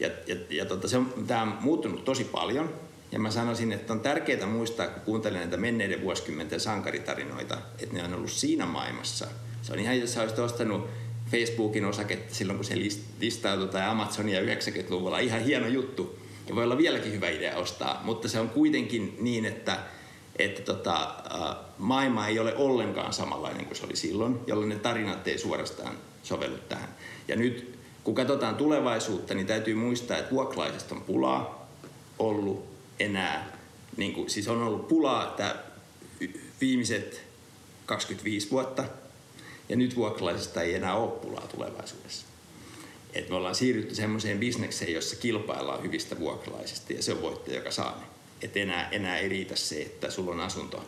Ja, 0.01 0.09
ja, 0.27 0.37
ja 0.51 0.65
tota, 0.65 0.89
se 0.89 0.97
on, 0.97 1.15
tämä 1.27 1.43
on 1.43 1.57
muuttunut 1.61 2.05
tosi 2.05 2.25
paljon. 2.25 2.75
Ja 3.13 3.19
mä 3.19 3.31
sanoisin, 3.31 3.73
että 3.73 3.93
on 3.93 4.01
tärkeää 4.01 4.47
muistaa, 4.47 4.87
kun 4.87 5.03
kuuntelen 5.03 5.41
näitä 5.41 5.57
menneiden 5.57 6.03
vuosikymmenten 6.03 6.61
sankaritarinoita, 6.61 7.59
että 7.79 7.97
ne 7.97 8.05
on 8.05 8.15
ollut 8.15 8.31
siinä 8.31 8.67
maailmassa. 8.67 9.27
Se 9.63 9.73
on 9.73 9.79
ihan, 9.79 10.01
jos 10.01 10.15
sä 10.15 10.21
olisit 10.21 10.39
ostanut 10.39 10.89
Facebookin 11.31 11.85
osaketta 11.85 12.35
silloin, 12.35 12.57
kun 12.57 12.65
se 12.65 12.75
listautui 13.21 13.69
tai 13.69 13.83
Amazonia 13.83 14.41
90-luvulla, 14.41 15.19
ihan 15.19 15.41
hieno 15.41 15.67
juttu. 15.67 16.19
Ja 16.49 16.55
voi 16.55 16.65
olla 16.65 16.79
vieläkin 16.79 17.13
hyvä 17.13 17.29
idea 17.29 17.57
ostaa, 17.57 18.01
mutta 18.05 18.29
se 18.29 18.41
on 18.41 18.49
kuitenkin 18.49 19.17
niin, 19.21 19.45
että, 19.47 19.79
että 20.37 20.63
tota, 20.63 21.15
maailma 21.79 22.27
ei 22.27 22.39
ole 22.39 22.57
ollenkaan 22.57 23.13
samanlainen 23.13 23.67
kuin 23.67 23.77
se 23.77 23.87
oli 23.87 23.97
silloin, 23.97 24.41
jolloin 24.47 24.69
ne 24.69 24.77
tarinat 24.77 25.29
ei 25.29 25.39
suorastaan 25.39 25.95
sovellu 26.23 26.59
tähän. 26.69 26.89
Ja 27.29 27.37
nyt 27.37 27.79
kun 28.05 28.15
katsotaan 28.15 28.55
tulevaisuutta, 28.57 29.35
niin 29.35 29.47
täytyy 29.47 29.75
muistaa, 29.75 30.19
että 30.19 30.31
vuokraisesta 30.31 30.95
on 30.95 31.01
pulaa 31.01 31.69
ollut 32.19 32.68
enää, 33.01 33.59
niin 33.97 34.13
kuin, 34.13 34.31
siis 34.31 34.49
on 34.49 34.63
ollut 34.63 34.89
pulaa 34.89 35.27
tämä 35.27 35.57
viimeiset 36.61 37.23
25 37.87 38.51
vuotta, 38.51 38.85
ja 39.69 39.77
nyt 39.77 39.97
vuokralaisista 39.97 40.63
ei 40.63 40.75
enää 40.75 40.95
ole 40.95 41.11
pulaa 41.11 41.47
tulevaisuudessa. 41.47 42.27
Et 43.13 43.29
me 43.29 43.37
ollaan 43.37 43.55
siirrytty 43.55 43.95
semmoiseen 43.95 44.39
bisnekseen, 44.39 44.93
jossa 44.93 45.17
kilpaillaan 45.17 45.83
hyvistä 45.83 46.19
vuokralaisista 46.19 46.93
ja 46.93 47.03
se 47.03 47.13
on 47.13 47.23
voittaja, 47.23 47.57
joka 47.57 47.71
saa 47.71 47.99
ne. 48.01 48.07
Et 48.43 48.57
enää, 48.57 48.89
enää 48.91 49.19
ei 49.19 49.29
riitä 49.29 49.57
se, 49.57 49.83
että 49.83 50.11
sulla 50.11 50.33
on 50.33 50.41
asunto 50.41 50.85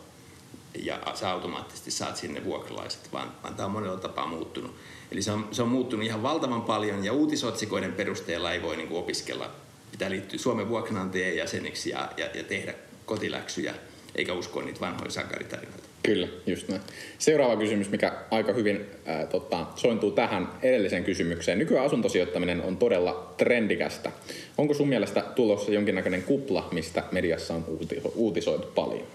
ja 0.79 1.01
sä 1.13 1.31
automaattisesti 1.31 1.91
saat 1.91 2.17
sinne 2.17 2.43
vuokralaiset, 2.43 3.13
vaan, 3.13 3.31
vaan 3.43 3.55
tämä 3.55 3.65
on 3.65 3.71
monella 3.71 3.97
tapaa 3.97 4.27
muuttunut. 4.27 4.75
Eli 5.11 5.21
se 5.21 5.31
on, 5.31 5.47
se 5.51 5.61
on 5.61 5.69
muuttunut 5.69 6.05
ihan 6.05 6.23
valtavan 6.23 6.61
paljon 6.61 7.05
ja 7.05 7.13
uutisotsikoiden 7.13 7.93
perusteella 7.93 8.51
ei 8.51 8.61
voi 8.61 8.77
niin 8.77 8.87
kuin 8.87 8.99
opiskella. 8.99 9.51
Pitää 9.91 10.09
liittyä 10.09 10.39
Suomen 10.39 10.69
vuokranantajien 10.69 11.37
jäseniksi 11.37 11.89
ja, 11.89 12.09
ja, 12.17 12.25
ja 12.33 12.43
tehdä 12.43 12.73
kotiläksyjä, 13.05 13.73
eikä 14.15 14.33
uskoa 14.33 14.63
niitä 14.63 14.79
vanhoja 14.79 15.11
sakaritarinoita. 15.11 15.91
Kyllä, 16.03 16.27
just 16.45 16.67
näin. 16.67 16.81
Seuraava 17.17 17.57
kysymys, 17.57 17.89
mikä 17.89 18.13
aika 18.31 18.53
hyvin 18.53 18.85
ää, 19.05 19.25
tota, 19.25 19.65
sointuu 19.75 20.11
tähän 20.11 20.49
edelliseen 20.61 21.03
kysymykseen. 21.03 21.59
Nykyään 21.59 21.85
asuntosijoittaminen 21.85 22.61
on 22.61 22.77
todella 22.77 23.33
trendikästä. 23.37 24.11
Onko 24.57 24.73
sun 24.73 24.89
mielestä 24.89 25.21
tulossa 25.21 25.71
jonkinnäköinen 25.71 26.23
kupla, 26.23 26.69
mistä 26.71 27.03
mediassa 27.11 27.53
on 27.53 27.65
uuti- 27.67 28.01
uutisoitu 28.15 28.67
paljon? 28.67 29.07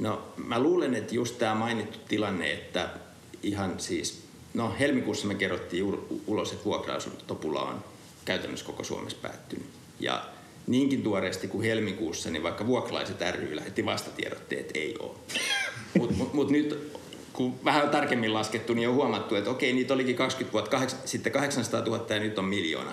No 0.00 0.22
mä 0.36 0.60
luulen, 0.60 0.94
että 0.94 1.14
just 1.14 1.38
tämä 1.38 1.54
mainittu 1.54 1.98
tilanne, 2.08 2.52
että 2.52 2.88
ihan 3.42 3.80
siis, 3.80 4.22
no 4.54 4.74
helmikuussa 4.78 5.26
me 5.26 5.34
kerrottiin 5.34 5.84
ulos, 6.26 6.52
että 6.52 6.64
vuokra-asuntotopula 6.64 7.62
on 7.62 7.84
käytännössä 8.24 8.66
koko 8.66 8.84
Suomessa 8.84 9.18
päättynyt. 9.22 9.66
Ja 10.00 10.26
niinkin 10.66 11.02
tuoreesti 11.02 11.48
kuin 11.48 11.64
helmikuussa, 11.64 12.30
niin 12.30 12.42
vaikka 12.42 12.66
vuokralaiset 12.66 13.20
ry 13.30 13.56
lähetti 13.56 13.86
vastatiedotteet, 13.86 14.60
että 14.60 14.78
ei 14.78 14.96
ole. 14.98 15.10
Mutta 15.98 16.14
mut, 16.14 16.34
mut 16.34 16.50
nyt 16.50 16.92
kun 17.32 17.64
vähän 17.64 17.90
tarkemmin 17.90 18.34
laskettu, 18.34 18.74
niin 18.74 18.88
on 18.88 18.94
huomattu, 18.94 19.34
että 19.34 19.50
okei, 19.50 19.72
niitä 19.72 19.94
olikin 19.94 20.16
20 20.16 20.52
vuotta, 20.52 20.70
kahdeksan, 20.70 21.00
sitten 21.04 21.32
800 21.32 21.80
000 21.80 22.14
ja 22.14 22.20
nyt 22.20 22.38
on 22.38 22.44
miljoona. 22.44 22.92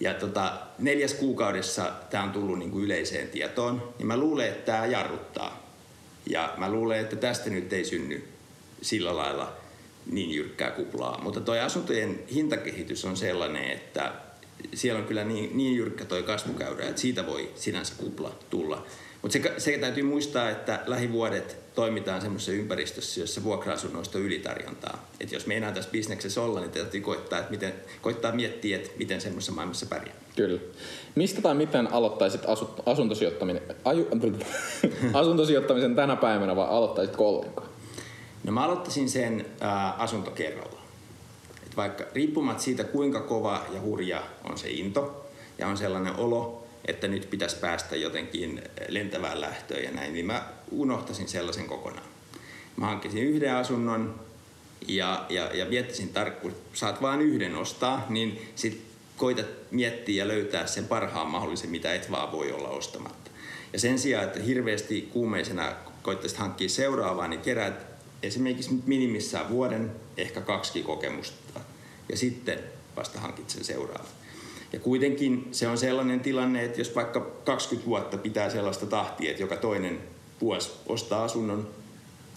Ja 0.00 0.14
tota, 0.14 0.52
neljäs 0.78 1.14
kuukaudessa 1.14 1.92
tämä 2.10 2.24
on 2.24 2.30
tullut 2.30 2.58
niin 2.58 2.70
kuin 2.70 2.84
yleiseen 2.84 3.28
tietoon, 3.28 3.94
niin 3.98 4.06
mä 4.06 4.16
luulen, 4.16 4.48
että 4.48 4.72
tämä 4.72 4.86
jarruttaa. 4.86 5.68
Ja 6.30 6.54
mä 6.56 6.70
luulen, 6.70 7.00
että 7.00 7.16
tästä 7.16 7.50
nyt 7.50 7.72
ei 7.72 7.84
synny 7.84 8.28
sillä 8.82 9.16
lailla 9.16 9.52
niin 10.06 10.30
jyrkkää 10.30 10.70
kuplaa. 10.70 11.20
Mutta 11.22 11.40
tuo 11.40 11.54
asuntojen 11.54 12.18
hintakehitys 12.34 13.04
on 13.04 13.16
sellainen, 13.16 13.70
että 13.70 14.12
siellä 14.74 15.00
on 15.00 15.06
kyllä 15.06 15.24
niin, 15.24 15.56
niin 15.56 15.76
jyrkkä 15.76 16.04
toi 16.04 16.22
kasvukäyrä, 16.22 16.88
että 16.88 17.00
siitä 17.00 17.26
voi 17.26 17.50
sinänsä 17.54 17.94
kupla 17.96 18.34
tulla. 18.50 18.86
Mutta 19.22 19.32
se, 19.32 19.54
se 19.58 19.78
täytyy 19.78 20.02
muistaa, 20.02 20.50
että 20.50 20.80
lähivuodet 20.86 21.56
toimitaan 21.74 22.20
semmoisessa 22.20 22.52
ympäristössä, 22.52 23.20
jossa 23.20 23.44
vuokra-asunnoista 23.44 24.18
on 24.18 24.24
ylitarjontaa. 24.24 25.08
Et 25.20 25.32
jos 25.32 25.46
meinaa 25.46 25.72
tässä 25.72 25.90
bisneksessä 25.90 26.42
olla, 26.42 26.60
niin 26.60 26.70
täytyy 26.70 27.00
koittaa, 27.00 27.38
että 27.38 27.50
miten, 27.50 27.74
koittaa 28.02 28.32
miettiä, 28.32 28.76
että 28.76 28.90
miten 28.98 29.20
semmoisessa 29.20 29.52
maailmassa 29.52 29.86
pärjää. 29.86 30.16
Kyllä. 30.36 30.60
Mistä 31.14 31.42
tai 31.42 31.54
miten 31.54 31.92
aloittaisit 31.92 32.40
asu, 32.46 32.70
asuntosijoittaminen, 32.86 33.62
aju, 33.84 34.08
asuntosijoittamisen 35.20 35.94
tänä 35.94 36.16
päivänä 36.16 36.56
vai 36.56 36.68
aloittaisitko 36.68 37.28
ollenkaan? 37.28 37.68
No 38.44 38.52
mä 38.52 38.64
aloittaisin 38.64 39.08
sen 39.10 39.46
ää, 39.60 39.92
asuntokerralla. 39.92 40.77
Vaikka 41.78 42.04
riippumatta 42.14 42.62
siitä, 42.62 42.84
kuinka 42.84 43.20
kova 43.20 43.66
ja 43.72 43.80
hurja 43.80 44.22
on 44.44 44.58
se 44.58 44.70
into 44.70 45.30
ja 45.58 45.66
on 45.66 45.76
sellainen 45.76 46.16
olo, 46.16 46.66
että 46.84 47.08
nyt 47.08 47.30
pitäisi 47.30 47.56
päästä 47.56 47.96
jotenkin 47.96 48.62
lentävään 48.88 49.40
lähtöön 49.40 49.84
ja 49.84 49.90
näin, 49.90 50.12
niin 50.12 50.26
mä 50.26 50.48
unohtaisin 50.70 51.28
sellaisen 51.28 51.66
kokonaan. 51.66 52.06
Mä 52.76 52.86
hankkisin 52.86 53.22
yhden 53.22 53.54
asunnon 53.54 54.20
ja, 54.88 55.26
ja, 55.28 55.50
ja 55.54 55.64
miettisin 55.66 56.08
tarkkuun, 56.08 56.54
saat 56.72 57.02
vain 57.02 57.20
yhden 57.20 57.56
ostaa, 57.56 58.06
niin 58.08 58.52
sit 58.54 58.82
koitat 59.16 59.46
miettiä 59.70 60.24
ja 60.24 60.28
löytää 60.28 60.66
sen 60.66 60.84
parhaan 60.84 61.26
mahdollisen, 61.26 61.70
mitä 61.70 61.94
et 61.94 62.10
vaan 62.10 62.32
voi 62.32 62.52
olla 62.52 62.68
ostamatta. 62.68 63.30
Ja 63.72 63.78
sen 63.78 63.98
sijaan, 63.98 64.24
että 64.24 64.40
hirveästi 64.40 65.08
kuumeisena 65.12 65.72
koittaisit 66.02 66.38
hankkia 66.38 66.68
seuraavaa, 66.68 67.28
niin 67.28 67.40
keräät 67.40 67.86
esimerkiksi 68.22 68.82
minimissään 68.86 69.48
vuoden, 69.48 69.90
ehkä 70.16 70.40
kaksi 70.40 70.82
kokemusta, 70.82 71.60
ja 72.08 72.16
sitten 72.16 72.58
vasta 72.96 73.20
hankit 73.20 73.50
sen 73.50 73.64
seuraavan. 73.64 74.06
Ja 74.72 74.78
kuitenkin 74.78 75.48
se 75.52 75.68
on 75.68 75.78
sellainen 75.78 76.20
tilanne, 76.20 76.64
että 76.64 76.80
jos 76.80 76.94
vaikka 76.94 77.20
20 77.44 77.88
vuotta 77.88 78.16
pitää 78.16 78.50
sellaista 78.50 78.86
tahtia, 78.86 79.30
että 79.30 79.42
joka 79.42 79.56
toinen 79.56 79.98
vuosi 80.40 80.70
ostaa 80.86 81.24
asunnon, 81.24 81.68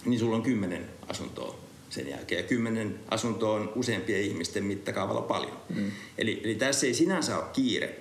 niin 0.05 0.19
sulla 0.19 0.35
on 0.35 0.41
kymmenen 0.41 0.89
asuntoa 1.07 1.55
sen 1.89 2.09
jälkeen. 2.09 2.41
Ja 2.41 2.47
kymmenen 2.47 2.99
asuntoa 3.09 3.55
on 3.55 3.71
useampien 3.75 4.21
ihmisten 4.21 4.63
mittakaavalla 4.63 5.21
paljon. 5.21 5.57
Mm. 5.75 5.91
Eli, 6.17 6.41
eli 6.43 6.55
tässä 6.55 6.87
ei 6.87 6.93
sinänsä 6.93 7.37
ole 7.37 7.45
kiire. 7.53 7.99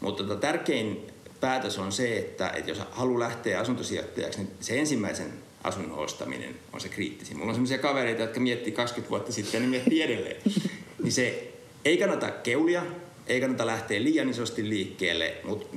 Mutta 0.00 0.22
tota, 0.24 0.40
tärkein 0.40 1.06
päätös 1.40 1.78
on 1.78 1.92
se, 1.92 2.18
että, 2.18 2.50
että 2.50 2.70
jos 2.70 2.82
haluaa 2.90 3.20
lähteä 3.20 3.60
asuntosijoittajaksi, 3.60 4.38
niin 4.38 4.50
se 4.60 4.78
ensimmäisen 4.78 5.32
asunnon 5.64 5.98
ostaminen 5.98 6.54
on 6.72 6.80
se 6.80 6.88
kriittisin. 6.88 7.36
Mulla 7.36 7.48
on 7.48 7.54
sellaisia 7.54 7.78
kavereita, 7.78 8.22
jotka 8.22 8.40
miettii 8.40 8.72
20 8.72 9.10
vuotta 9.10 9.32
sitten 9.32 9.58
ja 9.58 9.60
ne 9.60 9.70
miettii 9.70 10.02
edelleen. 10.02 10.42
niin 11.02 11.12
se 11.12 11.52
ei 11.84 11.96
kannata 11.96 12.30
keulia, 12.30 12.82
ei 13.26 13.40
kannata 13.40 13.66
lähteä 13.66 14.02
liian 14.02 14.28
isosti 14.28 14.68
liikkeelle, 14.68 15.36
mutta 15.44 15.76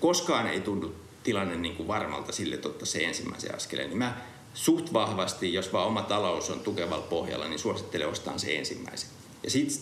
koskaan 0.00 0.46
ei 0.46 0.60
tunnu 0.60 0.94
tilanne 1.22 1.56
niin 1.56 1.76
kuin 1.76 1.88
varmalta 1.88 2.32
sille, 2.32 2.54
että 2.54 2.68
ottaa 2.68 2.86
se 2.86 2.98
ensimmäisen 2.98 3.54
askeleen. 3.54 3.88
Niin 3.88 3.98
mä 3.98 4.20
suht 4.54 4.92
vahvasti, 4.92 5.54
jos 5.54 5.72
vaan 5.72 5.86
oma 5.86 6.02
talous 6.02 6.50
on 6.50 6.60
tukevalla 6.60 7.06
pohjalla, 7.10 7.48
niin 7.48 7.58
suosittelen 7.58 8.08
ostaa 8.08 8.38
se 8.38 8.56
ensimmäisen. 8.56 9.08
Ja 9.42 9.50
sitten 9.50 9.78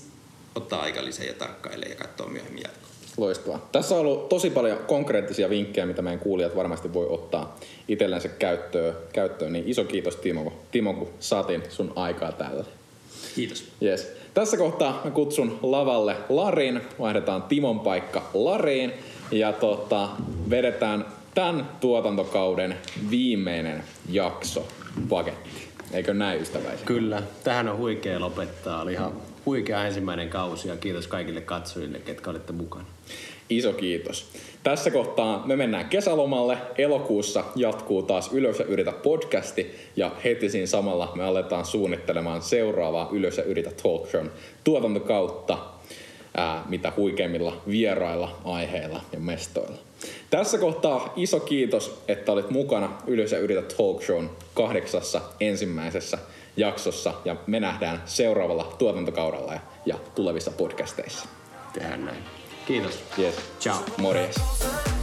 ottaa 0.55 0.83
aika 0.83 1.05
lisää 1.05 1.27
ja 1.27 1.35
tarkkailee 1.35 1.89
ja 1.89 1.95
katsoa 1.95 2.29
myöhemmin 2.29 2.63
jatkoa. 2.63 2.87
Loistavaa. 3.17 3.69
Tässä 3.73 3.95
on 3.95 4.01
ollut 4.01 4.29
tosi 4.29 4.51
paljon 4.51 4.79
konkreettisia 4.79 5.51
vinkkejä, 5.51 5.87
mitä 5.87 6.03
meidän 6.03 6.21
kuulijat 6.21 6.57
varmasti 6.57 6.93
voi 6.93 7.07
ottaa 7.09 7.61
itsellensä 7.89 8.29
käyttöön. 8.29 8.95
käyttöön. 9.13 9.53
Niin 9.53 9.69
iso 9.69 9.85
kiitos 9.85 10.17
Timo, 10.17 10.53
Timo, 10.71 10.95
kun 10.95 11.09
saatiin 11.21 11.63
sun 11.69 11.93
aikaa 11.97 12.33
tällä. 12.33 12.65
Kiitos. 13.35 13.65
Yes. 13.83 14.09
Tässä 14.37 14.57
kohtaa 14.57 15.01
mä 15.05 15.11
kutsun 15.11 15.59
lavalle 15.63 16.17
Larin. 16.29 16.81
Vaihdetaan 16.99 17.43
Timon 17.43 17.81
paikka 17.81 18.23
Lariin. 18.35 18.93
Ja 19.31 19.53
tota, 19.53 20.09
vedetään 20.51 21.05
tämän 21.35 21.69
tuotantokauden 21.81 22.77
viimeinen 23.11 23.85
jakso 24.09 24.69
paketti. 25.09 25.51
Eikö 25.93 26.15
näin 26.15 26.41
ystäväisiä? 26.41 26.87
Kyllä. 26.87 27.23
Tähän 27.45 27.69
on 27.69 27.77
huikea 27.77 28.21
lopettaa. 28.21 28.83
Oli 28.83 28.93
ihan 28.93 29.13
huikea 29.47 29.87
ensimmäinen 29.87 30.29
kausi 30.29 30.69
ja 30.69 30.77
kiitos 30.77 31.07
kaikille 31.07 31.41
katsojille, 31.41 31.99
ketkä 31.99 32.31
olitte 32.31 32.53
mukana. 32.53 32.85
Iso 33.51 33.73
kiitos. 33.73 34.31
Tässä 34.63 34.91
kohtaa 34.91 35.43
me 35.47 35.57
mennään 35.57 35.89
kesälomalle. 35.89 36.59
Elokuussa 36.79 37.45
jatkuu 37.57 38.03
taas 38.03 38.33
Ylös 38.33 38.59
ja 38.59 38.65
yritä 38.65 38.93
podcasti 38.93 39.75
ja 39.97 40.11
heti 40.25 40.49
siinä 40.49 40.67
samalla 40.67 41.13
me 41.15 41.25
aletaan 41.25 41.65
suunnittelemaan 41.65 42.43
seuraavaa 42.43 43.09
Ylös 43.13 43.39
ja 43.39 43.45
yritä 43.45 43.71
talk 43.83 44.11
show 44.11 44.27
tuotantokautta 44.65 45.59
ää, 46.37 46.65
mitä 46.69 46.93
huikeimmilla 46.97 47.63
vierailla, 47.69 48.37
aiheilla 48.45 49.01
ja 49.13 49.21
mestoilla. 49.21 49.79
Tässä 50.31 50.59
kohtaa 50.59 51.13
iso 51.17 51.41
kiitos, 51.41 52.03
että 52.09 52.33
olit 52.33 52.51
mukana 52.51 53.03
Ylös 53.07 53.33
ja 53.33 53.39
yritä 53.39 53.63
talk 53.63 54.03
shown 54.03 54.31
kahdeksassa 54.55 55.21
ensimmäisessä 55.41 56.19
jaksossa 56.57 57.15
ja 57.25 57.37
me 57.47 57.61
nähdään 57.61 58.03
seuraavalla 58.05 58.75
tuotantokaudella 58.79 59.53
ja, 59.53 59.61
ja 59.87 59.95
tulevissa 60.15 60.51
podcasteissa. 60.51 61.29
Tehdään 61.73 62.05
näin. 62.05 62.36
Kiitos. 62.67 62.99
Yes. 63.17 63.35
Ciao. 63.61 63.79
Morjes. 63.99 64.96